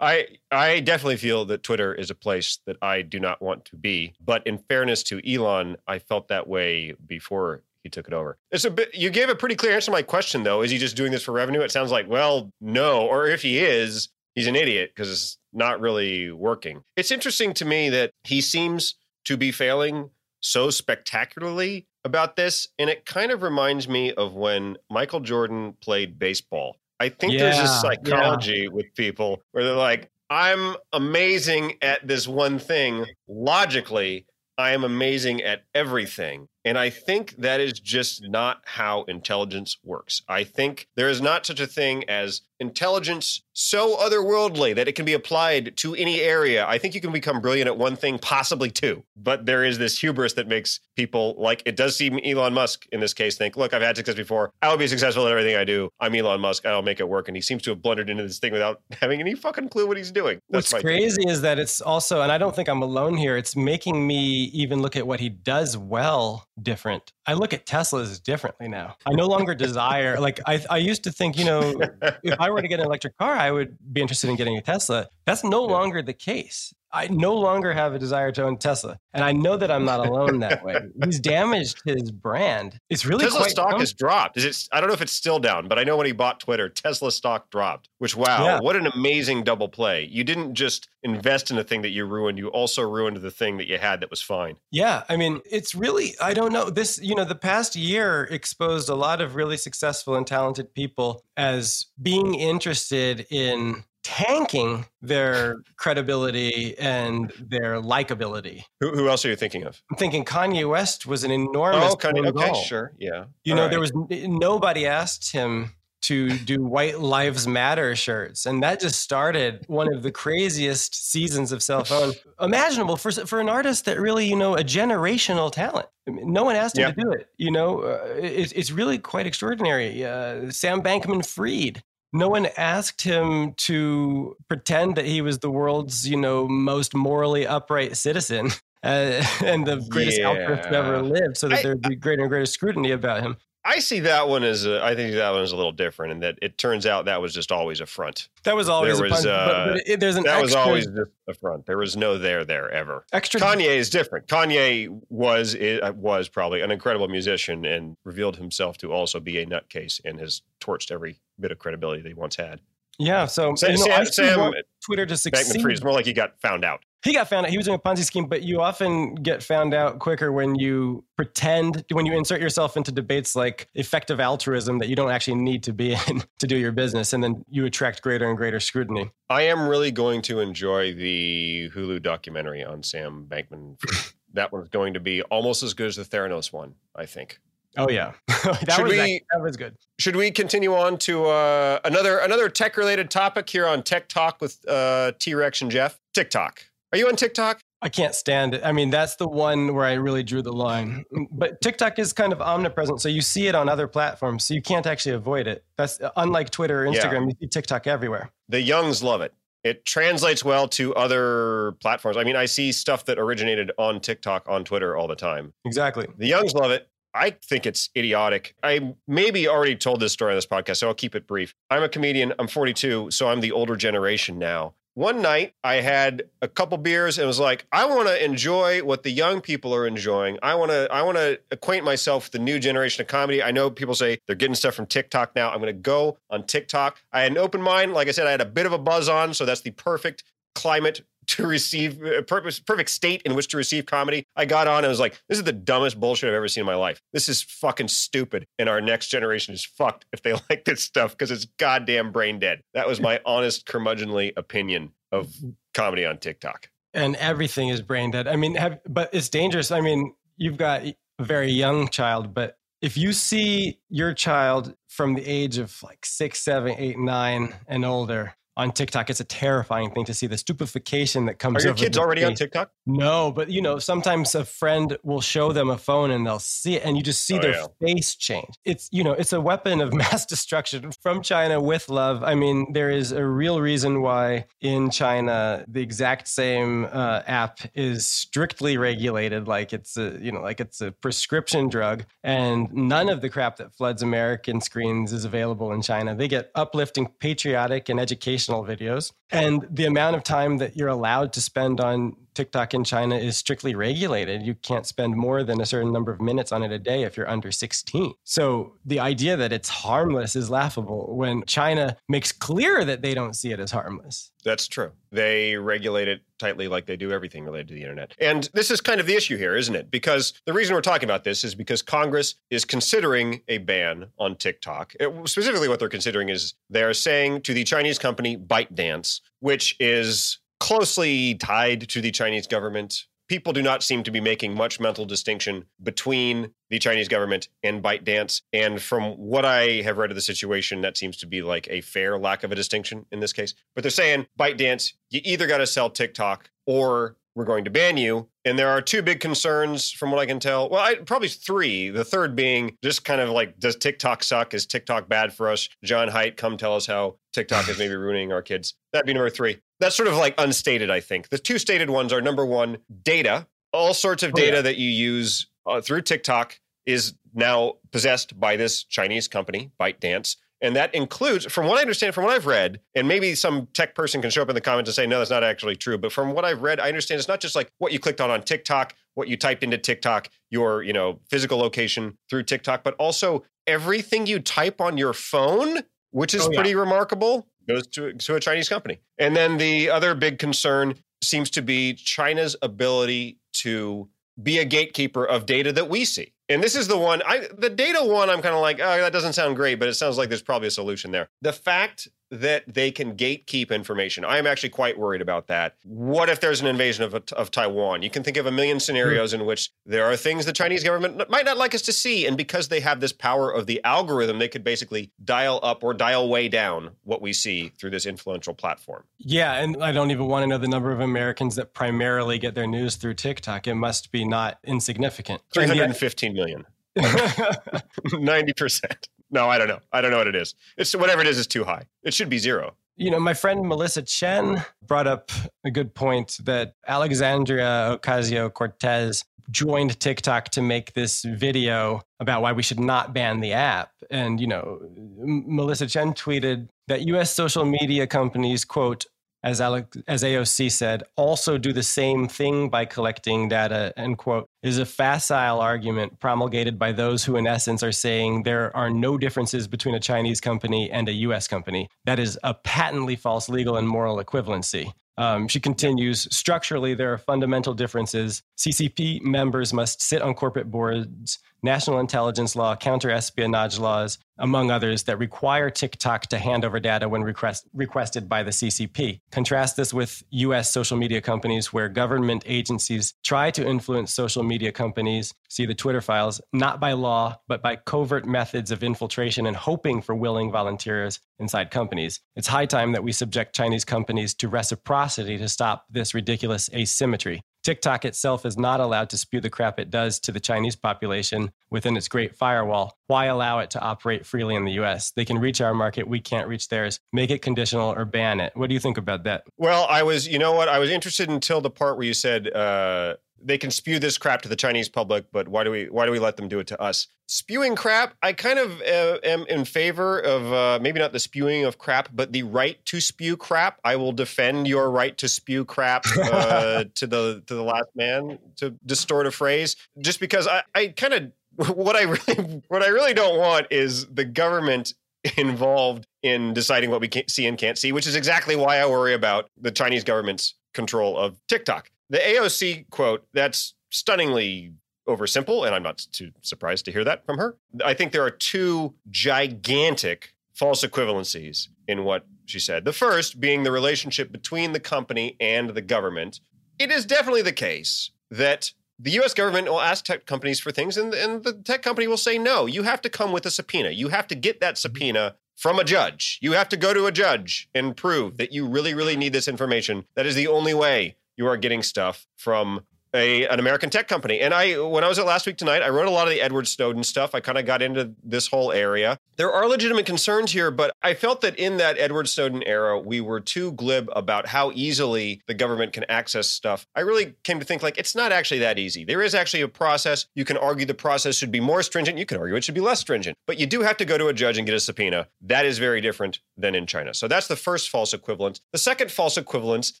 I 0.00 0.26
I 0.50 0.80
definitely 0.80 1.16
feel 1.16 1.44
that 1.46 1.62
Twitter 1.62 1.94
is 1.94 2.10
a 2.10 2.14
place 2.14 2.58
that 2.66 2.76
I 2.82 3.02
do 3.02 3.18
not 3.18 3.40
want 3.40 3.64
to 3.66 3.76
be. 3.76 4.14
But 4.22 4.46
in 4.46 4.58
fairness 4.58 5.02
to 5.04 5.20
Elon, 5.26 5.76
I 5.86 5.98
felt 5.98 6.28
that 6.28 6.46
way 6.46 6.94
before 7.06 7.62
he 7.82 7.88
took 7.88 8.06
it 8.06 8.12
over. 8.12 8.36
It's 8.50 8.64
a 8.64 8.70
bit. 8.70 8.94
You 8.94 9.10
gave 9.10 9.28
a 9.28 9.34
pretty 9.34 9.54
clear 9.54 9.72
answer 9.72 9.86
to 9.86 9.92
my 9.92 10.02
question, 10.02 10.42
though. 10.42 10.62
Is 10.62 10.70
he 10.70 10.78
just 10.78 10.96
doing 10.96 11.12
this 11.12 11.22
for 11.22 11.32
revenue? 11.32 11.60
It 11.60 11.70
sounds 11.70 11.90
like, 11.90 12.08
well, 12.08 12.50
no. 12.60 13.06
Or 13.06 13.26
if 13.26 13.42
he 13.42 13.58
is, 13.58 14.08
he's 14.34 14.46
an 14.46 14.56
idiot 14.56 14.92
because 14.94 15.10
it's 15.10 15.38
not 15.52 15.80
really 15.80 16.30
working. 16.32 16.82
It's 16.96 17.10
interesting 17.10 17.54
to 17.54 17.64
me 17.64 17.88
that 17.90 18.10
he 18.24 18.40
seems 18.40 18.96
to 19.24 19.36
be 19.36 19.52
failing 19.52 20.10
so 20.40 20.70
spectacularly 20.70 21.86
about 22.06 22.36
this, 22.36 22.68
and 22.78 22.88
it 22.88 23.04
kind 23.04 23.32
of 23.32 23.42
reminds 23.42 23.88
me 23.88 24.12
of 24.12 24.34
when 24.34 24.78
Michael 24.88 25.20
Jordan 25.20 25.74
played 25.82 26.18
baseball. 26.18 26.76
I 26.98 27.10
think 27.10 27.34
yeah, 27.34 27.40
there's 27.40 27.58
a 27.58 27.66
psychology 27.66 28.62
yeah. 28.62 28.68
with 28.68 28.94
people 28.94 29.42
where 29.52 29.64
they're 29.64 29.74
like, 29.74 30.10
I'm 30.30 30.76
amazing 30.92 31.74
at 31.82 32.06
this 32.06 32.26
one 32.26 32.58
thing 32.58 33.04
logically. 33.28 34.24
I 34.56 34.70
am 34.70 34.84
amazing 34.84 35.42
at 35.42 35.64
everything. 35.74 36.48
And 36.64 36.78
I 36.78 36.88
think 36.90 37.36
that 37.36 37.60
is 37.60 37.74
just 37.74 38.22
not 38.26 38.62
how 38.64 39.02
intelligence 39.04 39.76
works. 39.84 40.22
I 40.28 40.44
think 40.44 40.88
there 40.96 41.10
is 41.10 41.20
not 41.20 41.44
such 41.44 41.60
a 41.60 41.66
thing 41.66 42.08
as 42.08 42.40
intelligence 42.60 43.42
so 43.52 43.96
otherworldly 43.96 44.74
that 44.74 44.86
it 44.86 44.94
can 44.94 45.04
be 45.04 45.14
applied 45.14 45.76
to 45.78 45.94
any 45.94 46.20
area. 46.20 46.66
I 46.66 46.78
think 46.78 46.94
you 46.94 47.00
can 47.00 47.12
become 47.12 47.40
brilliant 47.40 47.68
at 47.68 47.78
one 47.78 47.96
thing, 47.96 48.18
possibly 48.18 48.70
two. 48.70 49.02
But 49.16 49.46
there 49.46 49.64
is 49.64 49.78
this 49.78 49.98
hubris 49.98 50.34
that 50.34 50.46
makes 50.46 50.80
people 50.94 51.34
like 51.38 51.62
it 51.64 51.76
does 51.76 51.96
seem 51.96 52.18
Elon 52.24 52.52
Musk 52.52 52.86
in 52.92 53.00
this 53.00 53.14
case 53.14 53.36
think, 53.38 53.56
look, 53.56 53.72
I've 53.72 53.82
had 53.82 53.96
success 53.96 54.14
before. 54.14 54.52
I 54.62 54.68
will 54.68 54.76
be 54.76 54.86
successful 54.86 55.26
at 55.26 55.32
everything 55.32 55.56
I 55.56 55.64
do. 55.64 55.90
I'm 56.00 56.14
Elon 56.14 56.40
Musk. 56.40 56.66
I'll 56.66 56.82
make 56.82 57.00
it 57.00 57.08
work. 57.08 57.28
And 57.28 57.36
he 57.36 57.40
seems 57.40 57.62
to 57.62 57.70
have 57.70 57.82
blundered 57.82 58.10
into 58.10 58.22
this 58.22 58.38
thing 58.38 58.52
without 58.52 58.82
having 59.00 59.20
any 59.20 59.34
fucking 59.34 59.70
clue 59.70 59.86
what 59.86 59.96
he's 59.96 60.12
doing. 60.12 60.40
That's 60.50 60.72
What's 60.72 60.82
crazy 60.82 61.26
is 61.26 61.40
that 61.42 61.58
it's 61.58 61.80
also, 61.80 62.20
and 62.22 62.30
I 62.30 62.38
don't 62.38 62.54
think 62.54 62.68
I'm 62.68 62.82
alone 62.82 63.16
here, 63.16 63.36
it's 63.36 63.56
making 63.56 64.06
me 64.06 64.50
even 64.52 64.82
look 64.82 64.96
at 64.96 65.06
what 65.06 65.20
he 65.20 65.28
does 65.28 65.76
well 65.76 66.46
different. 66.62 67.12
I 67.26 67.34
look 67.34 67.52
at 67.52 67.66
Teslas 67.66 68.22
differently 68.22 68.68
now. 68.68 68.96
I 69.06 69.12
no 69.12 69.26
longer 69.26 69.54
desire 69.66 70.18
like 70.20 70.40
I 70.46 70.64
I 70.70 70.78
used 70.78 71.04
to 71.04 71.12
think, 71.12 71.38
you 71.38 71.44
know, 71.44 71.74
if 72.22 72.40
I 72.40 72.45
were 72.50 72.62
to 72.62 72.68
get 72.68 72.80
an 72.80 72.86
electric 72.86 73.16
car, 73.16 73.34
I 73.34 73.50
would 73.50 73.76
be 73.92 74.00
interested 74.00 74.30
in 74.30 74.36
getting 74.36 74.56
a 74.56 74.62
Tesla. 74.62 75.08
That's 75.24 75.44
no 75.44 75.64
longer 75.64 76.02
the 76.02 76.12
case. 76.12 76.72
I 76.92 77.08
no 77.08 77.34
longer 77.34 77.72
have 77.72 77.94
a 77.94 77.98
desire 77.98 78.32
to 78.32 78.44
own 78.44 78.58
Tesla, 78.58 78.98
and 79.12 79.24
I 79.24 79.32
know 79.32 79.56
that 79.56 79.70
I'm 79.70 79.84
not 79.84 80.06
alone 80.06 80.38
that 80.40 80.64
way. 80.64 80.76
He's 81.04 81.20
damaged 81.20 81.82
his 81.84 82.10
brand. 82.10 82.80
It's 82.88 83.04
really 83.04 83.24
Tesla 83.24 83.48
stock 83.50 83.70
dumb. 83.72 83.80
has 83.80 83.92
dropped. 83.92 84.36
Is 84.36 84.44
it? 84.44 84.68
I 84.72 84.80
don't 84.80 84.88
know 84.88 84.94
if 84.94 85.02
it's 85.02 85.12
still 85.12 85.38
down, 85.38 85.68
but 85.68 85.78
I 85.78 85.84
know 85.84 85.96
when 85.96 86.06
he 86.06 86.12
bought 86.12 86.40
Twitter, 86.40 86.68
Tesla 86.68 87.10
stock 87.12 87.50
dropped. 87.50 87.88
Which 87.98 88.16
wow, 88.16 88.44
yeah. 88.44 88.60
what 88.60 88.76
an 88.76 88.86
amazing 88.86 89.44
double 89.44 89.68
play! 89.68 90.08
You 90.10 90.24
didn't 90.24 90.54
just 90.54 90.88
invest 91.02 91.50
in 91.50 91.56
the 91.56 91.64
thing 91.64 91.82
that 91.82 91.90
you 91.90 92.04
ruined; 92.04 92.38
you 92.38 92.48
also 92.48 92.82
ruined 92.82 93.16
the 93.18 93.30
thing 93.30 93.56
that 93.58 93.68
you 93.68 93.78
had 93.78 94.00
that 94.00 94.10
was 94.10 94.22
fine. 94.22 94.56
Yeah, 94.70 95.02
I 95.08 95.16
mean, 95.16 95.40
it's 95.50 95.74
really 95.74 96.14
I 96.20 96.34
don't 96.34 96.52
know 96.52 96.70
this. 96.70 97.00
You 97.02 97.14
know, 97.14 97.24
the 97.24 97.34
past 97.34 97.76
year 97.76 98.24
exposed 98.30 98.88
a 98.88 98.94
lot 98.94 99.20
of 99.20 99.34
really 99.34 99.56
successful 99.56 100.14
and 100.14 100.26
talented 100.26 100.72
people 100.74 101.24
as 101.36 101.86
being 102.00 102.34
interested 102.34 103.26
in 103.30 103.84
tanking 104.06 104.86
their 105.02 105.56
credibility 105.76 106.78
and 106.78 107.32
their 107.40 107.80
likability. 107.82 108.62
Who, 108.78 108.92
who, 108.92 109.08
else 109.08 109.24
are 109.24 109.30
you 109.30 109.36
thinking 109.36 109.64
of? 109.64 109.82
I'm 109.90 109.96
thinking 109.96 110.24
Kanye 110.24 110.68
West 110.68 111.06
was 111.06 111.24
an 111.24 111.32
enormous. 111.32 111.92
Oh, 111.92 111.96
Kanye. 111.96 112.24
Okay, 112.24 112.52
goal. 112.52 112.54
sure, 112.54 112.92
yeah. 112.98 113.24
You 113.42 113.52
All 113.52 113.56
know, 113.56 113.62
right. 113.62 113.70
there 113.70 113.80
was 113.80 113.92
nobody 113.92 114.86
asked 114.86 115.32
him 115.32 115.72
to 116.02 116.38
do 116.38 116.62
White 116.62 117.00
Lives 117.00 117.48
Matter 117.48 117.96
shirts, 117.96 118.46
and 118.46 118.62
that 118.62 118.78
just 118.78 119.00
started 119.00 119.64
one 119.66 119.92
of 119.92 120.04
the 120.04 120.12
craziest 120.12 121.10
seasons 121.10 121.50
of 121.50 121.64
cell 121.64 121.82
phone 121.82 122.12
imaginable 122.40 122.96
for 122.96 123.10
for 123.10 123.40
an 123.40 123.48
artist 123.48 123.86
that 123.86 123.98
really, 123.98 124.28
you 124.28 124.36
know, 124.36 124.54
a 124.54 124.62
generational 124.62 125.50
talent. 125.50 125.88
no 126.06 126.44
one 126.44 126.54
asked 126.54 126.78
him 126.78 126.82
yeah. 126.82 126.92
to 126.92 127.00
do 127.00 127.10
it. 127.10 127.28
You 127.38 127.50
know, 127.50 127.80
uh, 127.80 128.14
it, 128.22 128.52
it's 128.54 128.70
really 128.70 128.98
quite 128.98 129.26
extraordinary. 129.26 130.04
Uh, 130.04 130.52
Sam 130.52 130.80
Bankman-Fried 130.80 131.82
no 132.12 132.28
one 132.28 132.46
asked 132.56 133.02
him 133.02 133.54
to 133.54 134.36
pretend 134.48 134.96
that 134.96 135.04
he 135.04 135.20
was 135.20 135.38
the 135.38 135.50
world's, 135.50 136.08
you 136.08 136.16
know, 136.16 136.48
most 136.48 136.94
morally 136.94 137.46
upright 137.46 137.96
citizen 137.96 138.50
uh, 138.82 139.22
and 139.44 139.66
the 139.66 139.84
greatest 139.88 140.18
yeah. 140.18 140.28
altruist 140.28 140.68
who 140.68 140.74
ever 140.74 141.02
lived, 141.02 141.36
so 141.36 141.48
that 141.48 141.62
there'd 141.62 141.82
be 141.82 141.96
greater 141.96 142.22
and 142.22 142.30
greater 142.30 142.46
scrutiny 142.46 142.92
about 142.92 143.22
him. 143.22 143.36
I 143.66 143.80
see 143.80 143.98
that 144.00 144.28
one 144.28 144.44
as 144.44 144.64
a, 144.64 144.82
I 144.84 144.94
think 144.94 145.12
that 145.14 145.30
one 145.32 145.42
is 145.42 145.50
a 145.50 145.56
little 145.56 145.72
different, 145.72 146.12
in 146.12 146.20
that 146.20 146.38
it 146.40 146.56
turns 146.56 146.86
out 146.86 147.06
that 147.06 147.20
was 147.20 147.34
just 147.34 147.50
always 147.50 147.80
a 147.80 147.86
front. 147.86 148.28
That 148.44 148.54
was 148.54 148.68
always 148.68 148.98
there 148.98 149.08
a 149.08 149.10
was, 149.10 149.26
uh, 149.26 149.46
but, 149.48 149.72
but 149.72 149.88
it, 149.88 149.98
there's 149.98 150.14
an 150.14 150.22
that 150.22 150.40
extra, 150.40 150.42
was 150.44 150.54
always 150.54 150.86
just 150.86 151.10
a 151.28 151.34
front. 151.34 151.66
There 151.66 151.76
was 151.76 151.96
no 151.96 152.16
there 152.16 152.44
there 152.44 152.70
ever. 152.70 153.04
Extra 153.12 153.40
Kanye 153.40 153.76
is 153.76 153.90
different. 153.90 154.28
Kanye 154.28 155.00
was 155.08 155.56
uh, 155.56 155.92
was 155.96 156.28
probably 156.28 156.60
an 156.60 156.70
incredible 156.70 157.08
musician 157.08 157.64
and 157.64 157.96
revealed 158.04 158.36
himself 158.36 158.78
to 158.78 158.92
also 158.92 159.18
be 159.18 159.38
a 159.38 159.46
nutcase 159.46 160.00
and 160.04 160.20
has 160.20 160.42
torched 160.60 160.92
every 160.92 161.18
bit 161.40 161.52
of 161.52 161.58
credibility 161.58 162.02
that 162.02 162.08
he 162.08 162.14
once 162.14 162.36
had. 162.36 162.60
Yeah, 162.98 163.26
so 163.26 163.54
Sam, 163.56 163.72
you 163.72 163.78
know, 163.88 164.04
Sam, 164.04 164.06
Sam 164.06 164.52
Twitter 164.84 165.04
to 165.04 165.16
succeed. 165.16 165.56
Bankman-Fried 165.56 165.74
is 165.74 165.84
more 165.84 165.92
like 165.92 166.06
he 166.06 166.14
got 166.14 166.40
found 166.40 166.64
out 166.64 166.80
he 167.06 167.14
got 167.14 167.28
found 167.28 167.46
out. 167.46 167.50
He 167.50 167.56
was 167.56 167.66
doing 167.66 167.80
a 167.82 167.88
Ponzi 167.88 168.04
scheme, 168.04 168.26
but 168.26 168.42
you 168.42 168.60
often 168.60 169.14
get 169.14 169.42
found 169.42 169.72
out 169.74 170.00
quicker 170.00 170.32
when 170.32 170.56
you 170.56 171.04
pretend, 171.16 171.84
when 171.92 172.04
you 172.04 172.16
insert 172.16 172.40
yourself 172.40 172.76
into 172.76 172.90
debates 172.90 173.36
like 173.36 173.68
effective 173.74 174.18
altruism 174.18 174.78
that 174.78 174.88
you 174.88 174.96
don't 174.96 175.10
actually 175.10 175.36
need 175.36 175.62
to 175.64 175.72
be 175.72 175.92
in 176.08 176.22
to 176.38 176.46
do 176.46 176.56
your 176.56 176.72
business. 176.72 177.12
And 177.12 177.22
then 177.22 177.44
you 177.48 177.64
attract 177.64 178.02
greater 178.02 178.28
and 178.28 178.36
greater 178.36 178.60
scrutiny. 178.60 179.10
I 179.30 179.42
am 179.42 179.68
really 179.68 179.92
going 179.92 180.22
to 180.22 180.40
enjoy 180.40 180.94
the 180.94 181.70
Hulu 181.74 182.02
documentary 182.02 182.64
on 182.64 182.82
Sam 182.82 183.26
Bankman. 183.28 183.76
that 184.32 184.52
one's 184.52 184.68
going 184.68 184.94
to 184.94 185.00
be 185.00 185.22
almost 185.22 185.62
as 185.62 185.74
good 185.74 185.88
as 185.88 185.96
the 185.96 186.04
Theranos 186.04 186.52
one, 186.52 186.74
I 186.94 187.06
think. 187.06 187.38
Oh 187.76 187.90
yeah, 187.90 188.12
that 188.28 188.72
should 188.72 188.84
was 188.84 188.92
we, 188.92 189.20
that 189.32 189.42
was 189.42 189.56
good. 189.56 189.76
Should 189.98 190.16
we 190.16 190.30
continue 190.30 190.74
on 190.74 190.98
to 190.98 191.26
uh, 191.26 191.80
another 191.84 192.18
another 192.18 192.48
tech 192.48 192.76
related 192.76 193.10
topic 193.10 193.48
here 193.48 193.66
on 193.66 193.82
Tech 193.82 194.08
Talk 194.08 194.40
with 194.40 194.66
uh, 194.68 195.12
T 195.18 195.34
Rex 195.34 195.60
and 195.60 195.70
Jeff? 195.70 195.98
TikTok. 196.14 196.64
Are 196.92 196.98
you 196.98 197.08
on 197.08 197.16
TikTok? 197.16 197.60
I 197.82 197.88
can't 197.90 198.14
stand 198.14 198.54
it. 198.54 198.62
I 198.64 198.72
mean, 198.72 198.90
that's 198.90 199.16
the 199.16 199.28
one 199.28 199.74
where 199.74 199.84
I 199.84 199.92
really 199.94 200.22
drew 200.22 200.40
the 200.40 200.52
line. 200.52 201.04
But 201.30 201.60
TikTok 201.60 201.98
is 201.98 202.12
kind 202.12 202.32
of 202.32 202.40
omnipresent, 202.40 203.02
so 203.02 203.08
you 203.08 203.20
see 203.20 203.48
it 203.48 203.54
on 203.54 203.68
other 203.68 203.86
platforms, 203.86 204.44
so 204.44 204.54
you 204.54 204.62
can't 204.62 204.86
actually 204.86 205.14
avoid 205.14 205.46
it. 205.46 205.64
That's 205.76 206.00
unlike 206.16 206.50
Twitter 206.50 206.84
or 206.84 206.86
Instagram. 206.86 207.20
Yeah. 207.20 207.26
You 207.26 207.32
see 207.42 207.46
TikTok 207.48 207.86
everywhere. 207.86 208.30
The 208.48 208.62
youngs 208.62 209.02
love 209.02 209.20
it. 209.20 209.34
It 209.62 209.84
translates 209.84 210.44
well 210.44 210.68
to 210.68 210.94
other 210.94 211.72
platforms. 211.80 212.16
I 212.16 212.24
mean, 212.24 212.36
I 212.36 212.46
see 212.46 212.72
stuff 212.72 213.04
that 213.06 213.18
originated 213.18 213.72
on 213.78 214.00
TikTok 214.00 214.48
on 214.48 214.64
Twitter 214.64 214.96
all 214.96 215.08
the 215.08 215.16
time. 215.16 215.52
Exactly. 215.64 216.06
The 216.16 216.28
youngs 216.28 216.54
love 216.54 216.70
it. 216.70 216.88
I 217.16 217.30
think 217.30 217.66
it's 217.66 217.90
idiotic. 217.96 218.54
I 218.62 218.94
maybe 219.08 219.48
already 219.48 219.76
told 219.76 220.00
this 220.00 220.12
story 220.12 220.32
on 220.32 220.36
this 220.36 220.46
podcast, 220.46 220.76
so 220.76 220.88
I'll 220.88 220.94
keep 220.94 221.14
it 221.14 221.26
brief. 221.26 221.54
I'm 221.70 221.82
a 221.82 221.88
comedian. 221.88 222.32
I'm 222.38 222.48
42, 222.48 223.10
so 223.10 223.28
I'm 223.28 223.40
the 223.40 223.52
older 223.52 223.76
generation 223.76 224.38
now 224.38 224.74
one 224.96 225.20
night 225.20 225.52
I 225.62 225.74
had 225.74 226.22
a 226.40 226.48
couple 226.48 226.78
beers 226.78 227.18
and 227.18 227.26
was 227.26 227.38
like, 227.38 227.66
I 227.70 227.84
want 227.84 228.08
to 228.08 228.24
enjoy 228.24 228.82
what 228.82 229.02
the 229.02 229.10
young 229.10 229.42
people 229.42 229.74
are 229.74 229.86
enjoying. 229.86 230.38
I 230.42 230.54
want 230.54 230.70
to 230.70 230.88
I 230.90 231.02
want 231.02 231.18
to 231.18 231.38
acquaint 231.50 231.84
myself 231.84 232.24
with 232.24 232.32
the 232.32 232.38
new 232.38 232.58
generation 232.58 233.02
of 233.02 233.06
comedy. 233.06 233.42
I 233.42 233.50
know 233.50 233.68
people 233.68 233.94
say 233.94 234.18
they're 234.26 234.34
getting 234.34 234.54
stuff 234.54 234.74
from 234.74 234.86
TikTok 234.86 235.36
now. 235.36 235.50
I'm 235.50 235.60
going 235.60 235.66
to 235.66 235.78
go 235.78 236.16
on 236.30 236.44
TikTok. 236.44 236.96
I 237.12 237.20
had 237.20 237.32
an 237.32 237.36
open 237.36 237.60
mind. 237.60 237.92
Like 237.92 238.08
I 238.08 238.12
said, 238.12 238.26
I 238.26 238.30
had 238.30 238.40
a 238.40 238.46
bit 238.46 238.64
of 238.64 238.72
a 238.72 238.78
buzz 238.78 239.06
on, 239.06 239.34
so 239.34 239.44
that's 239.44 239.60
the 239.60 239.72
perfect 239.72 240.24
climate 240.54 241.02
to 241.28 241.46
receive 241.46 242.02
a 242.02 242.18
uh, 242.18 242.22
perfect 242.22 242.90
state 242.90 243.22
in 243.22 243.34
which 243.34 243.48
to 243.48 243.56
receive 243.56 243.86
comedy. 243.86 244.24
I 244.36 244.44
got 244.44 244.68
on 244.68 244.84
and 244.84 244.88
was 244.88 245.00
like, 245.00 245.20
this 245.28 245.38
is 245.38 245.44
the 245.44 245.52
dumbest 245.52 245.98
bullshit 245.98 246.28
I've 246.28 246.34
ever 246.34 246.48
seen 246.48 246.62
in 246.62 246.66
my 246.66 246.74
life. 246.74 247.00
This 247.12 247.28
is 247.28 247.42
fucking 247.42 247.88
stupid. 247.88 248.46
And 248.58 248.68
our 248.68 248.80
next 248.80 249.08
generation 249.08 249.54
is 249.54 249.64
fucked 249.64 250.06
if 250.12 250.22
they 250.22 250.32
like 250.50 250.64
this 250.64 250.82
stuff 250.82 251.12
because 251.12 251.30
it's 251.30 251.46
goddamn 251.58 252.12
brain 252.12 252.38
dead. 252.38 252.62
That 252.74 252.86
was 252.86 253.00
my 253.00 253.20
honest, 253.26 253.66
curmudgeonly 253.66 254.32
opinion 254.36 254.92
of 255.12 255.34
comedy 255.74 256.04
on 256.04 256.18
TikTok. 256.18 256.70
And 256.94 257.16
everything 257.16 257.68
is 257.68 257.82
brain 257.82 258.10
dead. 258.10 258.26
I 258.26 258.36
mean, 258.36 258.54
have, 258.54 258.80
but 258.88 259.10
it's 259.12 259.28
dangerous. 259.28 259.70
I 259.70 259.80
mean, 259.80 260.14
you've 260.36 260.56
got 260.56 260.82
a 260.84 260.94
very 261.20 261.50
young 261.50 261.88
child, 261.88 262.32
but 262.32 262.56
if 262.80 262.96
you 262.96 263.12
see 263.12 263.80
your 263.88 264.14
child 264.14 264.74
from 264.88 265.14
the 265.14 265.26
age 265.26 265.58
of 265.58 265.82
like 265.82 266.06
six, 266.06 266.40
seven, 266.40 266.74
eight, 266.78 266.98
nine, 266.98 267.54
and 267.66 267.84
older 267.84 268.34
on 268.56 268.72
TikTok. 268.72 269.10
It's 269.10 269.20
a 269.20 269.24
terrifying 269.24 269.90
thing 269.90 270.04
to 270.06 270.14
see 270.14 270.26
the 270.26 270.38
stupefaction 270.38 271.26
that 271.26 271.38
comes. 271.38 271.64
Are 271.64 271.68
your 271.68 271.74
kids 271.74 271.98
already 271.98 272.22
face. 272.22 272.28
on 272.28 272.34
TikTok? 272.34 272.70
No, 272.86 273.30
but 273.30 273.50
you 273.50 273.60
know, 273.60 273.78
sometimes 273.78 274.34
a 274.34 274.44
friend 274.44 274.96
will 275.02 275.20
show 275.20 275.52
them 275.52 275.68
a 275.68 275.76
phone 275.76 276.10
and 276.10 276.26
they'll 276.26 276.38
see 276.38 276.76
it, 276.76 276.84
and 276.84 276.96
you 276.96 277.02
just 277.02 277.24
see 277.24 277.38
oh, 277.38 277.42
their 277.42 277.52
yeah. 277.52 277.66
face 277.80 278.14
change. 278.14 278.54
It's 278.64 278.88
you 278.92 279.04
know, 279.04 279.12
it's 279.12 279.32
a 279.32 279.40
weapon 279.40 279.80
of 279.80 279.92
mass 279.94 280.24
destruction 280.24 280.90
from 281.02 281.22
China 281.22 281.60
with 281.60 281.88
love. 281.88 282.22
I 282.22 282.34
mean, 282.34 282.72
there 282.72 282.90
is 282.90 283.12
a 283.12 283.24
real 283.24 283.60
reason 283.60 284.02
why 284.02 284.46
in 284.60 284.90
China 284.90 285.64
the 285.68 285.82
exact 285.82 286.28
same 286.28 286.86
uh, 286.86 287.22
app 287.26 287.60
is 287.74 288.06
strictly 288.06 288.78
regulated, 288.78 289.48
like 289.48 289.72
it's 289.72 289.96
a 289.96 290.18
you 290.20 290.32
know, 290.32 290.40
like 290.40 290.60
it's 290.60 290.80
a 290.80 290.92
prescription 290.92 291.68
drug, 291.68 292.04
and 292.24 292.72
none 292.72 293.08
of 293.08 293.20
the 293.20 293.28
crap 293.28 293.56
that 293.56 293.74
floods 293.74 294.02
American 294.02 294.60
screens 294.60 295.12
is 295.12 295.24
available 295.24 295.72
in 295.72 295.82
China. 295.82 296.14
They 296.14 296.28
get 296.28 296.50
uplifting, 296.54 297.08
patriotic, 297.20 297.88
and 297.88 298.00
educational 298.00 298.45
videos, 298.64 299.14
and 299.30 299.66
the 299.70 299.86
amount 299.86 300.16
of 300.16 300.22
time 300.22 300.58
that 300.58 300.76
you're 300.76 300.88
allowed 300.88 301.32
to 301.34 301.40
spend 301.40 301.80
on 301.80 302.16
TikTok 302.36 302.74
in 302.74 302.84
China 302.84 303.16
is 303.16 303.36
strictly 303.36 303.74
regulated. 303.74 304.42
You 304.42 304.54
can't 304.54 304.86
spend 304.86 305.16
more 305.16 305.42
than 305.42 305.60
a 305.60 305.66
certain 305.66 305.90
number 305.90 306.12
of 306.12 306.20
minutes 306.20 306.52
on 306.52 306.62
it 306.62 306.70
a 306.70 306.78
day 306.78 307.02
if 307.02 307.16
you're 307.16 307.28
under 307.28 307.50
16. 307.50 308.12
So 308.24 308.74
the 308.84 309.00
idea 309.00 309.36
that 309.38 309.52
it's 309.52 309.70
harmless 309.70 310.36
is 310.36 310.50
laughable 310.50 311.16
when 311.16 311.44
China 311.46 311.96
makes 312.08 312.32
clear 312.32 312.84
that 312.84 313.00
they 313.00 313.14
don't 313.14 313.34
see 313.34 313.52
it 313.52 313.58
as 313.58 313.70
harmless. 313.70 314.30
That's 314.44 314.68
true. 314.68 314.92
They 315.10 315.56
regulate 315.56 316.08
it 316.08 316.20
tightly 316.38 316.68
like 316.68 316.86
they 316.86 316.96
do 316.96 317.10
everything 317.10 317.44
related 317.44 317.68
to 317.68 317.74
the 317.74 317.80
internet. 317.80 318.12
And 318.20 318.48
this 318.52 318.70
is 318.70 318.80
kind 318.80 319.00
of 319.00 319.06
the 319.06 319.16
issue 319.16 319.36
here, 319.36 319.56
isn't 319.56 319.74
it? 319.74 319.90
Because 319.90 320.34
the 320.44 320.52
reason 320.52 320.74
we're 320.74 320.82
talking 320.82 321.08
about 321.08 321.24
this 321.24 321.42
is 321.42 321.54
because 321.54 321.80
Congress 321.80 322.34
is 322.50 322.64
considering 322.64 323.40
a 323.48 323.58
ban 323.58 324.06
on 324.18 324.36
TikTok. 324.36 324.94
It, 325.00 325.10
specifically, 325.28 325.68
what 325.68 325.80
they're 325.80 325.88
considering 325.88 326.28
is 326.28 326.54
they're 326.68 326.94
saying 326.94 327.42
to 327.42 327.54
the 327.54 327.64
Chinese 327.64 327.98
company 327.98 328.36
ByteDance, 328.36 329.15
which 329.40 329.76
is 329.80 330.38
closely 330.60 331.34
tied 331.34 331.88
to 331.88 332.00
the 332.00 332.10
Chinese 332.10 332.46
government. 332.46 333.04
People 333.28 333.52
do 333.52 333.62
not 333.62 333.82
seem 333.82 334.04
to 334.04 334.10
be 334.10 334.20
making 334.20 334.54
much 334.54 334.78
mental 334.78 335.04
distinction 335.04 335.64
between 335.82 336.52
the 336.70 336.78
Chinese 336.78 337.08
government 337.08 337.48
and 337.62 337.82
ByteDance. 337.82 338.42
And 338.52 338.80
from 338.80 339.14
what 339.14 339.44
I 339.44 339.82
have 339.82 339.98
read 339.98 340.10
of 340.10 340.14
the 340.14 340.20
situation, 340.20 340.80
that 340.82 340.96
seems 340.96 341.16
to 341.18 341.26
be 341.26 341.42
like 341.42 341.66
a 341.68 341.80
fair 341.80 342.18
lack 342.18 342.44
of 342.44 342.52
a 342.52 342.54
distinction 342.54 343.04
in 343.10 343.18
this 343.18 343.32
case. 343.32 343.54
But 343.74 343.82
they're 343.82 343.90
saying 343.90 344.26
ByteDance, 344.38 344.92
you 345.10 345.20
either 345.24 345.48
got 345.48 345.58
to 345.58 345.66
sell 345.66 345.90
TikTok 345.90 346.50
or 346.66 347.16
we're 347.36 347.44
going 347.44 347.64
to 347.64 347.70
ban 347.70 347.98
you. 347.98 348.28
And 348.44 348.58
there 348.58 348.70
are 348.70 348.80
two 348.80 349.02
big 349.02 349.20
concerns 349.20 349.92
from 349.92 350.10
what 350.10 350.18
I 350.18 350.26
can 350.26 350.40
tell. 350.40 350.68
Well, 350.70 350.80
I, 350.80 350.94
probably 350.94 351.28
three. 351.28 351.90
The 351.90 352.04
third 352.04 352.34
being 352.34 352.76
just 352.82 353.04
kind 353.04 353.20
of 353.20 353.28
like, 353.28 353.60
does 353.60 353.76
TikTok 353.76 354.24
suck? 354.24 354.54
Is 354.54 354.66
TikTok 354.66 355.08
bad 355.08 355.34
for 355.34 355.50
us? 355.50 355.68
Jon 355.84 356.08
Haidt, 356.08 356.36
come 356.36 356.56
tell 356.56 356.74
us 356.74 356.86
how 356.86 357.16
TikTok 357.34 357.68
is 357.68 357.78
maybe 357.78 357.94
ruining 357.94 358.32
our 358.32 358.42
kids. 358.42 358.74
That'd 358.92 359.06
be 359.06 359.12
number 359.12 359.30
three. 359.30 359.58
That's 359.78 359.94
sort 359.94 360.08
of 360.08 360.14
like 360.14 360.34
unstated, 360.38 360.90
I 360.90 361.00
think. 361.00 361.28
The 361.28 361.38
two 361.38 361.58
stated 361.58 361.90
ones 361.90 362.12
are 362.12 362.22
number 362.22 362.46
one, 362.46 362.78
data. 363.04 363.46
All 363.72 363.92
sorts 363.92 364.22
of 364.22 364.32
data 364.32 364.52
oh, 364.52 364.56
yeah. 364.56 364.62
that 364.62 364.76
you 364.76 364.88
use 364.88 365.46
uh, 365.66 365.82
through 365.82 366.02
TikTok 366.02 366.58
is 366.86 367.14
now 367.34 367.74
possessed 367.92 368.40
by 368.40 368.56
this 368.56 368.82
Chinese 368.84 369.28
company, 369.28 369.70
ByteDance. 369.78 370.36
And 370.62 370.74
that 370.74 370.94
includes, 370.94 371.44
from 371.52 371.66
what 371.66 371.76
I 371.78 371.82
understand, 371.82 372.14
from 372.14 372.24
what 372.24 372.32
I've 372.32 372.46
read, 372.46 372.80
and 372.94 373.06
maybe 373.06 373.34
some 373.34 373.68
tech 373.74 373.94
person 373.94 374.22
can 374.22 374.30
show 374.30 374.40
up 374.40 374.48
in 374.48 374.54
the 374.54 374.60
comments 374.60 374.88
and 374.88 374.94
say, 374.94 375.06
no, 375.06 375.18
that's 375.18 375.30
not 375.30 375.44
actually 375.44 375.76
true. 375.76 375.98
But 375.98 376.12
from 376.12 376.32
what 376.32 376.46
I've 376.46 376.62
read, 376.62 376.80
I 376.80 376.88
understand 376.88 377.18
it's 377.18 377.28
not 377.28 377.40
just 377.40 377.54
like 377.54 377.70
what 377.78 377.92
you 377.92 377.98
clicked 377.98 378.22
on 378.22 378.30
on 378.30 378.42
TikTok, 378.42 378.94
what 379.14 379.28
you 379.28 379.36
typed 379.36 379.62
into 379.62 379.76
TikTok, 379.76 380.30
your, 380.50 380.82
you 380.82 380.94
know, 380.94 381.20
physical 381.28 381.58
location 381.58 382.16
through 382.30 382.44
TikTok, 382.44 382.84
but 382.84 382.94
also 382.94 383.44
everything 383.66 384.26
you 384.26 384.38
type 384.38 384.80
on 384.80 384.96
your 384.96 385.12
phone, 385.12 385.80
which 386.10 386.32
is 386.32 386.46
oh, 386.46 386.50
yeah. 386.50 386.58
pretty 386.58 386.74
remarkable, 386.74 387.46
goes 387.68 387.86
to, 387.88 388.14
to 388.14 388.36
a 388.36 388.40
Chinese 388.40 388.68
company. 388.68 388.98
And 389.18 389.36
then 389.36 389.58
the 389.58 389.90
other 389.90 390.14
big 390.14 390.38
concern 390.38 390.94
seems 391.22 391.50
to 391.50 391.62
be 391.62 391.92
China's 391.94 392.56
ability 392.62 393.38
to 393.54 394.08
be 394.42 394.58
a 394.58 394.64
gatekeeper 394.64 395.24
of 395.24 395.44
data 395.44 395.72
that 395.72 395.88
we 395.88 396.04
see. 396.04 396.32
And 396.48 396.62
this 396.62 396.76
is 396.76 396.86
the 396.86 396.96
one, 396.96 397.22
I 397.26 397.48
the 397.58 397.70
data 397.70 398.04
one, 398.04 398.30
I'm 398.30 398.40
kind 398.40 398.54
of 398.54 398.60
like, 398.60 398.78
oh, 398.80 398.98
that 398.98 399.12
doesn't 399.12 399.32
sound 399.32 399.56
great, 399.56 399.76
but 399.76 399.88
it 399.88 399.94
sounds 399.94 400.16
like 400.16 400.28
there's 400.28 400.42
probably 400.42 400.68
a 400.68 400.72
solution 400.72 401.10
there. 401.10 401.28
The 401.42 401.52
fact 401.52 402.08
that 402.30 402.64
they 402.66 402.90
can 402.90 403.16
gatekeep 403.16 403.70
information. 403.70 404.24
I 404.24 404.38
am 404.38 404.46
actually 404.46 404.70
quite 404.70 404.98
worried 404.98 405.20
about 405.20 405.46
that. 405.46 405.76
What 405.84 406.28
if 406.28 406.40
there's 406.40 406.60
an 406.60 406.66
invasion 406.66 407.04
of, 407.04 407.14
of 407.14 407.50
Taiwan? 407.50 408.02
You 408.02 408.10
can 408.10 408.22
think 408.22 408.36
of 408.36 408.46
a 408.46 408.50
million 408.50 408.80
scenarios 408.80 409.32
mm. 409.32 409.40
in 409.40 409.46
which 409.46 409.70
there 409.84 410.04
are 410.04 410.16
things 410.16 410.44
the 410.44 410.52
Chinese 410.52 410.82
government 410.82 411.30
might 411.30 411.44
not 411.44 411.56
like 411.56 411.74
us 411.74 411.82
to 411.82 411.92
see. 411.92 412.26
And 412.26 412.36
because 412.36 412.68
they 412.68 412.80
have 412.80 413.00
this 413.00 413.12
power 413.12 413.50
of 413.50 413.66
the 413.66 413.82
algorithm, 413.84 414.38
they 414.38 414.48
could 414.48 414.64
basically 414.64 415.12
dial 415.24 415.60
up 415.62 415.84
or 415.84 415.94
dial 415.94 416.28
way 416.28 416.48
down 416.48 416.90
what 417.04 417.22
we 417.22 417.32
see 417.32 417.72
through 417.78 417.90
this 417.90 418.06
influential 418.06 418.54
platform. 418.54 419.04
Yeah. 419.18 419.54
And 419.54 419.82
I 419.82 419.92
don't 419.92 420.10
even 420.10 420.26
want 420.26 420.42
to 420.42 420.46
know 420.48 420.58
the 420.58 420.68
number 420.68 420.90
of 420.90 421.00
Americans 421.00 421.54
that 421.56 421.74
primarily 421.74 422.38
get 422.38 422.54
their 422.54 422.66
news 422.66 422.96
through 422.96 423.14
TikTok. 423.14 423.66
It 423.66 423.74
must 423.74 424.10
be 424.10 424.24
not 424.24 424.58
insignificant. 424.64 425.42
315 425.54 426.34
million. 426.34 426.66
90%. 426.96 429.08
No, 429.30 429.48
I 429.48 429.58
don't 429.58 429.68
know. 429.68 429.80
I 429.92 430.00
don't 430.00 430.10
know 430.10 430.18
what 430.18 430.26
it 430.28 430.36
is. 430.36 430.54
It's 430.76 430.94
whatever 430.94 431.20
it 431.20 431.26
is 431.26 431.38
is 431.38 431.46
too 431.46 431.64
high. 431.64 431.84
It 432.02 432.14
should 432.14 432.28
be 432.28 432.38
zero. 432.38 432.76
You 432.96 433.10
know, 433.10 433.20
my 433.20 433.34
friend 433.34 433.66
Melissa 433.66 434.02
Chen 434.02 434.64
brought 434.86 435.06
up 435.06 435.30
a 435.64 435.70
good 435.70 435.94
point 435.94 436.38
that 436.44 436.74
Alexandria 436.86 437.98
Ocasio 437.98 438.52
Cortez 438.52 439.24
joined 439.50 440.00
TikTok 440.00 440.48
to 440.50 440.62
make 440.62 440.94
this 440.94 441.22
video 441.22 442.02
about 442.20 442.42
why 442.42 442.52
we 442.52 442.62
should 442.62 442.80
not 442.80 443.12
ban 443.12 443.40
the 443.40 443.52
app. 443.52 443.90
And, 444.10 444.40
you 444.40 444.46
know, 444.46 444.80
Melissa 444.96 445.86
Chen 445.86 446.14
tweeted 446.14 446.68
that 446.88 447.02
US 447.02 447.30
social 447.30 447.64
media 447.64 448.06
companies, 448.06 448.64
quote, 448.64 449.06
as, 449.42 449.60
Alex, 449.60 449.96
as 450.08 450.22
AOC 450.22 450.72
said, 450.72 451.02
also 451.16 451.58
do 451.58 451.72
the 451.72 451.82
same 451.82 452.28
thing 452.28 452.68
by 452.68 452.84
collecting 452.84 453.48
data, 453.48 453.92
end 453.96 454.18
quote, 454.18 454.48
is 454.62 454.78
a 454.78 454.86
facile 454.86 455.60
argument 455.60 456.18
promulgated 456.18 456.78
by 456.78 456.92
those 456.92 457.24
who, 457.24 457.36
in 457.36 457.46
essence, 457.46 457.82
are 457.82 457.92
saying 457.92 458.42
there 458.42 458.76
are 458.76 458.90
no 458.90 459.16
differences 459.16 459.68
between 459.68 459.94
a 459.94 460.00
Chinese 460.00 460.40
company 460.40 460.90
and 460.90 461.08
a 461.08 461.12
US 461.12 461.46
company. 461.46 461.88
That 462.04 462.18
is 462.18 462.38
a 462.42 462.54
patently 462.54 463.16
false 463.16 463.48
legal 463.48 463.76
and 463.76 463.88
moral 463.88 464.22
equivalency. 464.22 464.92
Um, 465.18 465.48
she 465.48 465.60
continues 465.60 466.28
structurally, 466.34 466.94
there 466.94 467.12
are 467.12 467.18
fundamental 467.18 467.72
differences. 467.72 468.42
CCP 468.58 469.22
members 469.22 469.72
must 469.72 470.02
sit 470.02 470.20
on 470.20 470.34
corporate 470.34 470.70
boards, 470.70 471.38
national 471.66 472.00
intelligence 472.00 472.56
law, 472.56 472.74
counter 472.74 473.10
espionage 473.10 473.78
laws, 473.78 474.18
among 474.38 474.70
others, 474.70 475.02
that 475.04 475.18
require 475.18 475.68
TikTok 475.68 476.28
to 476.28 476.38
hand 476.38 476.64
over 476.64 476.80
data 476.80 477.08
when 477.08 477.22
request, 477.22 477.66
requested 477.74 478.28
by 478.28 478.42
the 478.42 478.50
CCP. 478.50 479.20
Contrast 479.30 479.76
this 479.76 479.92
with 479.92 480.22
US 480.30 480.70
social 480.70 480.96
media 480.96 481.20
companies 481.20 481.72
where 481.72 481.88
government 481.88 482.42
agencies 482.46 483.14
try 483.24 483.50
to 483.50 483.66
influence 483.66 484.14
social 484.14 484.42
media 484.42 484.72
companies, 484.72 485.34
see 485.48 485.66
the 485.66 485.74
Twitter 485.74 486.00
files, 486.00 486.40
not 486.52 486.80
by 486.80 486.92
law, 486.92 487.36
but 487.48 487.62
by 487.62 487.76
covert 487.76 488.26
methods 488.26 488.70
of 488.70 488.82
infiltration 488.82 489.46
and 489.46 489.56
hoping 489.56 490.00
for 490.00 490.14
willing 490.14 490.50
volunteers 490.50 491.20
inside 491.38 491.70
companies. 491.70 492.20
It's 492.36 492.48
high 492.48 492.66
time 492.66 492.92
that 492.92 493.04
we 493.04 493.12
subject 493.12 493.54
Chinese 493.54 493.84
companies 493.84 494.34
to 494.34 494.48
reciprocity 494.48 495.36
to 495.38 495.48
stop 495.48 495.84
this 495.90 496.14
ridiculous 496.14 496.70
asymmetry. 496.72 497.42
TikTok 497.66 498.04
itself 498.04 498.46
is 498.46 498.56
not 498.56 498.78
allowed 498.78 499.10
to 499.10 499.18
spew 499.18 499.40
the 499.40 499.50
crap 499.50 499.80
it 499.80 499.90
does 499.90 500.20
to 500.20 500.30
the 500.30 500.38
Chinese 500.38 500.76
population 500.76 501.50
within 501.68 501.96
its 501.96 502.06
great 502.06 502.36
firewall. 502.36 502.96
Why 503.08 503.24
allow 503.24 503.58
it 503.58 503.70
to 503.70 503.80
operate 503.80 504.24
freely 504.24 504.54
in 504.54 504.64
the 504.64 504.70
US? 504.74 505.10
They 505.10 505.24
can 505.24 505.40
reach 505.40 505.60
our 505.60 505.74
market, 505.74 506.06
we 506.06 506.20
can't 506.20 506.46
reach 506.46 506.68
theirs. 506.68 507.00
Make 507.12 507.32
it 507.32 507.42
conditional 507.42 507.92
or 507.92 508.04
ban 508.04 508.38
it. 508.38 508.52
What 508.54 508.68
do 508.68 508.74
you 508.74 508.78
think 508.78 508.98
about 508.98 509.24
that? 509.24 509.42
Well, 509.56 509.84
I 509.90 510.04
was, 510.04 510.28
you 510.28 510.38
know 510.38 510.52
what? 510.52 510.68
I 510.68 510.78
was 510.78 510.90
interested 510.90 511.28
until 511.28 511.60
the 511.60 511.68
part 511.68 511.96
where 511.96 512.06
you 512.06 512.14
said 512.14 512.46
uh, 512.52 513.16
they 513.42 513.58
can 513.58 513.70
spew 513.70 513.98
this 513.98 514.18
crap 514.18 514.42
to 514.42 514.48
the 514.48 514.56
Chinese 514.56 514.88
public, 514.88 515.26
but 515.32 515.48
why 515.48 515.64
do 515.64 515.70
we 515.70 515.86
why 515.86 516.06
do 516.06 516.12
we 516.12 516.18
let 516.18 516.36
them 516.36 516.48
do 516.48 516.58
it 516.58 516.66
to 516.68 516.80
us? 516.80 517.08
Spewing 517.28 517.74
crap, 517.74 518.14
I 518.22 518.32
kind 518.32 518.58
of 518.58 518.80
uh, 518.80 519.18
am 519.24 519.46
in 519.48 519.64
favor 519.64 520.18
of 520.20 520.52
uh, 520.52 520.78
maybe 520.80 521.00
not 521.00 521.12
the 521.12 521.18
spewing 521.18 521.64
of 521.64 521.78
crap, 521.78 522.08
but 522.14 522.32
the 522.32 522.44
right 522.44 522.82
to 522.86 523.00
spew 523.00 523.36
crap. 523.36 523.80
I 523.84 523.96
will 523.96 524.12
defend 524.12 524.68
your 524.68 524.90
right 524.90 525.16
to 525.18 525.28
spew 525.28 525.64
crap 525.64 526.04
uh, 526.16 526.84
to 526.94 527.06
the 527.06 527.42
to 527.46 527.54
the 527.54 527.62
last 527.62 527.88
man 527.94 528.38
to 528.56 528.70
distort 528.84 529.26
a 529.26 529.30
phrase, 529.30 529.76
just 530.00 530.20
because 530.20 530.46
I, 530.46 530.62
I 530.74 530.88
kind 530.88 531.14
of 531.14 531.32
what 531.76 531.96
I 531.96 532.02
really 532.02 532.62
what 532.68 532.82
I 532.82 532.88
really 532.88 533.14
don't 533.14 533.38
want 533.38 533.66
is 533.70 534.06
the 534.06 534.24
government 534.24 534.94
involved 535.36 536.06
in 536.22 536.54
deciding 536.54 536.90
what 536.90 537.00
we 537.00 537.08
can 537.08 537.28
see 537.28 537.46
and 537.46 537.58
can't 537.58 537.78
see, 537.78 537.92
which 537.92 538.06
is 538.06 538.14
exactly 538.14 538.56
why 538.56 538.78
I 538.78 538.86
worry 538.86 539.14
about 539.14 539.50
the 539.60 539.70
Chinese 539.70 540.04
government's 540.04 540.54
control 540.74 541.18
of 541.18 541.38
TikTok. 541.48 541.90
The 542.10 542.18
AOC 542.18 542.88
quote, 542.90 543.26
that's 543.32 543.74
stunningly 543.90 544.72
oversimple, 545.08 545.66
and 545.66 545.74
I'm 545.74 545.82
not 545.82 545.98
too 546.12 546.32
surprised 546.42 546.84
to 546.86 546.92
hear 546.92 547.04
that 547.04 547.24
from 547.24 547.38
her. 547.38 547.56
I 547.84 547.94
think 547.94 548.12
there 548.12 548.24
are 548.24 548.30
two 548.30 548.94
gigantic 549.10 550.34
false 550.54 550.84
equivalencies 550.84 551.68
in 551.86 552.04
what 552.04 552.26
she 552.46 552.58
said. 552.58 552.84
The 552.84 552.92
first 552.92 553.40
being 553.40 553.62
the 553.62 553.70
relationship 553.70 554.32
between 554.32 554.72
the 554.72 554.80
company 554.80 555.36
and 555.38 555.70
the 555.70 555.82
government. 555.82 556.40
It 556.78 556.90
is 556.90 557.06
definitely 557.06 557.42
the 557.42 557.52
case 557.52 558.10
that 558.30 558.72
the 558.98 559.10
US 559.20 559.34
government 559.34 559.68
will 559.68 559.80
ask 559.80 560.04
tech 560.04 560.26
companies 560.26 560.58
for 560.58 560.70
things, 560.72 560.96
and, 560.96 561.12
and 561.12 561.44
the 561.44 561.52
tech 561.52 561.82
company 561.82 562.06
will 562.06 562.16
say, 562.16 562.38
no, 562.38 562.66
you 562.66 562.82
have 562.82 563.02
to 563.02 563.10
come 563.10 563.32
with 563.32 563.44
a 563.46 563.50
subpoena. 563.50 563.90
You 563.90 564.08
have 564.08 564.26
to 564.28 564.34
get 564.34 564.60
that 564.60 564.78
subpoena 564.78 565.36
from 565.54 565.78
a 565.78 565.84
judge. 565.84 566.38
You 566.40 566.52
have 566.52 566.68
to 566.70 566.76
go 566.76 566.94
to 566.94 567.06
a 567.06 567.12
judge 567.12 567.68
and 567.74 567.96
prove 567.96 568.38
that 568.38 568.52
you 568.52 568.66
really, 568.66 568.94
really 568.94 569.16
need 569.16 569.32
this 569.32 569.48
information. 569.48 570.06
That 570.14 570.26
is 570.26 570.34
the 570.34 570.48
only 570.48 570.74
way 570.74 571.16
you 571.36 571.46
are 571.46 571.56
getting 571.56 571.82
stuff 571.82 572.26
from 572.36 572.82
a, 573.16 573.46
an 573.46 573.58
American 573.58 573.90
tech 573.90 574.08
company. 574.08 574.40
And 574.40 574.52
I, 574.52 574.78
when 574.78 575.02
I 575.02 575.08
was 575.08 575.18
at 575.18 575.26
last 575.26 575.46
week 575.46 575.56
tonight, 575.56 575.82
I 575.82 575.88
wrote 575.88 576.06
a 576.06 576.10
lot 576.10 576.26
of 576.26 576.32
the 576.32 576.40
Edward 576.40 576.68
Snowden 576.68 577.02
stuff. 577.02 577.34
I 577.34 577.40
kind 577.40 577.58
of 577.58 577.66
got 577.66 577.82
into 577.82 578.12
this 578.22 578.48
whole 578.48 578.72
area. 578.72 579.18
There 579.36 579.52
are 579.52 579.68
legitimate 579.68 580.06
concerns 580.06 580.52
here, 580.52 580.70
but 580.70 580.92
I 581.02 581.14
felt 581.14 581.40
that 581.42 581.58
in 581.58 581.76
that 581.76 581.98
Edward 581.98 582.28
Snowden 582.28 582.62
era, 582.64 582.98
we 582.98 583.20
were 583.20 583.40
too 583.40 583.72
glib 583.72 584.08
about 584.14 584.46
how 584.46 584.72
easily 584.74 585.42
the 585.46 585.54
government 585.54 585.92
can 585.92 586.04
access 586.08 586.48
stuff. 586.48 586.86
I 586.94 587.00
really 587.00 587.34
came 587.44 587.58
to 587.58 587.66
think 587.66 587.82
like 587.82 587.98
it's 587.98 588.14
not 588.14 588.32
actually 588.32 588.60
that 588.60 588.78
easy. 588.78 589.04
There 589.04 589.22
is 589.22 589.34
actually 589.34 589.62
a 589.62 589.68
process. 589.68 590.26
You 590.34 590.44
can 590.44 590.56
argue 590.56 590.86
the 590.86 590.94
process 590.94 591.36
should 591.36 591.50
be 591.50 591.60
more 591.60 591.82
stringent. 591.82 592.18
You 592.18 592.26
can 592.26 592.38
argue 592.38 592.56
it 592.56 592.64
should 592.64 592.74
be 592.74 592.80
less 592.80 593.00
stringent, 593.00 593.36
but 593.46 593.58
you 593.58 593.66
do 593.66 593.82
have 593.82 593.96
to 593.98 594.04
go 594.04 594.16
to 594.16 594.28
a 594.28 594.32
judge 594.32 594.56
and 594.58 594.66
get 594.66 594.74
a 594.74 594.80
subpoena. 594.80 595.28
That 595.42 595.66
is 595.66 595.78
very 595.78 596.00
different 596.00 596.40
than 596.56 596.74
in 596.74 596.86
China. 596.86 597.12
So 597.12 597.28
that's 597.28 597.46
the 597.46 597.56
first 597.56 597.90
false 597.90 598.14
equivalence. 598.14 598.60
The 598.72 598.78
second 598.78 599.10
false 599.10 599.36
equivalence 599.36 600.00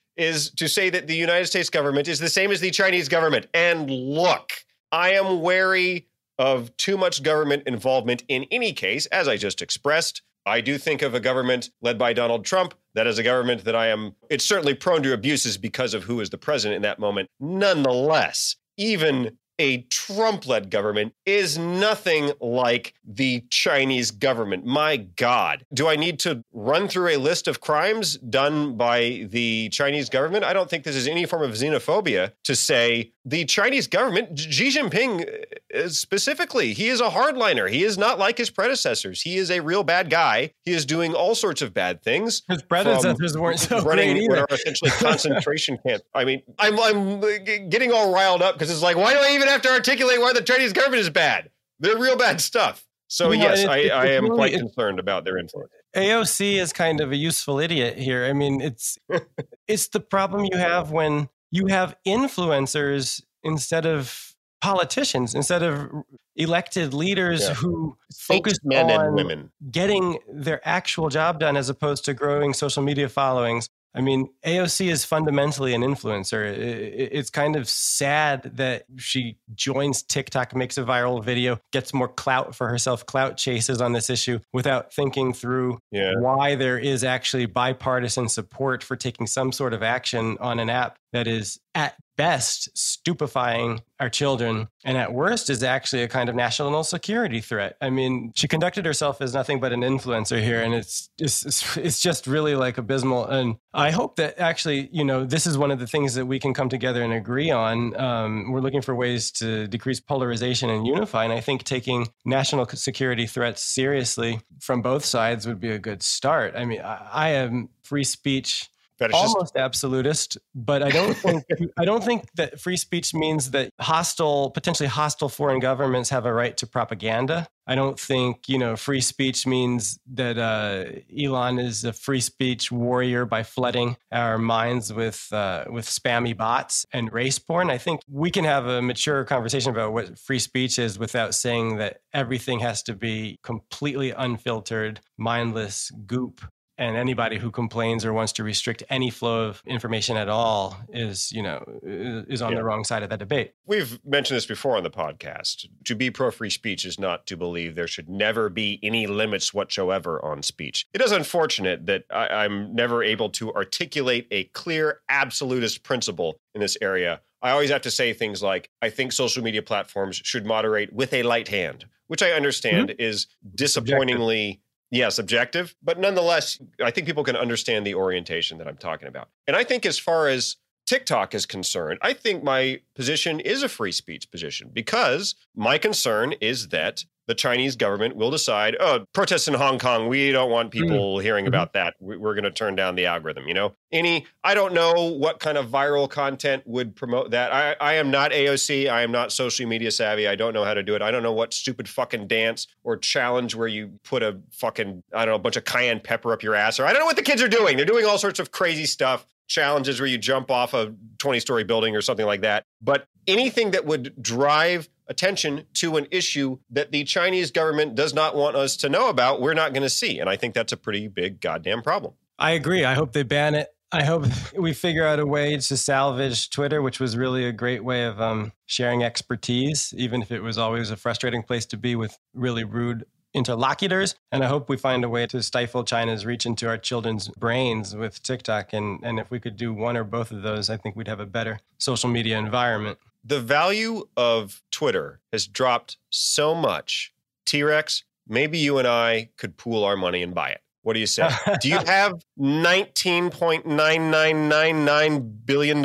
is 0.16 0.50
to 0.50 0.68
say 0.68 0.90
that 0.90 1.06
the 1.06 1.16
United 1.16 1.46
States 1.46 1.70
government 1.70 2.08
is 2.08 2.18
the 2.18 2.28
same 2.28 2.50
as 2.50 2.60
the 2.60 2.70
Chinese 2.70 3.08
government. 3.08 3.46
And 3.54 3.90
look, 3.90 4.52
I 4.92 5.12
am 5.12 5.40
wary 5.40 6.08
of 6.38 6.76
too 6.76 6.96
much 6.96 7.22
government 7.22 7.64
involvement 7.66 8.24
in 8.28 8.46
any 8.50 8.72
case, 8.72 9.06
as 9.06 9.28
I 9.28 9.36
just 9.36 9.62
expressed. 9.62 10.22
I 10.44 10.60
do 10.60 10.78
think 10.78 11.02
of 11.02 11.14
a 11.14 11.20
government 11.20 11.70
led 11.82 11.98
by 11.98 12.12
Donald 12.12 12.44
Trump. 12.44 12.74
That 12.94 13.06
is 13.06 13.18
a 13.18 13.22
government 13.22 13.64
that 13.64 13.74
I 13.74 13.88
am, 13.88 14.14
it's 14.30 14.44
certainly 14.44 14.74
prone 14.74 15.02
to 15.02 15.12
abuses 15.12 15.58
because 15.58 15.92
of 15.92 16.04
who 16.04 16.20
is 16.20 16.30
the 16.30 16.38
president 16.38 16.76
in 16.76 16.82
that 16.82 16.98
moment. 16.98 17.28
Nonetheless, 17.40 18.56
even 18.76 19.38
a 19.58 19.82
Trump 19.82 20.46
led 20.46 20.70
government 20.70 21.14
is 21.24 21.58
nothing 21.58 22.32
like 22.40 22.94
the 23.04 23.44
Chinese 23.50 24.10
government. 24.10 24.64
My 24.64 24.96
God. 24.96 25.64
Do 25.72 25.88
I 25.88 25.96
need 25.96 26.18
to 26.20 26.44
run 26.52 26.88
through 26.88 27.08
a 27.08 27.16
list 27.16 27.48
of 27.48 27.60
crimes 27.60 28.18
done 28.18 28.76
by 28.76 29.26
the 29.30 29.68
Chinese 29.70 30.08
government? 30.08 30.44
I 30.44 30.52
don't 30.52 30.68
think 30.68 30.84
this 30.84 30.96
is 30.96 31.08
any 31.08 31.26
form 31.26 31.42
of 31.42 31.52
xenophobia 31.52 32.32
to 32.44 32.54
say 32.54 33.12
the 33.28 33.44
Chinese 33.44 33.88
government, 33.88 34.38
Xi 34.38 34.68
Jinping 34.68 35.28
uh, 35.74 35.88
specifically, 35.88 36.72
he 36.72 36.86
is 36.86 37.00
a 37.00 37.10
hardliner. 37.10 37.68
He 37.68 37.82
is 37.82 37.98
not 37.98 38.20
like 38.20 38.38
his 38.38 38.50
predecessors. 38.50 39.20
He 39.20 39.36
is 39.36 39.50
a 39.50 39.58
real 39.60 39.82
bad 39.82 40.10
guy. 40.10 40.52
He 40.62 40.70
is 40.72 40.86
doing 40.86 41.12
all 41.12 41.34
sorts 41.34 41.60
of 41.60 41.74
bad 41.74 42.04
things. 42.04 42.42
His 42.48 42.62
predecessors 42.62 43.36
weren't 43.36 43.58
so 43.58 43.80
running 43.84 44.28
what 44.28 44.38
are 44.38 44.46
essentially 44.50 44.90
concentration 45.00 45.76
camps. 45.84 46.04
I 46.14 46.24
mean, 46.24 46.42
I'm, 46.60 46.78
I'm 46.78 47.20
getting 47.68 47.92
all 47.92 48.14
riled 48.14 48.42
up 48.42 48.54
because 48.54 48.70
it's 48.70 48.82
like, 48.82 48.96
why 48.96 49.12
do 49.12 49.18
I 49.18 49.32
even 49.34 49.48
have 49.48 49.62
to 49.62 49.70
articulate 49.70 50.20
why 50.20 50.32
the 50.32 50.42
Chinese 50.42 50.72
government 50.72 51.00
is 51.00 51.10
bad? 51.10 51.50
They're 51.80 51.98
real 51.98 52.16
bad 52.16 52.40
stuff. 52.40 52.86
So 53.08 53.26
know, 53.26 53.32
yes, 53.32 53.64
it- 53.64 53.68
I, 53.68 53.76
it- 53.78 53.90
I 53.90 54.06
am 54.12 54.24
really- 54.24 54.36
quite 54.36 54.52
it- 54.54 54.58
concerned 54.60 55.00
about 55.00 55.24
their 55.24 55.36
influence. 55.36 55.72
AOC 55.96 56.60
is 56.60 56.72
kind 56.74 57.00
of 57.00 57.10
a 57.10 57.16
useful 57.16 57.58
idiot 57.58 57.96
here. 57.96 58.26
I 58.26 58.34
mean, 58.34 58.60
it's 58.60 58.98
it's 59.66 59.88
the 59.88 60.00
problem 60.00 60.44
you 60.44 60.58
have 60.58 60.90
when 60.90 61.28
you 61.50 61.66
have 61.66 61.96
influencers 62.06 63.22
instead 63.42 63.86
of 63.86 64.34
politicians, 64.60 65.34
instead 65.34 65.62
of 65.62 65.90
elected 66.34 66.92
leaders 66.92 67.42
Yeah. 67.42 67.54
who 67.54 67.96
focus 68.14 68.58
men 68.64 68.90
on 68.90 69.06
and 69.06 69.14
women. 69.14 69.52
getting 69.70 70.18
their 70.32 70.60
actual 70.66 71.08
job 71.08 71.38
done 71.40 71.56
as 71.56 71.68
opposed 71.68 72.04
to 72.06 72.14
growing 72.14 72.52
social 72.52 72.82
media 72.82 73.08
followings. 73.08 73.70
I 73.96 74.02
mean, 74.02 74.28
AOC 74.44 74.90
is 74.90 75.04
fundamentally 75.06 75.74
an 75.74 75.80
influencer. 75.80 76.44
It's 76.46 77.30
kind 77.30 77.56
of 77.56 77.66
sad 77.68 78.42
that 78.56 78.84
she 78.96 79.38
joins 79.54 80.02
TikTok, 80.02 80.54
makes 80.54 80.76
a 80.76 80.82
viral 80.82 81.24
video, 81.24 81.58
gets 81.72 81.94
more 81.94 82.08
clout 82.08 82.54
for 82.54 82.68
herself, 82.68 83.06
clout 83.06 83.38
chases 83.38 83.80
on 83.80 83.92
this 83.94 84.10
issue 84.10 84.38
without 84.52 84.92
thinking 84.92 85.32
through 85.32 85.78
Yeah. 85.90 86.12
why 86.18 86.56
there 86.56 86.78
is 86.78 87.04
actually 87.04 87.46
bipartisan 87.46 88.28
support 88.28 88.82
for 88.82 88.96
taking 88.96 89.26
some 89.26 89.50
sort 89.50 89.72
of 89.72 89.82
action 89.82 90.36
on 90.40 90.58
an 90.60 90.68
app 90.68 90.98
that 91.12 91.26
is 91.26 91.58
at 91.74 91.94
best 92.16 92.76
stupefying 92.76 93.80
our 94.00 94.10
children 94.10 94.68
and 94.84 94.96
at 94.96 95.12
worst 95.12 95.48
is 95.48 95.62
actually 95.62 96.02
a 96.02 96.08
kind 96.08 96.28
of 96.28 96.34
national 96.34 96.84
security 96.84 97.40
threat. 97.40 97.76
I 97.80 97.90
mean, 97.90 98.32
she 98.34 98.46
conducted 98.46 98.84
herself 98.84 99.20
as 99.20 99.32
nothing 99.32 99.60
but 99.60 99.72
an 99.72 99.80
influencer 99.80 100.42
here 100.42 100.62
and 100.62 100.74
it's 100.74 101.10
it's, 101.18 101.76
it's 101.76 102.00
just 102.00 102.26
really 102.26 102.54
like 102.54 102.78
abysmal 102.78 103.26
and 103.26 103.56
I 103.72 103.90
hope 103.90 104.16
that 104.16 104.38
actually, 104.38 104.88
you 104.92 105.04
know, 105.04 105.24
this 105.24 105.46
is 105.46 105.56
one 105.58 105.70
of 105.70 105.78
the 105.78 105.86
things 105.86 106.14
that 106.14 106.26
we 106.26 106.38
can 106.38 106.54
come 106.54 106.68
together 106.68 107.02
and 107.02 107.12
agree 107.12 107.50
on. 107.50 107.96
Um, 107.96 108.50
we're 108.50 108.60
looking 108.60 108.82
for 108.82 108.94
ways 108.94 109.30
to 109.32 109.66
decrease 109.66 110.00
polarization 110.00 110.70
and 110.70 110.86
unify 110.86 111.24
and 111.24 111.32
I 111.32 111.40
think 111.40 111.64
taking 111.64 112.08
national 112.24 112.66
security 112.66 113.26
threats 113.26 113.62
seriously 113.62 114.40
from 114.60 114.82
both 114.82 115.04
sides 115.04 115.46
would 115.46 115.60
be 115.60 115.70
a 115.70 115.78
good 115.78 116.02
start. 116.02 116.54
I 116.56 116.64
mean, 116.64 116.80
I, 116.80 117.08
I 117.12 117.28
am 117.30 117.70
free 117.82 118.04
speech 118.04 118.68
Fetishist. 119.00 119.12
almost 119.12 119.56
absolutist, 119.56 120.38
but 120.54 120.82
I 120.82 120.88
don't 120.90 121.14
think 121.14 121.44
I 121.78 121.84
don't 121.84 122.02
think 122.02 122.28
that 122.36 122.58
free 122.58 122.76
speech 122.76 123.12
means 123.12 123.50
that 123.50 123.70
hostile, 123.80 124.50
potentially 124.50 124.88
hostile 124.88 125.28
foreign 125.28 125.60
governments 125.60 126.08
have 126.10 126.24
a 126.24 126.32
right 126.32 126.56
to 126.56 126.66
propaganda. 126.66 127.46
I 127.66 127.74
don't 127.74 127.98
think 127.98 128.48
you 128.48 128.58
know 128.58 128.74
free 128.76 129.02
speech 129.02 129.46
means 129.46 129.98
that 130.14 130.38
uh, 130.38 130.84
Elon 131.18 131.58
is 131.58 131.84
a 131.84 131.92
free 131.92 132.20
speech 132.20 132.72
warrior 132.72 133.26
by 133.26 133.42
flooding 133.42 133.96
our 134.12 134.38
minds 134.38 134.92
with 134.92 135.28
uh, 135.30 135.64
with 135.68 135.86
spammy 135.86 136.34
bots 136.34 136.86
and 136.92 137.12
race 137.12 137.38
porn. 137.38 137.70
I 137.70 137.78
think 137.78 138.00
we 138.08 138.30
can 138.30 138.44
have 138.44 138.66
a 138.66 138.80
mature 138.80 139.24
conversation 139.24 139.72
about 139.72 139.92
what 139.92 140.18
free 140.18 140.38
speech 140.38 140.78
is 140.78 140.98
without 140.98 141.34
saying 141.34 141.76
that 141.76 141.98
everything 142.14 142.60
has 142.60 142.82
to 142.84 142.94
be 142.94 143.38
completely 143.42 144.12
unfiltered, 144.12 145.00
mindless 145.18 145.90
goop 146.06 146.40
and 146.78 146.96
anybody 146.96 147.38
who 147.38 147.50
complains 147.50 148.04
or 148.04 148.12
wants 148.12 148.32
to 148.32 148.44
restrict 148.44 148.82
any 148.90 149.10
flow 149.10 149.48
of 149.48 149.62
information 149.66 150.16
at 150.16 150.28
all 150.28 150.76
is 150.90 151.32
you 151.32 151.42
know 151.42 151.64
is 151.82 152.42
on 152.42 152.52
Yeah. 152.52 152.58
the 152.58 152.64
wrong 152.64 152.84
side 152.84 153.02
of 153.02 153.10
that 153.10 153.18
debate 153.18 153.52
We've 153.66 153.98
mentioned 154.04 154.36
this 154.36 154.46
before 154.46 154.76
on 154.76 154.82
the 154.82 154.90
podcast. 154.90 155.66
To 155.84 155.94
be 155.94 156.10
pro 156.10 156.30
free 156.30 156.50
speech 156.50 156.84
is 156.84 156.98
not 156.98 157.26
to 157.26 157.36
believe 157.36 157.74
there 157.74 157.88
should 157.88 158.08
never 158.08 158.48
be 158.48 158.78
any 158.82 159.06
limits 159.06 159.52
whatsoever 159.52 160.24
on 160.24 160.42
speech. 160.42 160.86
It 160.94 161.00
is 161.02 161.12
unfortunate 161.12 161.86
that 161.86 162.04
I, 162.10 162.28
I'm 162.44 162.74
never 162.74 163.02
able 163.02 163.30
to 163.30 163.52
articulate 163.54 164.28
a 164.30 164.44
clear 164.44 165.00
absolutist 165.08 165.82
principle 165.82 166.38
in 166.54 166.60
this 166.60 166.76
area. 166.80 167.20
I 167.42 167.50
always 167.50 167.70
have 167.70 167.82
to 167.82 167.90
say 167.90 168.12
things 168.12 168.42
like, 168.42 168.70
I 168.80 168.90
think 168.90 169.12
social 169.12 169.42
media 169.42 169.62
platforms 169.62 170.20
should 170.24 170.46
moderate 170.46 170.92
with 170.92 171.12
a 171.12 171.22
light 171.22 171.48
hand, 171.48 171.84
which 172.06 172.22
I 172.22 172.30
understand 172.32 172.90
mm-hmm. 172.90 173.00
is 173.00 173.26
disappointingly. 173.54 174.60
Yeah, 174.90 175.08
subjective, 175.08 175.74
but 175.82 175.98
nonetheless, 175.98 176.60
I 176.82 176.90
think 176.90 177.06
people 177.06 177.24
can 177.24 177.36
understand 177.36 177.86
the 177.86 177.94
orientation 177.94 178.58
that 178.58 178.68
I'm 178.68 178.76
talking 178.76 179.08
about. 179.08 179.28
And 179.46 179.56
I 179.56 179.64
think, 179.64 179.84
as 179.84 179.98
far 179.98 180.28
as 180.28 180.56
TikTok 180.86 181.34
is 181.34 181.44
concerned, 181.44 181.98
I 182.02 182.12
think 182.12 182.44
my 182.44 182.80
position 182.94 183.40
is 183.40 183.62
a 183.62 183.68
free 183.68 183.90
speech 183.90 184.30
position 184.30 184.70
because 184.72 185.34
my 185.54 185.78
concern 185.78 186.34
is 186.40 186.68
that 186.68 187.04
the 187.26 187.34
Chinese 187.34 187.76
government 187.76 188.16
will 188.16 188.30
decide, 188.30 188.76
oh, 188.78 189.04
protests 189.12 189.48
in 189.48 189.54
Hong 189.54 189.78
Kong, 189.78 190.08
we 190.08 190.30
don't 190.32 190.50
want 190.50 190.70
mm-hmm. 190.70 190.84
people 190.84 191.18
hearing 191.18 191.44
mm-hmm. 191.44 191.48
about 191.48 191.72
that. 191.72 191.94
We- 192.00 192.16
We're 192.16 192.34
going 192.34 192.44
to 192.44 192.50
turn 192.50 192.76
down 192.76 192.94
the 192.94 193.06
algorithm. 193.06 193.48
You 193.48 193.54
know, 193.54 193.74
any, 193.92 194.26
I 194.44 194.54
don't 194.54 194.72
know 194.72 195.12
what 195.12 195.40
kind 195.40 195.58
of 195.58 195.68
viral 195.68 196.08
content 196.08 196.62
would 196.66 196.94
promote 196.94 197.32
that. 197.32 197.52
I, 197.52 197.74
I 197.80 197.94
am 197.94 198.10
not 198.10 198.30
AOC. 198.30 198.90
I 198.90 199.02
am 199.02 199.10
not 199.10 199.32
social 199.32 199.66
media 199.66 199.90
savvy. 199.90 200.28
I 200.28 200.36
don't 200.36 200.54
know 200.54 200.64
how 200.64 200.74
to 200.74 200.82
do 200.82 200.94
it. 200.94 201.02
I 201.02 201.10
don't 201.10 201.22
know 201.22 201.32
what 201.32 201.52
stupid 201.52 201.88
fucking 201.88 202.28
dance 202.28 202.66
or 202.84 202.96
challenge 202.96 203.54
where 203.54 203.68
you 203.68 203.92
put 204.04 204.22
a 204.22 204.38
fucking, 204.52 205.02
I 205.12 205.24
don't 205.24 205.32
know, 205.32 205.36
a 205.36 205.40
bunch 205.40 205.56
of 205.56 205.64
cayenne 205.64 206.00
pepper 206.00 206.32
up 206.32 206.42
your 206.42 206.54
ass, 206.54 206.78
or 206.78 206.86
I 206.86 206.92
don't 206.92 207.00
know 207.00 207.06
what 207.06 207.16
the 207.16 207.22
kids 207.22 207.42
are 207.42 207.48
doing. 207.48 207.76
They're 207.76 207.86
doing 207.86 208.06
all 208.06 208.18
sorts 208.18 208.38
of 208.38 208.52
crazy 208.52 208.86
stuff 208.86 209.26
challenges 209.48 210.00
where 210.00 210.08
you 210.08 210.18
jump 210.18 210.50
off 210.50 210.74
a 210.74 210.94
20 211.18 211.40
story 211.40 211.64
building 211.64 211.94
or 211.94 212.02
something 212.02 212.26
like 212.26 212.42
that. 212.42 212.64
But 212.82 213.06
anything 213.26 213.72
that 213.72 213.86
would 213.86 214.20
drive 214.20 214.88
attention 215.08 215.64
to 215.74 215.96
an 215.96 216.06
issue 216.10 216.58
that 216.70 216.92
the 216.92 217.04
Chinese 217.04 217.50
government 217.50 217.94
does 217.94 218.12
not 218.12 218.36
want 218.36 218.56
us 218.56 218.76
to 218.78 218.88
know 218.88 219.08
about, 219.08 219.40
we're 219.40 219.54
not 219.54 219.72
going 219.72 219.82
to 219.82 219.90
see. 219.90 220.18
And 220.18 220.28
I 220.28 220.36
think 220.36 220.54
that's 220.54 220.72
a 220.72 220.76
pretty 220.76 221.08
big 221.08 221.40
goddamn 221.40 221.82
problem. 221.82 222.14
i 222.38 222.52
agree. 222.52 222.84
I 222.84 222.94
hope 222.94 223.12
they 223.12 223.22
ban 223.22 223.54
it. 223.54 223.68
I 223.92 224.04
hope 224.04 224.26
we 224.58 224.72
figure 224.72 225.06
out 225.06 225.20
a 225.20 225.26
way 225.26 225.56
to 225.56 225.76
salvage 225.76 226.50
twitter 226.50 226.82
which 226.82 227.00
was 227.00 227.16
really 227.16 227.46
a 227.46 227.52
great 227.52 227.84
way 227.84 228.04
of 228.04 228.20
um, 228.20 228.52
sharing 228.66 229.02
expertise 229.02 229.94
even 229.96 230.22
if 230.22 230.30
it 230.30 230.40
was 230.40 230.58
always 230.58 230.90
a 230.90 230.96
frustrating 230.96 231.42
place 231.42 231.66
to 231.66 231.76
be 231.76 231.96
with 231.96 232.18
really 232.34 232.64
rude 232.64 233.06
interlocutors. 233.32 234.14
And 234.32 234.42
i 234.42 234.48
hope 234.48 234.68
we 234.68 234.76
find 234.76 235.04
a 235.04 235.08
way 235.08 235.26
to 235.28 235.42
stifle 235.42 235.84
china's 235.84 236.26
reach 236.26 236.46
into 236.46 236.68
our 236.68 236.78
children's 236.78 237.28
brains 237.28 237.94
with 237.94 238.22
tiktok. 238.22 238.72
And, 238.72 239.00
and 239.02 239.18
if 239.18 239.30
we 239.30 239.40
could 239.40 239.56
do 239.56 239.72
one 239.72 239.96
or 239.96 240.04
both 240.04 240.30
of 240.30 240.42
those 240.42 240.68
i 240.68 240.76
think 240.76 240.96
we'd 240.96 241.08
have 241.08 241.20
a 241.20 241.26
better 241.26 241.60
social 241.78 242.08
media 242.08 242.38
environment 242.38 242.98
The 243.28 243.40
value 243.40 244.04
of 244.16 244.62
Twitter 244.70 245.20
has 245.32 245.48
dropped 245.48 245.96
so 246.10 246.54
much. 246.54 247.12
T 247.44 247.64
Rex, 247.64 248.04
maybe 248.28 248.58
you 248.58 248.78
and 248.78 248.86
I 248.86 249.30
could 249.36 249.56
pool 249.56 249.82
our 249.82 249.96
money 249.96 250.22
and 250.22 250.32
buy 250.32 250.50
it. 250.50 250.60
What 250.82 250.92
do 250.92 251.00
you 251.00 251.06
say? 251.06 251.28
do 251.60 251.68
you 251.68 251.78
have 251.78 252.24
$19.9999 252.38 255.32
billion? 255.44 255.84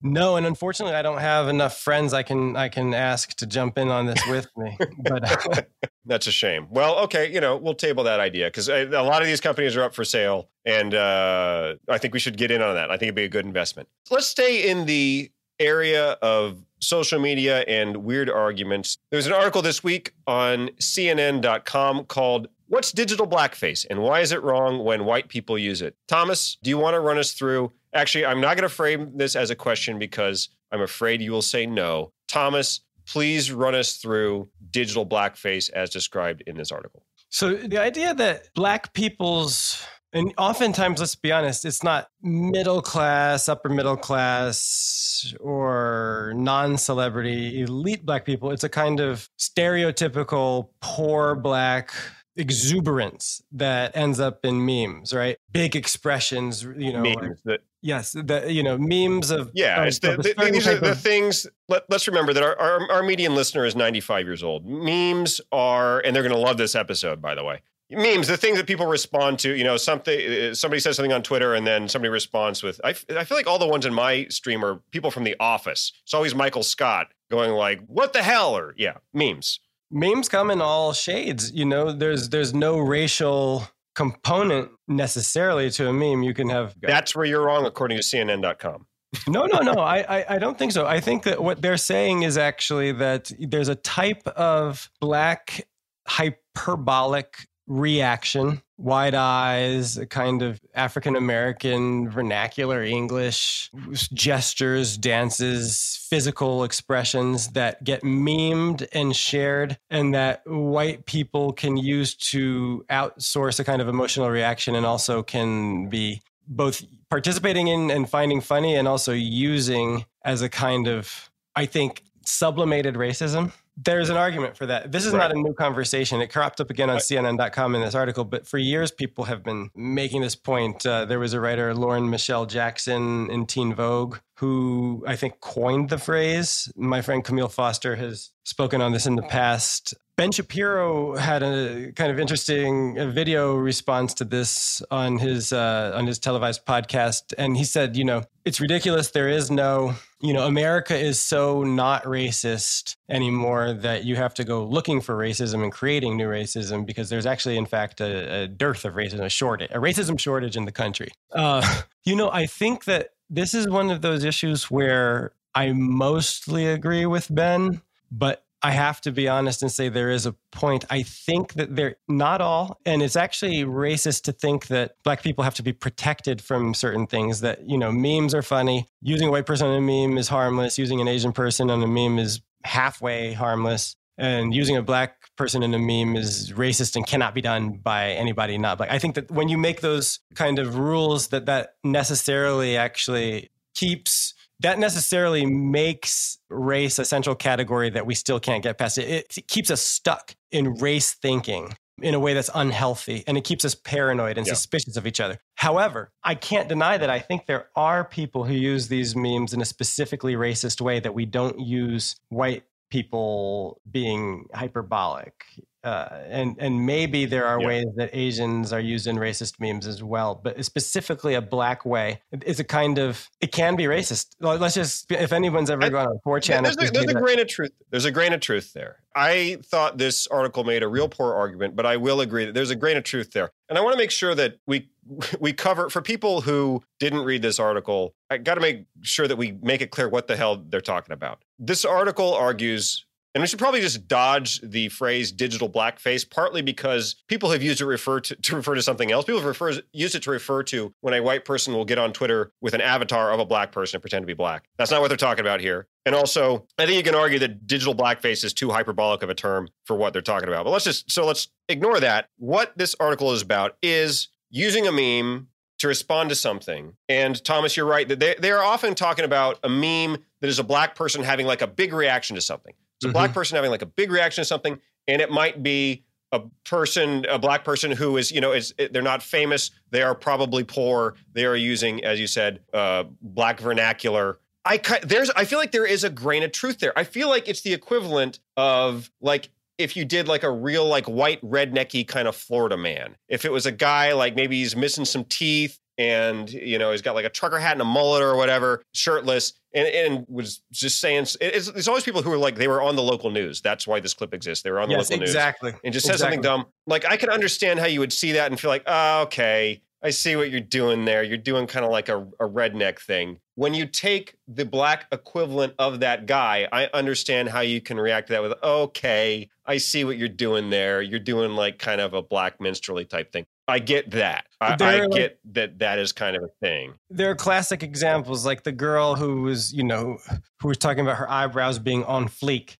No, 0.00 0.36
and 0.36 0.46
unfortunately, 0.46 0.94
I 0.94 1.02
don't 1.02 1.20
have 1.20 1.48
enough 1.48 1.76
friends 1.76 2.14
I 2.14 2.22
can 2.22 2.56
I 2.56 2.70
can 2.70 2.94
ask 2.94 3.34
to 3.34 3.46
jump 3.46 3.76
in 3.76 3.90
on 3.90 4.06
this 4.06 4.26
with 4.26 4.48
me. 4.56 4.78
But 4.98 5.68
that's 6.06 6.26
a 6.26 6.32
shame. 6.32 6.68
Well, 6.70 7.00
okay, 7.00 7.30
you 7.32 7.40
know, 7.40 7.56
we'll 7.56 7.74
table 7.74 8.04
that 8.04 8.20
idea 8.20 8.46
because 8.46 8.70
a 8.70 8.86
lot 8.86 9.20
of 9.20 9.28
these 9.28 9.42
companies 9.42 9.76
are 9.76 9.82
up 9.82 9.94
for 9.94 10.04
sale, 10.04 10.48
and 10.64 10.94
uh, 10.94 11.74
I 11.88 11.98
think 11.98 12.14
we 12.14 12.20
should 12.20 12.38
get 12.38 12.50
in 12.50 12.62
on 12.62 12.76
that. 12.76 12.90
I 12.90 12.94
think 12.94 13.08
it'd 13.08 13.14
be 13.14 13.24
a 13.24 13.28
good 13.28 13.44
investment. 13.44 13.90
Let's 14.10 14.26
stay 14.26 14.70
in 14.70 14.86
the 14.86 15.30
area 15.58 16.12
of 16.22 16.64
social 16.80 17.18
media 17.18 17.60
and 17.62 17.98
weird 17.98 18.30
arguments. 18.30 18.98
There's 19.10 19.26
an 19.26 19.32
article 19.32 19.62
this 19.62 19.82
week 19.82 20.12
on 20.26 20.68
CNN.com 20.80 22.04
called 22.04 22.48
What's 22.68 22.92
Digital 22.92 23.26
Blackface 23.26 23.86
and 23.88 24.02
Why 24.02 24.20
is 24.20 24.32
it 24.32 24.42
wrong 24.42 24.84
when 24.84 25.04
white 25.04 25.28
people 25.28 25.56
use 25.58 25.82
it? 25.82 25.96
Thomas, 26.08 26.58
do 26.62 26.70
you 26.70 26.78
want 26.78 26.94
to 26.94 27.00
run 27.00 27.18
us 27.18 27.32
through? 27.32 27.72
Actually, 27.94 28.26
I'm 28.26 28.40
not 28.40 28.56
going 28.56 28.68
to 28.68 28.74
frame 28.74 29.12
this 29.16 29.36
as 29.36 29.50
a 29.50 29.54
question 29.54 29.98
because 29.98 30.48
I'm 30.72 30.82
afraid 30.82 31.22
you 31.22 31.32
will 31.32 31.42
say 31.42 31.64
no. 31.64 32.12
Thomas, 32.28 32.80
please 33.06 33.52
run 33.52 33.74
us 33.74 33.96
through 33.96 34.48
digital 34.70 35.06
blackface 35.06 35.70
as 35.70 35.90
described 35.90 36.42
in 36.46 36.56
this 36.56 36.72
article. 36.72 37.04
So, 37.28 37.54
the 37.54 37.78
idea 37.78 38.14
that 38.14 38.52
black 38.54 38.92
people's 38.94 39.84
and 40.12 40.32
oftentimes, 40.38 41.00
let's 41.00 41.14
be 41.14 41.32
honest, 41.32 41.64
it's 41.64 41.82
not 41.82 42.08
middle 42.22 42.80
class, 42.80 43.48
upper 43.48 43.68
middle 43.68 43.96
class, 43.96 45.34
or 45.40 46.32
non 46.36 46.78
celebrity, 46.78 47.62
elite 47.62 48.06
black 48.06 48.24
people. 48.24 48.50
It's 48.50 48.64
a 48.64 48.68
kind 48.68 49.00
of 49.00 49.28
stereotypical 49.38 50.70
poor 50.80 51.34
black 51.34 51.92
exuberance 52.36 53.42
that 53.52 53.96
ends 53.96 54.20
up 54.20 54.44
in 54.44 54.64
memes, 54.64 55.12
right? 55.12 55.36
Big 55.52 55.74
expressions, 55.74 56.62
you 56.62 56.92
know. 56.92 57.02
Memes 57.02 57.42
that, 57.44 57.60
yes, 57.82 58.12
the 58.12 58.44
you 58.48 58.62
know 58.62 58.78
memes 58.78 59.30
of 59.30 59.50
yeah. 59.54 59.82
Of, 59.82 59.88
it's 59.88 59.98
the, 59.98 60.16
the 60.16 60.50
these 60.52 60.68
are 60.68 60.78
the 60.78 60.92
of, 60.92 61.00
things. 61.00 61.46
Let, 61.68 61.82
us 61.90 62.06
remember 62.06 62.32
that 62.32 62.42
our, 62.42 62.58
our 62.58 62.90
our 62.92 63.02
median 63.02 63.34
listener 63.34 63.64
is 63.64 63.74
ninety 63.74 64.00
five 64.00 64.24
years 64.24 64.42
old. 64.42 64.64
Memes 64.64 65.40
are, 65.50 66.00
and 66.00 66.14
they're 66.14 66.22
going 66.22 66.34
to 66.34 66.40
love 66.40 66.58
this 66.58 66.74
episode, 66.74 67.20
by 67.20 67.34
the 67.34 67.42
way 67.42 67.60
memes 67.90 68.26
the 68.26 68.36
things 68.36 68.58
that 68.58 68.66
people 68.66 68.86
respond 68.86 69.38
to 69.38 69.54
you 69.54 69.64
know 69.64 69.76
something 69.76 70.18
uh, 70.32 70.54
somebody 70.54 70.80
says 70.80 70.96
something 70.96 71.12
on 71.12 71.22
twitter 71.22 71.54
and 71.54 71.66
then 71.66 71.88
somebody 71.88 72.10
responds 72.10 72.62
with 72.62 72.80
I, 72.84 72.90
I 72.90 73.24
feel 73.24 73.36
like 73.36 73.46
all 73.46 73.58
the 73.58 73.66
ones 73.66 73.86
in 73.86 73.94
my 73.94 74.26
stream 74.28 74.64
are 74.64 74.80
people 74.90 75.10
from 75.10 75.24
the 75.24 75.36
office. 75.38 75.92
It's 76.02 76.14
always 76.14 76.34
michael 76.34 76.62
scott 76.62 77.08
going 77.30 77.52
like 77.52 77.80
what 77.86 78.12
the 78.12 78.22
hell? 78.22 78.56
or 78.56 78.74
yeah 78.76 78.98
memes. 79.12 79.60
Memes 79.90 80.28
come 80.28 80.50
in 80.50 80.60
all 80.60 80.92
shades. 80.92 81.52
You 81.52 81.64
know 81.64 81.92
there's 81.92 82.28
there's 82.30 82.52
no 82.52 82.78
racial 82.78 83.68
component 83.94 84.70
necessarily 84.88 85.70
to 85.70 85.88
a 85.88 85.92
meme. 85.92 86.22
You 86.22 86.34
can 86.34 86.48
have 86.48 86.74
that's 86.82 87.14
where 87.14 87.24
you're 87.24 87.44
wrong 87.44 87.66
according 87.66 87.98
to 87.98 88.02
cnn.com 88.02 88.86
no, 89.28 89.46
no, 89.46 89.60
no. 89.60 89.80
I, 89.80 90.18
I, 90.18 90.34
I, 90.34 90.38
don't 90.38 90.58
think 90.58 90.72
so. 90.72 90.86
I 90.86 91.00
think 91.00 91.22
that 91.24 91.42
what 91.42 91.62
they're 91.62 91.76
saying 91.76 92.22
is 92.22 92.36
actually 92.36 92.92
that 92.92 93.30
there's 93.38 93.68
a 93.68 93.74
type 93.74 94.26
of 94.28 94.90
black 95.00 95.66
hyperbolic 96.06 97.46
reaction, 97.66 98.62
wide 98.78 99.14
eyes, 99.14 99.96
a 99.96 100.06
kind 100.06 100.42
of 100.42 100.60
African 100.74 101.16
American 101.16 102.08
vernacular 102.08 102.82
English, 102.82 103.70
gestures, 104.12 104.96
dances, 104.96 106.06
physical 106.08 106.64
expressions 106.64 107.48
that 107.48 107.82
get 107.82 108.02
memed 108.02 108.86
and 108.92 109.14
shared, 109.16 109.78
and 109.90 110.14
that 110.14 110.42
white 110.46 111.06
people 111.06 111.52
can 111.52 111.76
use 111.76 112.14
to 112.14 112.84
outsource 112.90 113.58
a 113.58 113.64
kind 113.64 113.82
of 113.82 113.88
emotional 113.88 114.30
reaction 114.30 114.74
and 114.74 114.86
also 114.86 115.22
can 115.22 115.88
be 115.88 116.20
both 116.48 116.84
participating 117.10 117.68
in 117.68 117.90
and 117.90 118.08
finding 118.08 118.40
funny 118.40 118.76
and 118.76 118.86
also 118.86 119.12
using 119.12 120.04
as 120.24 120.42
a 120.42 120.48
kind 120.48 120.86
of, 120.86 121.30
I 121.54 121.66
think, 121.66 122.02
sublimated 122.24 122.94
racism 122.94 123.52
there's 123.76 124.08
an 124.08 124.16
argument 124.16 124.56
for 124.56 124.66
that. 124.66 124.90
This 124.90 125.04
is 125.04 125.12
right. 125.12 125.28
not 125.28 125.32
a 125.32 125.38
new 125.38 125.52
conversation. 125.52 126.20
It 126.20 126.28
cropped 126.28 126.60
up 126.60 126.70
again 126.70 126.88
on 126.88 126.96
right. 126.96 127.02
CNN.com 127.02 127.74
in 127.74 127.82
this 127.82 127.94
article, 127.94 128.24
but 128.24 128.46
for 128.46 128.58
years, 128.58 128.90
people 128.90 129.24
have 129.24 129.42
been 129.42 129.70
making 129.74 130.22
this 130.22 130.34
point. 130.34 130.86
Uh, 130.86 131.04
there 131.04 131.18
was 131.18 131.34
a 131.34 131.40
writer, 131.40 131.74
Lauren 131.74 132.08
Michelle 132.08 132.46
Jackson, 132.46 133.30
in 133.30 133.46
Teen 133.46 133.74
Vogue, 133.74 134.18
who 134.38 135.04
I 135.06 135.16
think 135.16 135.40
coined 135.40 135.90
the 135.90 135.98
phrase. 135.98 136.72
My 136.74 137.02
friend 137.02 137.22
Camille 137.22 137.48
Foster 137.48 137.96
has 137.96 138.30
spoken 138.44 138.80
on 138.80 138.92
this 138.92 139.06
in 139.06 139.16
the 139.16 139.22
past. 139.22 139.94
Ben 140.16 140.32
Shapiro 140.32 141.14
had 141.14 141.42
a 141.42 141.92
kind 141.92 142.10
of 142.10 142.18
interesting 142.18 142.94
video 143.12 143.54
response 143.54 144.14
to 144.14 144.24
this 144.24 144.80
on 144.90 145.18
his 145.18 145.52
uh, 145.52 145.92
on 145.94 146.06
his 146.06 146.18
televised 146.18 146.64
podcast, 146.64 147.34
and 147.36 147.54
he 147.54 147.64
said, 147.64 147.98
you 147.98 148.04
know, 148.04 148.22
it's 148.46 148.58
ridiculous. 148.58 149.10
There 149.10 149.28
is 149.28 149.50
no, 149.50 149.94
you 150.22 150.32
know, 150.32 150.46
America 150.46 150.96
is 150.96 151.20
so 151.20 151.64
not 151.64 152.04
racist 152.04 152.96
anymore 153.10 153.74
that 153.74 154.04
you 154.06 154.16
have 154.16 154.32
to 154.34 154.44
go 154.44 154.64
looking 154.64 155.02
for 155.02 155.14
racism 155.14 155.62
and 155.62 155.70
creating 155.70 156.16
new 156.16 156.28
racism 156.28 156.86
because 156.86 157.10
there's 157.10 157.26
actually, 157.26 157.58
in 157.58 157.66
fact, 157.66 158.00
a, 158.00 158.44
a 158.44 158.48
dearth 158.48 158.86
of 158.86 158.94
racism, 158.94 159.22
a 159.22 159.28
shortage, 159.28 159.70
a 159.70 159.78
racism 159.78 160.18
shortage 160.18 160.56
in 160.56 160.64
the 160.64 160.72
country. 160.72 161.10
Uh, 161.30 161.82
you 162.06 162.16
know, 162.16 162.30
I 162.30 162.46
think 162.46 162.86
that 162.86 163.10
this 163.28 163.52
is 163.52 163.68
one 163.68 163.90
of 163.90 164.00
those 164.00 164.24
issues 164.24 164.70
where 164.70 165.32
I 165.54 165.72
mostly 165.72 166.66
agree 166.68 167.04
with 167.04 167.28
Ben, 167.30 167.82
but 168.10 168.45
I 168.66 168.72
have 168.72 169.00
to 169.02 169.12
be 169.12 169.28
honest 169.28 169.62
and 169.62 169.70
say 169.70 169.88
there 169.88 170.10
is 170.10 170.26
a 170.26 170.32
point. 170.50 170.84
I 170.90 171.04
think 171.04 171.52
that 171.52 171.76
they're 171.76 171.94
not 172.08 172.40
all, 172.40 172.80
and 172.84 173.00
it's 173.00 173.14
actually 173.14 173.62
racist 173.62 174.22
to 174.22 174.32
think 174.32 174.66
that 174.66 174.96
black 175.04 175.22
people 175.22 175.44
have 175.44 175.54
to 175.54 175.62
be 175.62 175.72
protected 175.72 176.42
from 176.42 176.74
certain 176.74 177.06
things. 177.06 177.42
That, 177.42 177.68
you 177.68 177.78
know, 177.78 177.92
memes 177.92 178.34
are 178.34 178.42
funny. 178.42 178.88
Using 179.00 179.28
a 179.28 179.30
white 179.30 179.46
person 179.46 179.68
on 179.68 179.76
a 179.76 179.80
meme 179.80 180.18
is 180.18 180.26
harmless. 180.26 180.78
Using 180.78 181.00
an 181.00 181.06
Asian 181.06 181.30
person 181.30 181.70
on 181.70 181.80
a 181.80 181.86
meme 181.86 182.18
is 182.18 182.40
halfway 182.64 183.34
harmless. 183.34 183.94
And 184.18 184.52
using 184.52 184.76
a 184.76 184.82
black 184.82 185.14
person 185.36 185.62
in 185.62 185.72
a 185.72 185.78
meme 185.78 186.16
is 186.16 186.50
racist 186.50 186.96
and 186.96 187.06
cannot 187.06 187.34
be 187.34 187.42
done 187.42 187.74
by 187.74 188.14
anybody 188.14 188.58
not 188.58 188.78
black. 188.78 188.90
I 188.90 188.98
think 188.98 189.14
that 189.14 189.30
when 189.30 189.48
you 189.48 189.58
make 189.58 189.80
those 189.80 190.18
kind 190.34 190.58
of 190.58 190.76
rules, 190.76 191.28
that 191.28 191.46
that 191.46 191.76
necessarily 191.84 192.76
actually 192.76 193.50
keeps 193.76 194.25
that 194.60 194.78
necessarily 194.78 195.44
makes 195.44 196.38
race 196.48 196.98
a 196.98 197.04
central 197.04 197.34
category 197.34 197.90
that 197.90 198.06
we 198.06 198.14
still 198.14 198.40
can't 198.40 198.62
get 198.62 198.78
past. 198.78 198.98
It, 198.98 199.26
it 199.36 199.48
keeps 199.48 199.70
us 199.70 199.82
stuck 199.82 200.34
in 200.50 200.74
race 200.74 201.14
thinking 201.14 201.74
in 202.02 202.14
a 202.14 202.20
way 202.20 202.34
that's 202.34 202.50
unhealthy 202.54 203.24
and 203.26 203.38
it 203.38 203.44
keeps 203.44 203.64
us 203.64 203.74
paranoid 203.74 204.36
and 204.36 204.46
yeah. 204.46 204.52
suspicious 204.52 204.96
of 204.96 205.06
each 205.06 205.20
other. 205.20 205.38
However, 205.54 206.12
I 206.22 206.34
can't 206.34 206.68
deny 206.68 206.98
that 206.98 207.08
I 207.08 207.18
think 207.20 207.46
there 207.46 207.68
are 207.74 208.04
people 208.04 208.44
who 208.44 208.54
use 208.54 208.88
these 208.88 209.16
memes 209.16 209.54
in 209.54 209.60
a 209.60 209.64
specifically 209.64 210.34
racist 210.34 210.80
way 210.80 211.00
that 211.00 211.14
we 211.14 211.24
don't 211.24 211.58
use 211.58 212.16
white 212.28 212.64
people 212.90 213.80
being 213.90 214.46
hyperbolic 214.54 215.44
uh, 215.86 216.08
and 216.28 216.56
and 216.58 216.84
maybe 216.84 217.26
there 217.26 217.46
are 217.46 217.60
yeah. 217.60 217.66
ways 217.68 217.86
that 217.94 218.10
Asians 218.12 218.72
are 218.72 218.80
used 218.80 219.06
in 219.06 219.14
racist 219.14 219.60
memes 219.60 219.86
as 219.86 220.02
well, 220.02 220.34
but 220.34 220.62
specifically 220.64 221.34
a 221.34 221.40
black 221.40 221.84
way 221.84 222.20
is 222.44 222.58
a 222.58 222.64
kind 222.64 222.98
of 222.98 223.30
it 223.40 223.52
can 223.52 223.76
be 223.76 223.84
racist. 223.84 224.34
Let's 224.40 224.74
just 224.74 225.12
if 225.12 225.32
anyone's 225.32 225.70
ever 225.70 225.88
gone 225.88 226.08
on 226.08 226.18
4chan, 226.26 226.64
there's, 226.64 226.76
a, 226.76 226.90
there's 226.90 227.10
a 227.10 227.14
grain 227.14 227.38
of 227.38 227.46
truth. 227.46 227.70
There's 227.90 228.04
a 228.04 228.10
grain 228.10 228.32
of 228.32 228.40
truth 228.40 228.72
there. 228.72 228.96
I 229.14 229.58
thought 229.64 229.96
this 229.96 230.26
article 230.26 230.64
made 230.64 230.82
a 230.82 230.88
real 230.88 231.08
poor 231.08 231.34
argument, 231.34 231.76
but 231.76 231.86
I 231.86 231.98
will 231.98 232.20
agree 232.20 232.46
that 232.46 232.54
there's 232.54 232.70
a 232.70 232.76
grain 232.76 232.96
of 232.96 233.04
truth 233.04 233.30
there, 233.30 233.52
and 233.68 233.78
I 233.78 233.80
want 233.80 233.94
to 233.94 233.98
make 233.98 234.10
sure 234.10 234.34
that 234.34 234.56
we 234.66 234.90
we 235.40 235.52
cover 235.52 235.88
for 235.88 236.02
people 236.02 236.40
who 236.40 236.82
didn't 236.98 237.22
read 237.22 237.42
this 237.42 237.60
article. 237.60 238.12
I 238.28 238.38
got 238.38 238.56
to 238.56 238.60
make 238.60 238.86
sure 239.02 239.28
that 239.28 239.36
we 239.36 239.52
make 239.62 239.82
it 239.82 239.92
clear 239.92 240.08
what 240.08 240.26
the 240.26 240.36
hell 240.36 240.64
they're 240.68 240.80
talking 240.80 241.12
about. 241.12 241.44
This 241.60 241.84
article 241.84 242.34
argues 242.34 243.05
and 243.36 243.42
we 243.42 243.46
should 243.48 243.58
probably 243.58 243.82
just 243.82 244.08
dodge 244.08 244.62
the 244.62 244.88
phrase 244.88 245.30
digital 245.30 245.68
blackface, 245.68 246.28
partly 246.28 246.62
because 246.62 247.16
people 247.28 247.50
have 247.50 247.62
used 247.62 247.82
it 247.82 247.84
refer 247.84 248.18
to, 248.18 248.34
to 248.34 248.56
refer 248.56 248.74
to 248.74 248.80
something 248.80 249.12
else. 249.12 249.26
People 249.26 249.40
have 249.40 249.46
refer, 249.46 249.74
used 249.92 250.14
it 250.14 250.22
to 250.22 250.30
refer 250.30 250.62
to 250.62 250.94
when 251.02 251.12
a 251.12 251.20
white 251.20 251.44
person 251.44 251.74
will 251.74 251.84
get 251.84 251.98
on 251.98 252.14
Twitter 252.14 252.50
with 252.62 252.72
an 252.72 252.80
avatar 252.80 253.30
of 253.32 253.38
a 253.38 253.44
black 253.44 253.72
person 253.72 253.98
and 253.98 254.02
pretend 254.02 254.22
to 254.22 254.26
be 254.26 254.32
black. 254.32 254.70
That's 254.78 254.90
not 254.90 255.02
what 255.02 255.08
they're 255.08 255.18
talking 255.18 255.42
about 255.42 255.60
here. 255.60 255.86
And 256.06 256.14
also, 256.14 256.66
I 256.78 256.86
think 256.86 256.96
you 256.96 257.02
can 257.02 257.14
argue 257.14 257.38
that 257.40 257.66
digital 257.66 257.94
blackface 257.94 258.42
is 258.42 258.54
too 258.54 258.70
hyperbolic 258.70 259.22
of 259.22 259.28
a 259.28 259.34
term 259.34 259.68
for 259.84 259.96
what 259.96 260.14
they're 260.14 260.22
talking 260.22 260.48
about. 260.48 260.64
But 260.64 260.70
let's 260.70 260.86
just, 260.86 261.10
so 261.10 261.26
let's 261.26 261.48
ignore 261.68 262.00
that. 262.00 262.30
What 262.38 262.72
this 262.78 262.96
article 262.98 263.32
is 263.32 263.42
about 263.42 263.76
is 263.82 264.28
using 264.48 264.86
a 264.86 264.92
meme 264.92 265.48
to 265.80 265.88
respond 265.88 266.30
to 266.30 266.34
something. 266.34 266.94
And 267.06 267.44
Thomas, 267.44 267.76
you're 267.76 267.84
right 267.84 268.08
that 268.08 268.18
they, 268.18 268.34
they 268.38 268.50
are 268.50 268.64
often 268.64 268.94
talking 268.94 269.26
about 269.26 269.58
a 269.62 269.68
meme 269.68 270.24
that 270.40 270.48
is 270.48 270.58
a 270.58 270.64
black 270.64 270.94
person 270.94 271.22
having 271.22 271.44
like 271.44 271.60
a 271.60 271.66
big 271.66 271.92
reaction 271.92 272.34
to 272.36 272.40
something. 272.40 272.72
It's 272.98 273.04
a 273.04 273.08
mm-hmm. 273.08 273.12
black 273.12 273.32
person 273.32 273.56
having 273.56 273.70
like 273.70 273.82
a 273.82 273.86
big 273.86 274.10
reaction 274.10 274.42
to 274.42 274.46
something, 274.46 274.80
and 275.08 275.20
it 275.20 275.30
might 275.30 275.62
be 275.62 276.04
a 276.32 276.40
person, 276.64 277.24
a 277.28 277.38
black 277.38 277.64
person 277.64 277.90
who 277.90 278.16
is, 278.16 278.32
you 278.32 278.40
know, 278.40 278.52
is 278.52 278.74
they're 278.90 279.02
not 279.02 279.22
famous. 279.22 279.70
They 279.90 280.02
are 280.02 280.14
probably 280.14 280.64
poor. 280.64 281.14
They 281.32 281.44
are 281.44 281.56
using, 281.56 282.04
as 282.04 282.18
you 282.18 282.26
said, 282.26 282.60
uh, 282.72 283.04
black 283.20 283.60
vernacular. 283.60 284.38
I 284.64 284.80
there's, 285.02 285.30
I 285.30 285.44
feel 285.44 285.58
like 285.58 285.70
there 285.70 285.86
is 285.86 286.02
a 286.02 286.10
grain 286.10 286.42
of 286.42 286.52
truth 286.52 286.78
there. 286.78 286.92
I 286.98 287.04
feel 287.04 287.28
like 287.28 287.48
it's 287.48 287.60
the 287.60 287.72
equivalent 287.72 288.40
of 288.56 289.10
like 289.20 289.50
if 289.78 289.96
you 289.96 290.04
did 290.04 290.26
like 290.26 290.42
a 290.42 290.50
real 290.50 290.86
like 290.86 291.06
white 291.06 291.40
rednecky 291.42 292.06
kind 292.06 292.26
of 292.26 292.34
Florida 292.34 292.76
man. 292.76 293.16
If 293.28 293.44
it 293.44 293.52
was 293.52 293.66
a 293.66 293.72
guy 293.72 294.12
like 294.12 294.34
maybe 294.34 294.56
he's 294.58 294.74
missing 294.74 295.04
some 295.04 295.24
teeth 295.24 295.78
and 295.98 296.50
you 296.50 296.78
know 296.78 296.92
he's 296.92 297.02
got 297.02 297.14
like 297.14 297.24
a 297.24 297.30
trucker 297.30 297.58
hat 297.58 297.72
and 297.72 297.82
a 297.82 297.84
mullet 297.84 298.22
or 298.22 298.36
whatever, 298.36 298.82
shirtless, 298.92 299.54
and, 299.72 299.88
and 299.88 300.26
was 300.28 300.62
just 300.72 301.00
saying 301.00 301.26
it's, 301.40 301.68
it's 301.68 301.88
always 301.88 302.04
people 302.04 302.22
who 302.22 302.32
are 302.32 302.38
like 302.38 302.56
they 302.56 302.68
were 302.68 302.82
on 302.82 302.96
the 302.96 303.02
local 303.02 303.30
news. 303.30 303.60
That's 303.60 303.86
why 303.86 304.00
this 304.00 304.14
clip 304.14 304.34
exists. 304.34 304.62
They 304.62 304.70
were 304.70 304.80
on 304.80 304.88
the 304.88 304.96
yes, 304.96 305.10
local 305.10 305.22
exactly. 305.22 305.72
news 305.72 305.80
and 305.84 305.94
just 305.94 306.06
said 306.06 306.18
something 306.18 306.40
dumb. 306.40 306.66
Like 306.86 307.04
I 307.04 307.16
can 307.16 307.30
understand 307.30 307.80
how 307.80 307.86
you 307.86 308.00
would 308.00 308.12
see 308.12 308.32
that 308.32 308.50
and 308.50 308.60
feel 308.60 308.70
like, 308.70 308.84
oh, 308.86 309.22
okay, 309.22 309.82
I 310.02 310.10
see 310.10 310.36
what 310.36 310.50
you're 310.50 310.60
doing 310.60 311.04
there. 311.04 311.22
You're 311.22 311.38
doing 311.38 311.66
kind 311.66 311.84
of 311.84 311.90
like 311.90 312.08
a, 312.08 312.18
a 312.38 312.48
redneck 312.48 313.00
thing. 313.00 313.40
When 313.54 313.74
you 313.74 313.86
take 313.86 314.36
the 314.46 314.64
black 314.64 315.06
equivalent 315.10 315.74
of 315.78 316.00
that 316.00 316.26
guy, 316.26 316.68
I 316.70 316.88
understand 316.92 317.48
how 317.48 317.60
you 317.60 317.80
can 317.80 317.98
react 317.98 318.28
to 318.28 318.34
that 318.34 318.42
with, 318.42 318.54
okay, 318.62 319.48
I 319.64 319.78
see 319.78 320.04
what 320.04 320.18
you're 320.18 320.28
doing 320.28 320.70
there. 320.70 321.02
You're 321.02 321.18
doing 321.18 321.52
like 321.52 321.78
kind 321.78 322.00
of 322.00 322.14
a 322.14 322.22
black 322.22 322.60
minstrelly 322.60 323.04
type 323.04 323.32
thing. 323.32 323.46
I 323.68 323.80
get 323.80 324.12
that. 324.12 324.46
I, 324.60 324.76
I 324.80 325.00
like, 325.00 325.10
get 325.10 325.38
that 325.52 325.78
that 325.80 325.98
is 325.98 326.12
kind 326.12 326.36
of 326.36 326.44
a 326.44 326.48
thing. 326.60 326.94
There 327.10 327.30
are 327.30 327.34
classic 327.34 327.82
examples, 327.82 328.46
like 328.46 328.62
the 328.62 328.72
girl 328.72 329.16
who 329.16 329.42
was, 329.42 329.72
you 329.72 329.82
know, 329.82 330.18
who 330.60 330.68
was 330.68 330.78
talking 330.78 331.00
about 331.00 331.16
her 331.16 331.30
eyebrows 331.30 331.78
being 331.78 332.04
on 332.04 332.28
fleek. 332.28 332.76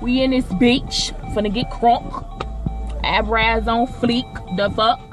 We 0.00 0.22
in 0.22 0.30
this 0.30 0.46
beach, 0.54 1.12
finna 1.34 1.52
get 1.52 1.70
crunk. 1.70 2.26
Eyebrows 3.04 3.68
on 3.68 3.86
fleek. 3.86 4.56
The 4.56 4.70
fuck? 4.70 5.10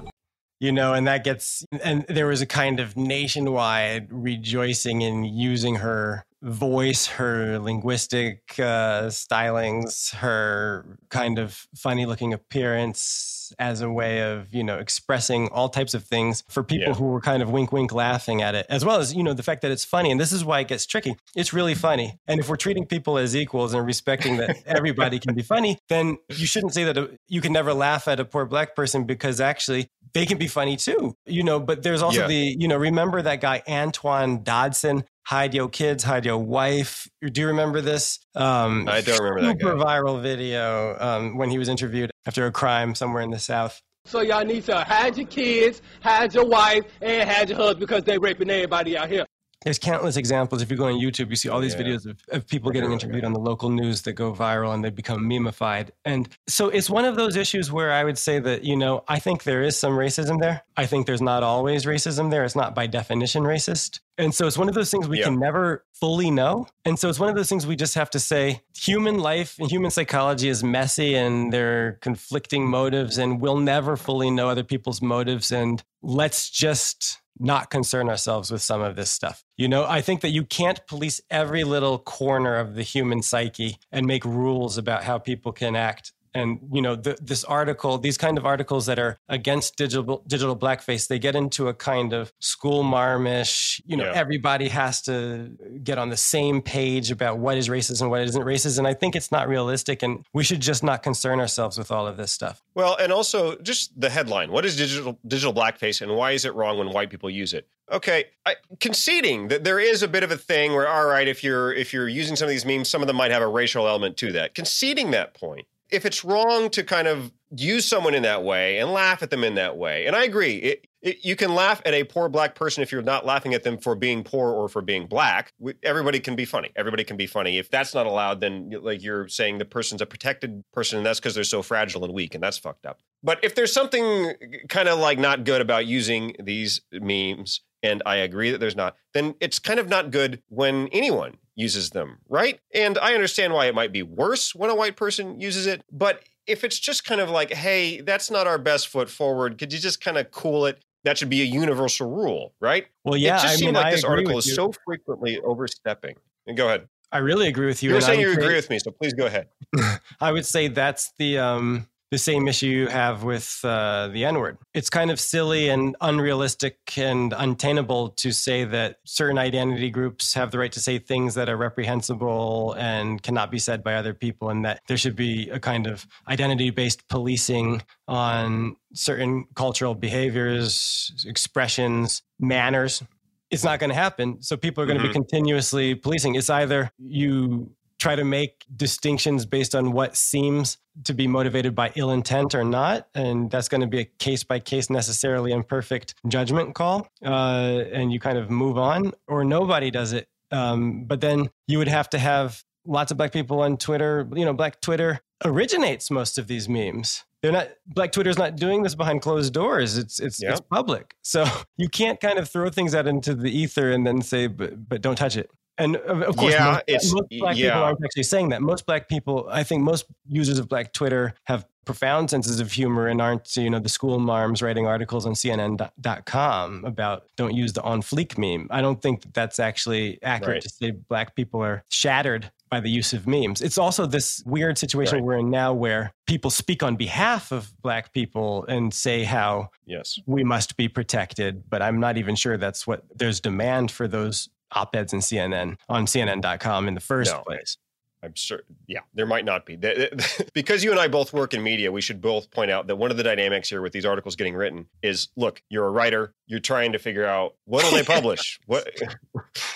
you 0.59 0.71
know, 0.71 0.93
and 0.93 1.07
that 1.07 1.23
gets, 1.23 1.65
and 1.83 2.05
there 2.09 2.27
was 2.27 2.41
a 2.41 2.45
kind 2.45 2.79
of 2.79 2.97
nationwide 2.97 4.07
rejoicing 4.11 5.01
in 5.01 5.23
using 5.23 5.75
her 5.75 6.25
voice, 6.41 7.07
her 7.07 7.59
linguistic 7.59 8.41
uh, 8.59 9.07
stylings, 9.07 10.13
her 10.15 10.97
kind 11.09 11.39
of 11.39 11.67
funny 11.75 12.05
looking 12.05 12.33
appearance 12.33 13.53
as 13.59 13.81
a 13.81 13.89
way 13.89 14.19
of, 14.19 14.53
you 14.53 14.63
know, 14.63 14.77
expressing 14.77 15.47
all 15.49 15.69
types 15.69 15.93
of 15.93 16.03
things 16.03 16.43
for 16.49 16.63
people 16.63 16.89
yeah. 16.89 16.93
who 16.93 17.05
were 17.05 17.21
kind 17.21 17.41
of 17.41 17.49
wink, 17.49 17.71
wink 17.71 17.93
laughing 17.93 18.41
at 18.41 18.55
it, 18.55 18.65
as 18.69 18.83
well 18.83 18.99
as, 18.99 19.13
you 19.13 19.23
know, 19.23 19.33
the 19.33 19.43
fact 19.43 19.61
that 19.61 19.71
it's 19.71 19.85
funny. 19.85 20.11
And 20.11 20.19
this 20.19 20.31
is 20.31 20.43
why 20.43 20.59
it 20.59 20.67
gets 20.67 20.85
tricky. 20.85 21.15
It's 21.35 21.53
really 21.53 21.75
funny. 21.75 22.19
And 22.27 22.39
if 22.39 22.49
we're 22.49 22.57
treating 22.57 22.85
people 22.85 23.17
as 23.17 23.35
equals 23.35 23.73
and 23.73 23.85
respecting 23.85 24.37
that 24.37 24.57
everybody 24.65 25.19
can 25.19 25.33
be 25.33 25.43
funny, 25.43 25.77
then 25.89 26.17
you 26.29 26.45
shouldn't 26.45 26.73
say 26.73 26.83
that 26.83 26.97
a, 26.97 27.17
you 27.27 27.41
can 27.41 27.53
never 27.53 27.73
laugh 27.73 28.07
at 28.07 28.19
a 28.19 28.25
poor 28.25 28.45
black 28.45 28.75
person 28.75 29.05
because 29.05 29.39
actually 29.39 29.89
they 30.13 30.25
can 30.25 30.37
be 30.37 30.47
funny 30.47 30.77
too, 30.77 31.15
you 31.25 31.43
know, 31.43 31.59
but 31.59 31.83
there's 31.83 32.01
also 32.01 32.21
yeah. 32.21 32.27
the, 32.27 32.55
you 32.59 32.67
know, 32.67 32.77
remember 32.77 33.21
that 33.21 33.41
guy, 33.41 33.61
Antoine 33.67 34.43
Dodson, 34.43 35.03
hide 35.25 35.53
your 35.53 35.69
kids, 35.69 36.03
hide 36.03 36.25
your 36.25 36.37
wife. 36.37 37.07
Do 37.21 37.41
you 37.41 37.47
remember 37.47 37.81
this? 37.81 38.19
Um, 38.35 38.87
I 38.87 39.01
don't 39.01 39.19
remember 39.19 39.41
that. 39.41 39.59
Super 39.59 39.75
viral 39.75 40.21
video 40.21 40.95
um, 40.99 41.37
when 41.37 41.49
he 41.49 41.57
was 41.57 41.69
interviewed 41.69 42.11
after 42.25 42.45
a 42.45 42.51
crime 42.51 42.95
somewhere 42.95 43.23
in 43.23 43.31
the 43.31 43.39
South. 43.39 43.81
So 44.05 44.21
y'all 44.21 44.45
need 44.45 44.63
to 44.65 44.77
hide 44.77 45.17
your 45.17 45.27
kids, 45.27 45.81
hide 46.01 46.33
your 46.33 46.45
wife, 46.45 46.85
and 47.01 47.29
hide 47.29 47.49
your 47.49 47.57
husband 47.57 47.81
because 47.81 48.03
they 48.03 48.17
raping 48.17 48.49
everybody 48.49 48.97
out 48.97 49.09
here. 49.09 49.25
There's 49.63 49.79
countless 49.79 50.17
examples. 50.17 50.61
If 50.61 50.69
you 50.69 50.77
go 50.77 50.85
on 50.85 50.93
YouTube, 50.93 51.29
you 51.29 51.35
see 51.35 51.49
all 51.49 51.59
these 51.59 51.73
yeah. 51.73 51.81
videos 51.81 52.05
of, 52.05 52.19
of 52.29 52.47
people 52.47 52.71
getting 52.71 52.91
interviewed 52.91 53.25
on 53.25 53.33
the 53.33 53.39
local 53.39 53.69
news 53.69 54.03
that 54.03 54.13
go 54.13 54.31
viral 54.31 54.73
and 54.73 54.83
they 54.83 54.89
become 54.89 55.21
memeified. 55.21 55.89
And 56.05 56.29
so 56.47 56.69
it's 56.69 56.89
one 56.89 57.05
of 57.05 57.15
those 57.15 57.35
issues 57.35 57.71
where 57.71 57.91
I 57.91 58.03
would 58.03 58.17
say 58.17 58.39
that, 58.39 58.63
you 58.63 58.75
know, 58.75 59.03
I 59.07 59.19
think 59.19 59.43
there 59.43 59.63
is 59.63 59.75
some 59.75 59.93
racism 59.93 60.39
there. 60.39 60.63
I 60.77 60.85
think 60.85 61.07
there's 61.07 61.21
not 61.21 61.43
always 61.43 61.85
racism 61.85 62.29
there. 62.29 62.45
It's 62.45 62.55
not 62.55 62.75
by 62.75 62.87
definition 62.87 63.43
racist. 63.43 63.99
And 64.19 64.33
so 64.33 64.47
it's 64.47 64.57
one 64.57 64.69
of 64.69 64.75
those 64.75 64.89
things 64.91 65.07
we 65.07 65.19
yeah. 65.19 65.25
can 65.25 65.39
never 65.39 65.85
fully 65.93 66.31
know. 66.31 66.67
And 66.85 66.97
so 66.97 67.09
it's 67.09 67.19
one 67.19 67.29
of 67.29 67.35
those 67.35 67.49
things 67.49 67.67
we 67.67 67.75
just 67.75 67.95
have 67.95 68.09
to 68.11 68.19
say 68.19 68.61
human 68.75 69.19
life 69.19 69.57
and 69.59 69.69
human 69.69 69.91
psychology 69.91 70.49
is 70.49 70.63
messy 70.63 71.15
and 71.15 71.51
there 71.51 71.87
are 71.87 71.91
conflicting 71.93 72.67
motives, 72.67 73.17
and 73.17 73.41
we'll 73.41 73.57
never 73.57 73.97
fully 73.97 74.31
know 74.31 74.49
other 74.49 74.63
people's 74.63 75.01
motives. 75.01 75.51
And 75.51 75.83
let's 76.01 76.49
just 76.49 77.19
not 77.39 77.69
concern 77.69 78.09
ourselves 78.09 78.51
with 78.51 78.61
some 78.61 78.81
of 78.81 78.95
this 78.95 79.11
stuff. 79.11 79.43
You 79.57 79.67
know, 79.67 79.85
I 79.85 80.01
think 80.01 80.21
that 80.21 80.29
you 80.29 80.43
can't 80.43 80.85
police 80.87 81.21
every 81.29 81.63
little 81.63 81.99
corner 81.99 82.55
of 82.55 82.75
the 82.75 82.83
human 82.83 83.21
psyche 83.21 83.77
and 83.91 84.05
make 84.05 84.25
rules 84.25 84.77
about 84.77 85.03
how 85.03 85.17
people 85.17 85.51
can 85.51 85.75
act 85.75 86.13
and 86.37 86.59
you 86.71 86.81
know 86.81 86.95
the, 86.95 87.17
this 87.21 87.43
article 87.43 87.97
these 87.97 88.17
kind 88.17 88.37
of 88.37 88.45
articles 88.45 88.85
that 88.85 88.99
are 88.99 89.17
against 89.27 89.75
digital 89.75 90.23
digital 90.27 90.55
blackface 90.55 91.07
they 91.07 91.19
get 91.19 91.35
into 91.35 91.67
a 91.67 91.73
kind 91.73 92.13
of 92.13 92.31
school 92.39 92.83
marmish 92.83 93.81
you 93.85 93.97
know 93.97 94.05
yeah. 94.05 94.13
everybody 94.13 94.67
has 94.67 95.01
to 95.01 95.51
get 95.83 95.97
on 95.97 96.09
the 96.09 96.17
same 96.17 96.61
page 96.61 97.11
about 97.11 97.39
what 97.39 97.57
is 97.57 97.67
racist 97.69 98.01
and 98.01 98.09
what 98.09 98.21
isn't 98.21 98.43
racist 98.43 98.77
and 98.77 98.87
i 98.87 98.93
think 98.93 99.15
it's 99.15 99.31
not 99.31 99.47
realistic 99.47 100.03
and 100.03 100.25
we 100.33 100.43
should 100.43 100.61
just 100.61 100.83
not 100.83 101.03
concern 101.03 101.39
ourselves 101.39 101.77
with 101.77 101.91
all 101.91 102.07
of 102.07 102.17
this 102.17 102.31
stuff 102.31 102.61
well 102.75 102.95
and 102.99 103.11
also 103.11 103.55
just 103.57 103.99
the 103.99 104.09
headline 104.09 104.51
what 104.51 104.65
is 104.65 104.75
digital 104.75 105.17
digital 105.27 105.53
blackface 105.53 106.01
and 106.01 106.15
why 106.15 106.31
is 106.31 106.45
it 106.45 106.53
wrong 106.53 106.77
when 106.77 106.91
white 106.91 107.09
people 107.09 107.29
use 107.29 107.53
it 107.53 107.67
Okay, 107.89 108.25
I, 108.45 108.55
conceding 108.81 109.47
that 109.47 109.63
there 109.63 109.79
is 109.79 110.03
a 110.03 110.09
bit 110.09 110.21
of 110.21 110.29
a 110.29 110.35
thing 110.37 110.73
where, 110.73 110.89
all 110.89 111.05
right, 111.05 111.25
if 111.25 111.41
you're 111.41 111.71
if 111.71 111.93
you're 111.93 112.09
using 112.09 112.35
some 112.35 112.45
of 112.45 112.49
these 112.49 112.65
memes, 112.65 112.89
some 112.89 113.01
of 113.01 113.07
them 113.07 113.15
might 113.15 113.31
have 113.31 113.41
a 113.41 113.47
racial 113.47 113.87
element 113.87 114.17
to 114.17 114.33
that. 114.33 114.53
Conceding 114.55 115.11
that 115.11 115.33
point, 115.33 115.67
if 115.89 116.05
it's 116.05 116.23
wrong 116.23 116.69
to 116.71 116.83
kind 116.83 117.07
of 117.07 117.31
use 117.55 117.85
someone 117.85 118.13
in 118.13 118.23
that 118.23 118.43
way 118.43 118.79
and 118.79 118.91
laugh 118.91 119.23
at 119.23 119.29
them 119.29 119.43
in 119.43 119.55
that 119.55 119.77
way, 119.77 120.05
and 120.05 120.15
I 120.15 120.23
agree, 120.23 120.55
it, 120.55 120.87
it, 121.01 121.23
you 121.23 121.35
can 121.35 121.53
laugh 121.55 121.81
at 121.85 121.93
a 121.93 122.03
poor 122.03 122.27
black 122.27 122.55
person 122.55 122.83
if 122.83 122.91
you're 122.91 123.01
not 123.01 123.25
laughing 123.25 123.53
at 123.53 123.63
them 123.63 123.77
for 123.77 123.95
being 123.95 124.23
poor 124.23 124.51
or 124.51 124.67
for 124.67 124.81
being 124.81 125.07
black. 125.07 125.53
Everybody 125.83 126.19
can 126.19 126.35
be 126.35 126.45
funny. 126.45 126.71
Everybody 126.75 127.03
can 127.03 127.15
be 127.15 127.27
funny. 127.27 127.57
If 127.57 127.69
that's 127.69 127.93
not 127.93 128.05
allowed, 128.05 128.41
then 128.41 128.73
like 128.81 129.01
you're 129.03 129.27
saying 129.27 129.59
the 129.59 129.65
person's 129.65 130.01
a 130.01 130.05
protected 130.05 130.63
person, 130.73 130.97
and 130.97 131.05
that's 131.05 131.19
because 131.19 131.35
they're 131.35 131.43
so 131.43 131.61
fragile 131.61 132.03
and 132.03 132.13
weak, 132.13 132.35
and 132.35 132.43
that's 132.43 132.57
fucked 132.57 132.85
up. 132.85 132.99
But 133.23 133.43
if 133.43 133.55
there's 133.55 133.73
something 133.73 134.03
uh, 134.03 134.33
kind 134.69 134.89
of 134.89 134.99
like 134.99 135.19
not 135.19 135.43
good 135.43 135.61
about 135.61 135.85
using 135.85 136.35
these 136.43 136.81
memes, 136.91 137.61
and 137.83 138.01
I 138.05 138.17
agree 138.17 138.51
that 138.51 138.59
there's 138.59 138.75
not, 138.75 138.95
then 139.13 139.35
it's 139.39 139.59
kind 139.59 139.79
of 139.79 139.87
not 139.87 140.11
good 140.11 140.41
when 140.49 140.87
anyone 140.89 141.37
uses 141.57 141.89
them, 141.89 142.19
right? 142.29 142.59
And 142.73 142.97
I 142.99 143.15
understand 143.15 143.51
why 143.51 143.65
it 143.65 143.75
might 143.75 143.91
be 143.91 144.03
worse 144.03 144.55
when 144.55 144.69
a 144.69 144.75
white 144.75 144.95
person 144.95 145.41
uses 145.41 145.65
it, 145.65 145.83
but 145.91 146.23
if 146.45 146.63
it's 146.63 146.79
just 146.79 147.03
kind 147.03 147.19
of 147.19 147.29
like, 147.29 147.51
hey, 147.51 147.99
that's 147.99 148.31
not 148.31 148.47
our 148.47 148.59
best 148.59 148.87
foot 148.87 149.09
forward, 149.09 149.57
could 149.57 149.73
you 149.73 149.79
just 149.79 149.99
kind 149.99 150.17
of 150.17 150.31
cool 150.31 150.67
it? 150.67 150.81
That 151.03 151.17
should 151.17 151.29
be 151.29 151.41
a 151.41 151.45
universal 151.45 152.09
rule, 152.09 152.53
right? 152.61 152.87
Well, 153.03 153.17
yeah. 153.17 153.37
It 153.37 153.41
just 153.41 153.45
I 153.45 153.55
seemed 153.55 153.65
mean, 153.73 153.75
like 153.75 153.85
I 153.87 153.91
this 153.91 154.03
article 154.03 154.37
is 154.37 154.55
so 154.55 154.71
frequently 154.85 155.39
overstepping. 155.39 156.15
And 156.45 156.55
go 156.55 156.67
ahead. 156.67 156.87
I 157.11 157.19
really 157.19 157.47
agree 157.47 157.67
with 157.67 157.81
you. 157.81 157.89
You're 157.89 158.01
saying 158.01 158.19
you 158.19 158.31
agree 158.31 158.55
with 158.55 158.69
me, 158.69 158.79
so 158.79 158.91
please 158.91 159.13
go 159.13 159.25
ahead. 159.25 159.47
I 160.21 160.31
would 160.31 160.45
say 160.45 160.67
that's 160.67 161.13
the 161.17 161.39
um, 161.39 161.87
the 162.09 162.17
same 162.17 162.47
issue 162.47 162.67
you 162.67 162.87
have 162.87 163.23
with 163.23 163.59
uh, 163.63 164.07
the 164.07 164.23
N 164.23 164.39
word. 164.39 164.57
It's 164.73 164.89
kind 164.89 165.11
of 165.11 165.19
silly 165.19 165.69
and 165.69 165.95
unrealistic 165.99 166.97
and 166.97 167.33
untenable 167.37 168.09
to 168.09 168.31
say 168.31 168.63
that 168.63 168.97
certain 169.05 169.37
identity 169.37 169.89
groups 169.89 170.33
have 170.33 170.51
the 170.51 170.59
right 170.59 170.71
to 170.71 170.79
say 170.79 170.99
things 170.99 171.35
that 171.35 171.49
are 171.49 171.57
reprehensible 171.57 172.75
and 172.77 173.21
cannot 173.21 173.51
be 173.51 173.59
said 173.59 173.83
by 173.83 173.95
other 173.95 174.13
people, 174.13 174.49
and 174.49 174.63
that 174.63 174.81
there 174.87 174.97
should 174.97 175.15
be 175.15 175.49
a 175.49 175.59
kind 175.59 175.85
of 175.85 176.07
identity 176.29 176.69
based 176.69 177.07
policing 177.09 177.81
on 178.07 178.75
certain 178.93 179.45
cultural 179.55 179.93
behaviors, 179.93 181.25
expressions, 181.27 182.23
manners. 182.39 183.03
It's 183.49 183.63
not 183.63 183.79
going 183.79 183.89
to 183.89 183.95
happen. 183.95 184.41
So 184.41 184.57
people 184.57 184.83
are 184.83 184.87
going 184.87 184.97
mm-hmm. 184.99 185.07
to 185.07 185.13
be 185.13 185.13
continuously 185.13 185.95
policing. 185.95 186.35
It's 186.35 186.49
either 186.49 186.91
you 186.97 187.71
try 187.99 188.15
to 188.15 188.23
make 188.23 188.65
distinctions 188.75 189.45
based 189.45 189.75
on 189.75 189.91
what 189.91 190.15
seems 190.15 190.77
to 191.03 191.13
be 191.13 191.27
motivated 191.27 191.75
by 191.75 191.91
ill 191.95 192.11
intent 192.11 192.55
or 192.55 192.63
not. 192.63 193.07
And 193.15 193.49
that's 193.49 193.69
going 193.69 193.81
to 193.81 193.87
be 193.87 193.99
a 193.99 194.05
case 194.05 194.43
by 194.43 194.59
case, 194.59 194.89
necessarily 194.89 195.51
imperfect 195.51 196.15
judgment 196.27 196.75
call. 196.75 197.07
Uh, 197.23 197.83
and 197.91 198.11
you 198.11 198.19
kind 198.19 198.37
of 198.37 198.49
move 198.49 198.77
on, 198.77 199.11
or 199.27 199.43
nobody 199.43 199.91
does 199.91 200.13
it. 200.13 200.27
Um, 200.51 201.05
but 201.05 201.21
then 201.21 201.49
you 201.67 201.77
would 201.77 201.87
have 201.87 202.09
to 202.11 202.19
have 202.19 202.63
lots 202.85 203.11
of 203.11 203.17
black 203.17 203.33
people 203.33 203.61
on 203.61 203.77
Twitter. 203.77 204.27
You 204.33 204.45
know, 204.45 204.53
black 204.53 204.81
Twitter 204.81 205.19
originates 205.43 206.09
most 206.09 206.37
of 206.37 206.47
these 206.47 206.67
memes. 206.69 207.23
They're 207.41 207.51
not 207.51 207.69
black 207.85 208.11
Twitter's 208.11 208.37
not 208.37 208.55
doing 208.55 208.81
this 208.81 208.95
behind 208.95 209.21
closed 209.21 209.53
doors. 209.53 209.97
It's 209.97 210.19
it's 210.19 210.41
it's 210.41 210.61
public. 210.61 211.15
So 211.21 211.45
you 211.77 211.89
can't 211.89 212.19
kind 212.19 212.39
of 212.39 212.49
throw 212.49 212.69
things 212.69 212.95
out 212.95 213.07
into 213.07 213.35
the 213.35 213.55
ether 213.55 213.91
and 213.91 214.07
then 214.07 214.21
say, 214.21 214.47
but 214.47 214.89
but 214.89 215.01
don't 215.01 215.17
touch 215.17 215.37
it. 215.37 215.51
And 215.77 215.97
uh, 215.97 216.25
of 216.25 216.37
course, 216.37 216.53
yeah, 216.53 216.81
most, 216.87 217.13
most 217.13 217.29
black 217.39 217.57
yeah. 217.57 217.69
people 217.69 217.83
aren't 217.83 218.03
actually 218.03 218.23
saying 218.23 218.49
that. 218.49 218.61
Most 218.61 218.85
black 218.85 219.07
people, 219.07 219.47
I 219.51 219.63
think, 219.63 219.83
most 219.83 220.05
users 220.27 220.59
of 220.59 220.67
Black 220.67 220.93
Twitter 220.93 221.35
have 221.45 221.65
profound 221.85 222.29
senses 222.29 222.59
of 222.59 222.71
humor 222.71 223.07
and 223.07 223.21
aren't, 223.21 223.55
you 223.55 223.69
know, 223.69 223.79
the 223.79 223.89
school 223.89 224.19
marms 224.19 224.61
writing 224.61 224.85
articles 224.85 225.25
on 225.25 225.33
CNN.com 225.33 226.83
about 226.83 227.23
don't 227.37 227.55
use 227.55 227.73
the 227.73 227.81
on 227.81 228.01
fleek 228.01 228.37
meme. 228.37 228.67
I 228.69 228.81
don't 228.81 229.01
think 229.01 229.21
that 229.21 229.33
that's 229.33 229.59
actually 229.59 230.21
accurate 230.21 230.55
right. 230.55 230.61
to 230.61 230.69
say 230.69 230.91
black 230.91 231.35
people 231.35 231.63
are 231.63 231.83
shattered 231.89 232.51
by 232.69 232.79
the 232.79 232.89
use 232.89 233.13
of 233.13 233.27
memes. 233.27 233.61
It's 233.61 233.77
also 233.77 234.05
this 234.05 234.43
weird 234.45 234.77
situation 234.77 235.15
right. 235.15 235.23
we're 235.23 235.37
in 235.37 235.49
now 235.49 235.73
where 235.73 236.13
people 236.25 236.51
speak 236.51 236.83
on 236.83 236.97
behalf 236.97 237.51
of 237.51 237.71
black 237.81 238.13
people 238.13 238.65
and 238.65 238.93
say 238.93 239.23
how 239.23 239.69
yes 239.85 240.19
we 240.25 240.43
must 240.43 240.75
be 240.75 240.89
protected, 240.89 241.69
but 241.69 241.81
I'm 241.81 241.99
not 241.99 242.17
even 242.17 242.35
sure 242.35 242.57
that's 242.57 242.85
what 242.85 243.05
there's 243.15 243.39
demand 243.39 243.91
for 243.91 244.07
those 244.07 244.49
op-eds 244.71 245.13
in 245.13 245.19
CNN 245.19 245.77
on 245.89 246.05
CNN.com 246.05 246.87
in 246.87 246.93
the 246.93 247.01
first 247.01 247.31
no, 247.31 247.41
place. 247.41 247.77
I'm 248.23 248.33
sure. 248.33 248.61
Yeah, 248.87 249.01
there 249.13 249.27
might 249.27 249.45
not 249.45 249.65
be. 249.65 249.75
because 250.53 250.83
you 250.83 250.91
and 250.91 250.99
I 250.99 251.07
both 251.07 251.33
work 251.33 251.53
in 251.53 251.61
media, 251.61 251.91
we 251.91 252.01
should 252.01 252.19
both 252.19 252.49
point 252.49 252.71
out 252.71 252.87
that 252.87 252.95
one 252.95 253.11
of 253.11 253.17
the 253.17 253.23
dynamics 253.23 253.69
here 253.69 253.81
with 253.81 253.93
these 253.93 254.05
articles 254.05 254.35
getting 254.35 254.55
written 254.55 254.87
is 255.03 255.27
look, 255.35 255.61
you're 255.69 255.85
a 255.85 255.91
writer, 255.91 256.33
you're 256.47 256.59
trying 256.59 256.93
to 256.93 256.99
figure 256.99 257.25
out 257.25 257.55
what 257.65 257.83
will 257.83 257.91
they 257.91 258.03
publish? 258.15 258.59
what 258.65 258.89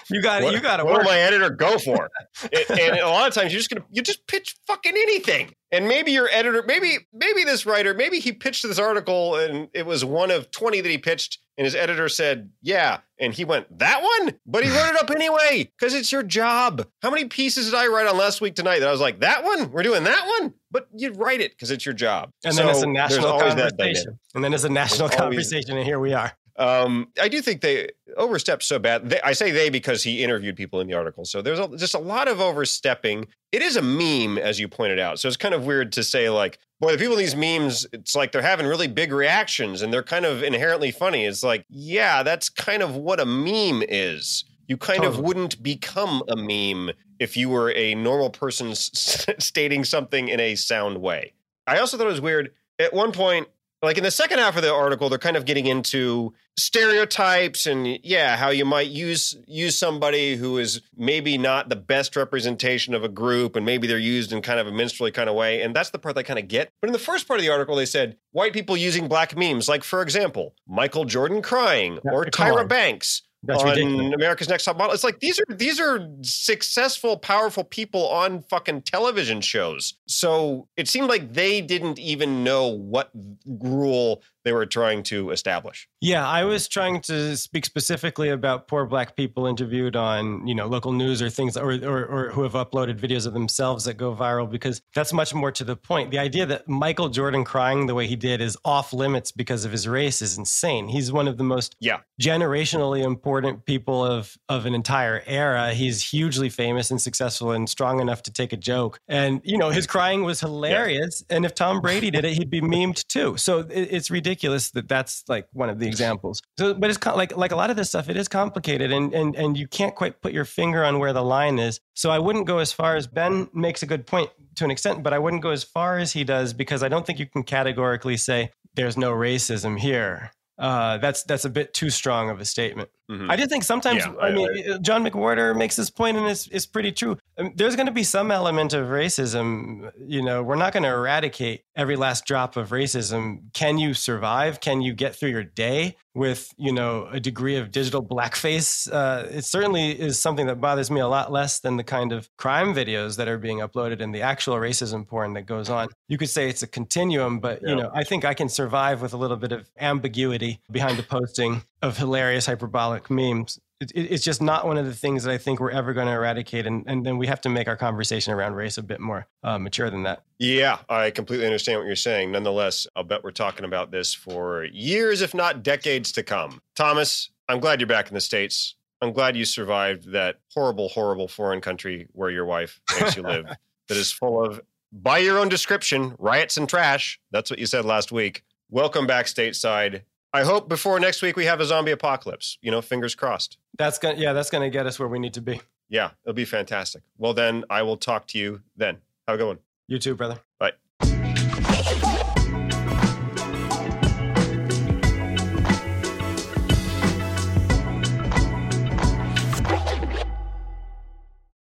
you 0.10 0.22
got 0.22 0.42
what, 0.42 0.54
you 0.54 0.60
got 0.60 0.78
to 0.78 0.86
What 0.86 0.96
work. 0.96 1.04
will 1.04 1.12
my 1.12 1.20
editor 1.20 1.52
go 1.52 1.78
for? 1.78 2.10
and, 2.44 2.80
and 2.80 3.00
a 3.00 3.08
lot 3.08 3.28
of 3.28 3.34
times 3.34 3.54
you're 3.54 3.60
just 3.60 3.70
gonna 3.70 3.86
you 3.92 4.02
just 4.02 4.26
pitch 4.26 4.58
fucking 4.66 4.94
anything. 4.94 5.54
And 5.72 5.88
maybe 5.88 6.12
your 6.12 6.28
editor, 6.32 6.64
maybe 6.66 6.98
maybe 7.14 7.44
this 7.44 7.66
writer, 7.66 7.94
maybe 7.94 8.20
he 8.20 8.32
pitched 8.32 8.64
this 8.64 8.80
article 8.80 9.36
and 9.36 9.70
it 9.74 9.86
was 9.86 10.04
one 10.04 10.32
of 10.32 10.50
20 10.52 10.82
that 10.82 10.90
he 10.90 10.98
pitched 10.98 11.38
and 11.62 11.66
his 11.66 11.76
editor 11.76 12.10
said, 12.10 12.50
"Yeah." 12.64 13.02
And 13.20 13.36
he 13.36 13.46
went, 13.46 13.78
"That 13.78 14.02
one?" 14.02 14.34
But 14.48 14.64
he 14.64 14.72
wrote 14.72 14.90
it 14.90 14.96
up 15.00 15.12
anyway 15.16 15.72
cuz 15.80 15.94
it's 15.94 16.12
your 16.12 16.24
job. 16.24 16.88
How 17.04 17.12
many 17.12 17.26
pieces 17.26 17.66
did 17.68 17.76
I 17.76 17.86
write 17.86 18.08
on 18.08 18.18
last 18.18 18.42
week 18.42 18.56
tonight 18.56 18.80
that 18.80 18.88
I 18.88 18.92
was 18.92 19.00
like, 19.02 19.20
"That 19.20 19.44
one? 19.44 19.72
We're 19.72 19.84
doing 19.84 20.04
that 20.06 20.26
one?" 20.40 20.56
But 20.72 20.88
you 20.96 21.12
write 21.12 21.40
it 21.40 21.56
cuz 21.60 21.70
it's 21.70 21.86
your 21.86 21.94
job. 21.94 22.32
and 22.44 22.58
then 22.58 22.68
it's 22.68 22.82
a 22.82 22.88
national 22.88 23.40
conversation. 23.40 24.20
And 24.34 24.44
then 24.44 24.54
it's 24.56 24.64
a 24.64 24.70
national 24.70 25.10
There's 25.10 25.22
always- 25.22 25.36
conversation, 25.52 25.78
and 25.78 25.86
here 25.86 26.00
we 26.00 26.14
are. 26.14 26.34
Um, 26.58 27.08
I 27.20 27.28
do 27.30 27.42
think 27.42 27.62
they 27.62 27.90
overstepped 28.18 28.64
so 28.64 28.78
bad. 28.78 29.10
They, 29.10 29.22
I 29.22 29.34
say 29.34 29.52
they 29.52 29.70
because 29.70 30.04
he 30.04 30.24
interviewed 30.24 30.56
people 30.58 30.80
in 30.82 30.88
the 30.88 30.94
article. 30.94 31.24
So 31.26 31.42
there's 31.42 31.60
a, 31.60 31.68
just 31.78 31.94
a 31.96 32.00
lot 32.00 32.28
of 32.28 32.42
overstepping. 32.42 33.28
It 33.52 33.62
is 33.62 33.78
a 33.78 33.82
meme, 33.82 34.38
as 34.38 34.60
you 34.60 34.68
pointed 34.68 35.00
out. 35.00 35.20
So 35.20 35.28
it's 35.28 35.38
kind 35.38 35.54
of 35.56 35.66
weird 35.66 35.92
to 35.94 36.04
say, 36.04 36.30
like, 36.30 36.60
boy, 36.82 36.92
the 36.92 36.98
people 36.98 37.14
in 37.14 37.20
these 37.20 37.36
memes, 37.36 37.86
it's 37.94 38.16
like 38.16 38.32
they're 38.32 38.42
having 38.42 38.66
really 38.66 38.88
big 38.88 39.14
reactions 39.14 39.82
and 39.84 39.94
they're 39.94 40.04
kind 40.04 40.26
of 40.26 40.42
inherently 40.44 40.92
funny. 40.92 41.26
It's 41.26 41.44
like, 41.44 41.64
yeah, 41.70 42.24
that's 42.24 42.50
kind 42.50 42.82
of 42.82 42.96
what 42.96 43.20
a 43.20 43.26
meme 43.26 43.84
is. 43.88 44.44
You 44.68 44.78
kind 44.78 45.04
of 45.04 45.20
wouldn't 45.20 45.62
become 45.62 46.24
a 46.28 46.36
meme 46.36 46.94
if 47.20 47.38
you 47.38 47.50
were 47.50 47.72
a 47.74 47.94
normal 47.94 48.30
person 48.32 48.72
s- 48.72 49.28
stating 49.38 49.84
something 49.84 50.28
in 50.28 50.40
a 50.40 50.56
sound 50.56 51.02
way. 51.02 51.34
I 51.68 51.78
also 51.78 51.98
thought 51.98 52.08
it 52.08 52.10
was 52.10 52.22
weird. 52.22 52.52
At 52.80 52.94
one 52.94 53.12
point, 53.12 53.48
like 53.82 53.98
in 53.98 54.04
the 54.04 54.12
second 54.12 54.40
half 54.40 54.56
of 54.56 54.64
the 54.64 54.74
article, 54.74 55.10
they're 55.10 55.18
kind 55.18 55.36
of 55.36 55.46
getting 55.46 55.66
into 55.66 56.34
stereotypes 56.58 57.66
and 57.66 58.00
yeah, 58.04 58.38
how 58.38 58.50
you 58.50 58.66
might 58.66 58.90
use 58.90 59.36
use 59.48 59.78
somebody 59.78 60.36
who 60.36 60.58
is 60.58 60.82
maybe 60.96 61.38
not 61.38 61.70
the 61.70 61.76
best 61.76 62.16
representation 62.16 62.94
of 62.94 63.04
a 63.04 63.10
group, 63.10 63.56
and 63.56 63.66
maybe 63.66 63.88
they're 63.88 63.98
used 63.98 64.32
in 64.32 64.42
kind 64.42 64.60
of 64.60 64.68
a 64.68 64.72
minstrelly 64.72 65.12
kind 65.12 65.30
of 65.30 65.36
way. 65.36 65.62
And 65.62 65.76
that's 65.76 65.90
the 65.90 66.00
part 66.00 66.18
I 66.18 66.24
kind 66.24 66.40
of 66.40 66.48
get. 66.48 66.72
But 66.82 66.88
in 66.88 66.94
the 66.94 67.00
first 67.00 67.28
part 67.28 67.40
of 67.40 67.44
the 67.44 67.52
article, 67.52 67.76
they 67.76 67.86
said 67.86 68.18
white 68.32 68.54
people 68.54 68.78
using 68.78 69.08
black 69.08 69.36
memes, 69.36 69.68
like 69.68 69.84
for 69.84 70.02
example, 70.02 70.54
Michael 70.68 71.06
Jordan 71.06 71.42
crying 71.42 72.00
Yeah, 72.04 72.12
or 72.12 72.26
Tyra. 72.26 72.68
Banks 72.68 73.24
That's 73.44 73.64
on 73.64 73.70
ridiculous. 73.70 74.14
America's 74.14 74.50
Next 74.50 74.66
Top 74.66 74.78
Model. 74.78 74.94
It's 74.94 75.04
like 75.04 75.20
these 75.20 75.40
are 75.40 75.56
these 75.56 75.80
are 75.80 76.08
successful, 76.22 77.18
powerful 77.18 77.64
people 77.64 78.08
on 78.10 78.44
fucking 78.44 78.84
television 78.84 79.42
shows. 79.42 79.96
So 80.08 80.68
it 80.78 80.88
seemed 80.88 81.08
like 81.08 81.34
they 81.34 81.62
didn't 81.62 81.98
even 81.98 82.44
know 82.44 82.68
what 82.68 83.10
rule 83.46 84.22
they 84.44 84.52
were 84.54 84.66
trying 84.66 85.04
to 85.04 85.32
establish. 85.32 85.88
Yeah, 86.02 86.28
I 86.28 86.44
was 86.46 86.68
trying 86.68 87.02
to 87.02 87.38
speak 87.38 87.66
specifically 87.66 88.30
about 88.30 88.68
poor 88.68 88.86
black 88.86 89.16
people 89.16 89.46
interviewed 89.48 89.96
on, 89.96 90.48
you 90.48 90.56
know, 90.56 90.68
local 90.68 90.92
news 90.92 91.22
or 91.22 91.30
things 91.30 91.56
or, 91.58 91.72
or 91.74 92.06
or 92.06 92.30
who 92.32 92.44
have 92.44 92.54
uploaded 92.54 93.00
videos 93.00 93.28
of 93.28 93.34
themselves 93.34 93.86
that 93.86 93.96
go 93.96 94.16
viral 94.16 94.50
because 94.50 94.82
that's 94.96 95.14
much 95.14 95.34
more 95.34 95.52
to 95.52 95.64
the 95.64 95.76
point. 95.76 96.12
The 96.12 96.20
idea 96.20 96.46
that 96.48 96.68
Michael 96.68 97.10
Jordan 97.10 97.44
crying 97.44 97.86
the 97.88 97.94
way 97.96 98.08
he 98.08 98.16
did 98.16 98.42
is 98.42 98.58
off 98.66 98.94
limits 98.94 99.32
because 99.32 99.66
of 99.66 99.72
his 99.72 99.88
race 99.88 100.22
is 100.22 100.38
insane. 100.38 100.88
He's 100.88 101.12
one 101.12 101.28
of 101.28 101.38
the 101.38 101.44
most 101.44 101.76
Yeah. 101.80 102.00
generationally 102.20 103.04
important 103.04 103.66
people 103.66 104.04
of 104.04 104.36
of 104.50 104.66
an 104.66 104.74
entire 104.74 105.22
era. 105.28 105.74
He's 105.74 106.02
hugely 106.10 106.50
famous 106.50 106.90
and 106.90 107.00
successful 107.02 107.52
and 107.52 107.70
strong 107.70 108.00
enough 108.00 108.24
to 108.24 108.32
take 108.32 108.54
a 108.54 108.58
joke. 108.58 109.00
And 109.08 109.42
you 109.44 109.58
know, 109.58 109.70
his 109.70 109.86
crying 109.86 110.24
was 110.24 110.40
hilarious. 110.40 111.24
And 111.30 111.46
if 111.46 111.54
Tom 111.54 111.82
Brady 111.82 112.10
did 112.10 112.26
it, 112.26 112.34
he'd 112.34 112.50
be 112.50 112.62
memed 112.62 113.06
too. 113.08 113.38
So 113.38 113.60
it, 113.60 113.70
it's 113.92 114.10
ridiculous 114.10 114.31
that 114.72 114.88
that's 114.88 115.24
like 115.28 115.48
one 115.54 115.70
of 115.70 115.80
the 115.80 115.88
examples. 115.88 116.42
So, 116.58 116.74
but 116.74 116.90
it's 116.90 116.98
co- 116.98 117.16
like 117.16 117.36
like 117.36 117.52
a 117.52 117.56
lot 117.56 117.70
of 117.70 117.76
this 117.76 117.90
stuff. 117.90 118.10
It 118.10 118.18
is 118.18 118.28
complicated, 118.28 118.92
and 118.92 119.14
and 119.14 119.36
and 119.36 119.58
you 119.58 119.68
can't 119.68 119.96
quite 119.96 120.22
put 120.22 120.34
your 120.34 120.46
finger 120.46 120.84
on 120.84 121.00
where 121.00 121.14
the 121.14 121.24
line 121.24 121.60
is. 121.60 121.80
So 121.94 122.10
I 122.10 122.20
wouldn't 122.20 122.48
go 122.48 122.60
as 122.60 122.72
far 122.72 122.96
as 122.96 123.08
Ben 123.08 123.50
makes 123.54 123.84
a 123.84 123.86
good 123.86 124.08
point 124.08 124.30
to 124.56 124.66
an 124.66 124.72
extent, 124.72 125.04
but 125.04 125.14
I 125.14 125.20
wouldn't 125.20 125.42
go 125.42 125.50
as 125.50 125.64
far 125.64 125.98
as 125.98 126.14
he 126.14 126.24
does 126.24 126.54
because 126.54 126.84
I 126.84 126.90
don't 126.90 127.06
think 127.06 127.20
you 127.20 127.26
can 127.26 127.44
categorically 127.44 128.18
say 128.18 128.52
there's 128.76 128.98
no 128.98 129.12
racism 129.12 129.80
here. 129.80 130.32
Uh, 130.58 130.98
that's 131.00 131.24
that's 131.24 131.46
a 131.46 131.50
bit 131.50 131.74
too 131.74 131.90
strong 131.90 132.30
of 132.30 132.40
a 132.40 132.46
statement. 132.46 132.90
Mhm. 133.12 133.30
I 133.30 133.36
do 133.36 133.46
think 133.46 133.64
sometimes, 133.66 134.06
Yeah, 134.06 134.14
I, 134.22 134.28
I- 134.28 134.32
mean, 134.32 134.82
John 134.82 135.04
McWhorter 135.04 135.56
makes 135.56 135.76
this 135.76 135.90
point, 135.90 136.16
and 136.18 136.26
it's, 136.28 136.48
it's 136.48 136.66
pretty 136.66 136.94
true. 136.94 137.18
Um, 137.38 137.52
there's 137.56 137.76
going 137.76 137.88
to 137.88 137.92
be 137.92 138.04
some 138.04 138.32
element 138.32 138.74
of 138.74 138.88
racism. 138.88 139.92
You 140.08 140.22
know, 140.22 140.42
we're 140.44 140.56
not 140.56 140.72
going 140.74 140.84
to 140.84 140.90
eradicate 140.90 141.64
every 141.76 141.96
last 141.98 142.26
drop 142.26 142.56
of 142.56 142.70
racism. 142.70 143.52
Can 143.54 143.78
you 143.78 143.94
survive? 143.94 144.62
Can 144.62 144.82
you 144.82 144.94
get 144.94 145.16
through 145.16 145.30
your 145.32 145.44
day 145.44 145.98
with, 146.14 146.54
you 146.58 146.72
know, 146.72 147.08
a 147.12 147.20
degree 147.20 147.56
of 147.58 147.72
digital 147.72 148.04
blackface? 148.06 148.92
Uh, 148.92 149.28
it 149.30 149.44
certainly 149.46 149.92
is 149.92 150.20
something 150.20 150.48
that 150.48 150.62
bothers 150.62 150.90
me 150.92 151.02
a 151.02 151.08
lot 151.08 151.32
less 151.32 151.60
than 151.60 151.78
the 151.78 151.84
kind 151.84 152.12
of 152.14 152.30
crime 152.38 152.74
videos 152.74 153.18
that 153.18 153.28
are 153.28 153.38
being 153.38 153.60
uploaded 153.60 154.02
and 154.02 154.14
the 154.16 154.22
actual 154.22 154.56
racism 154.56 155.06
porn 155.08 155.34
that 155.34 155.44
goes 155.46 155.70
on. 155.70 155.88
You 156.08 156.18
could 156.18 156.30
say 156.30 156.50
it's 156.50 156.64
a 156.64 156.68
continuum, 156.68 157.40
but, 157.40 157.62
you 157.62 157.76
know, 157.76 157.92
I 157.94 158.04
think 158.04 158.24
I 158.26 158.34
can 158.34 158.48
survive 158.50 159.02
with 159.02 159.14
a 159.14 159.18
little 159.18 159.38
bit 159.38 159.52
of 159.52 159.70
ambiguity 159.80 160.60
behind 160.72 160.98
the 160.98 161.04
posting 161.04 161.64
of 161.82 161.98
hilarious 161.98 162.46
hyperbolic 162.46 163.10
memes. 163.10 163.60
It, 163.80 163.92
it, 163.92 164.12
it's 164.12 164.24
just 164.24 164.42
not 164.42 164.68
one 164.68 164.78
of 164.78 164.86
the 164.86 164.94
things 164.94 165.24
that 165.24 165.32
I 165.32 165.38
think 165.38 165.60
we're 165.60 165.72
ever 165.72 165.94
going 165.94 166.08
to 166.08 166.14
eradicate. 166.14 166.68
And, 166.68 166.84
and 166.86 167.06
then 167.06 167.18
we 167.18 167.28
have 167.28 167.42
to 167.42 167.50
make 167.50 167.68
our 167.68 167.76
conversation 167.76 168.34
around 168.34 168.54
race 168.54 168.78
a 168.78 168.84
bit 168.84 169.00
more 169.00 169.28
uh, 169.44 169.58
mature 169.58 169.90
than 169.90 170.04
that. 170.04 170.24
Yeah, 170.38 170.80
I 170.88 171.10
completely 171.10 171.46
understand 171.46 171.80
what 171.80 171.88
you're 171.88 171.96
saying. 171.96 172.32
Nonetheless, 172.32 172.86
I'll 172.96 173.04
bet 173.04 173.24
we're 173.24 173.32
talking 173.32 173.66
about 173.66 173.92
this 173.92 174.14
for 174.14 174.66
years, 174.66 175.22
if 175.22 175.34
not 175.34 175.64
decades 175.64 176.12
to 176.14 176.24
come. 176.24 176.62
Thomas, 176.76 177.30
I'm 177.50 177.60
glad 177.60 177.80
you're 177.80 177.88
back 177.88 178.08
in 178.08 178.14
the 178.14 178.22
States. 178.22 178.76
I'm 179.02 179.14
glad 179.14 179.36
you 179.36 179.46
survived 179.46 180.12
that 180.12 180.40
horrible, 180.54 180.90
horrible 180.90 181.28
foreign 181.28 181.60
country 181.60 182.08
where 182.12 182.30
your 182.30 182.46
wife 182.46 182.80
makes 183.00 183.18
you 183.18 183.24
live, 183.24 183.46
that 183.88 183.98
is 183.98 184.12
full 184.12 184.46
of, 184.46 184.62
by 184.92 185.18
your 185.18 185.40
own 185.40 185.50
description, 185.50 186.14
riots 186.20 186.56
and 186.56 186.70
trash. 186.70 187.20
That's 187.32 187.50
what 187.50 187.58
you 187.58 187.66
said 187.66 187.84
last 187.84 188.12
week. 188.12 188.44
Welcome 188.70 189.08
back 189.08 189.26
stateside. 189.26 190.04
I 190.34 190.44
hope 190.44 190.70
before 190.70 191.00
next 191.00 191.22
week 191.22 191.36
we 191.36 191.46
have 191.46 191.60
a 191.60 191.66
zombie 191.66 191.92
apocalypse. 191.92 192.58
You 192.62 192.72
know, 192.72 192.82
fingers 192.82 193.16
crossed. 193.16 193.58
That's 193.78 194.00
going 194.00 194.16
to, 194.16 194.22
yeah, 194.22 194.34
that's 194.34 194.50
going 194.50 194.64
to 194.64 194.70
get 194.70 194.86
us 194.86 194.98
where 194.98 195.10
we 195.10 195.20
need 195.20 195.34
to 195.34 195.42
be. 195.42 195.62
Yeah, 195.90 196.12
it'll 196.24 196.34
be 196.34 196.46
fantastic. 196.46 197.04
Well, 197.18 197.34
then 197.34 197.66
I 197.70 197.82
will 197.82 197.98
talk 197.98 198.28
to 198.28 198.38
you 198.38 198.62
then. 198.78 199.00
Have 199.28 199.36
a 199.36 199.38
good 199.38 199.48
one. 199.48 199.60
You 199.88 200.00
too, 200.00 200.16
brother. 200.16 200.40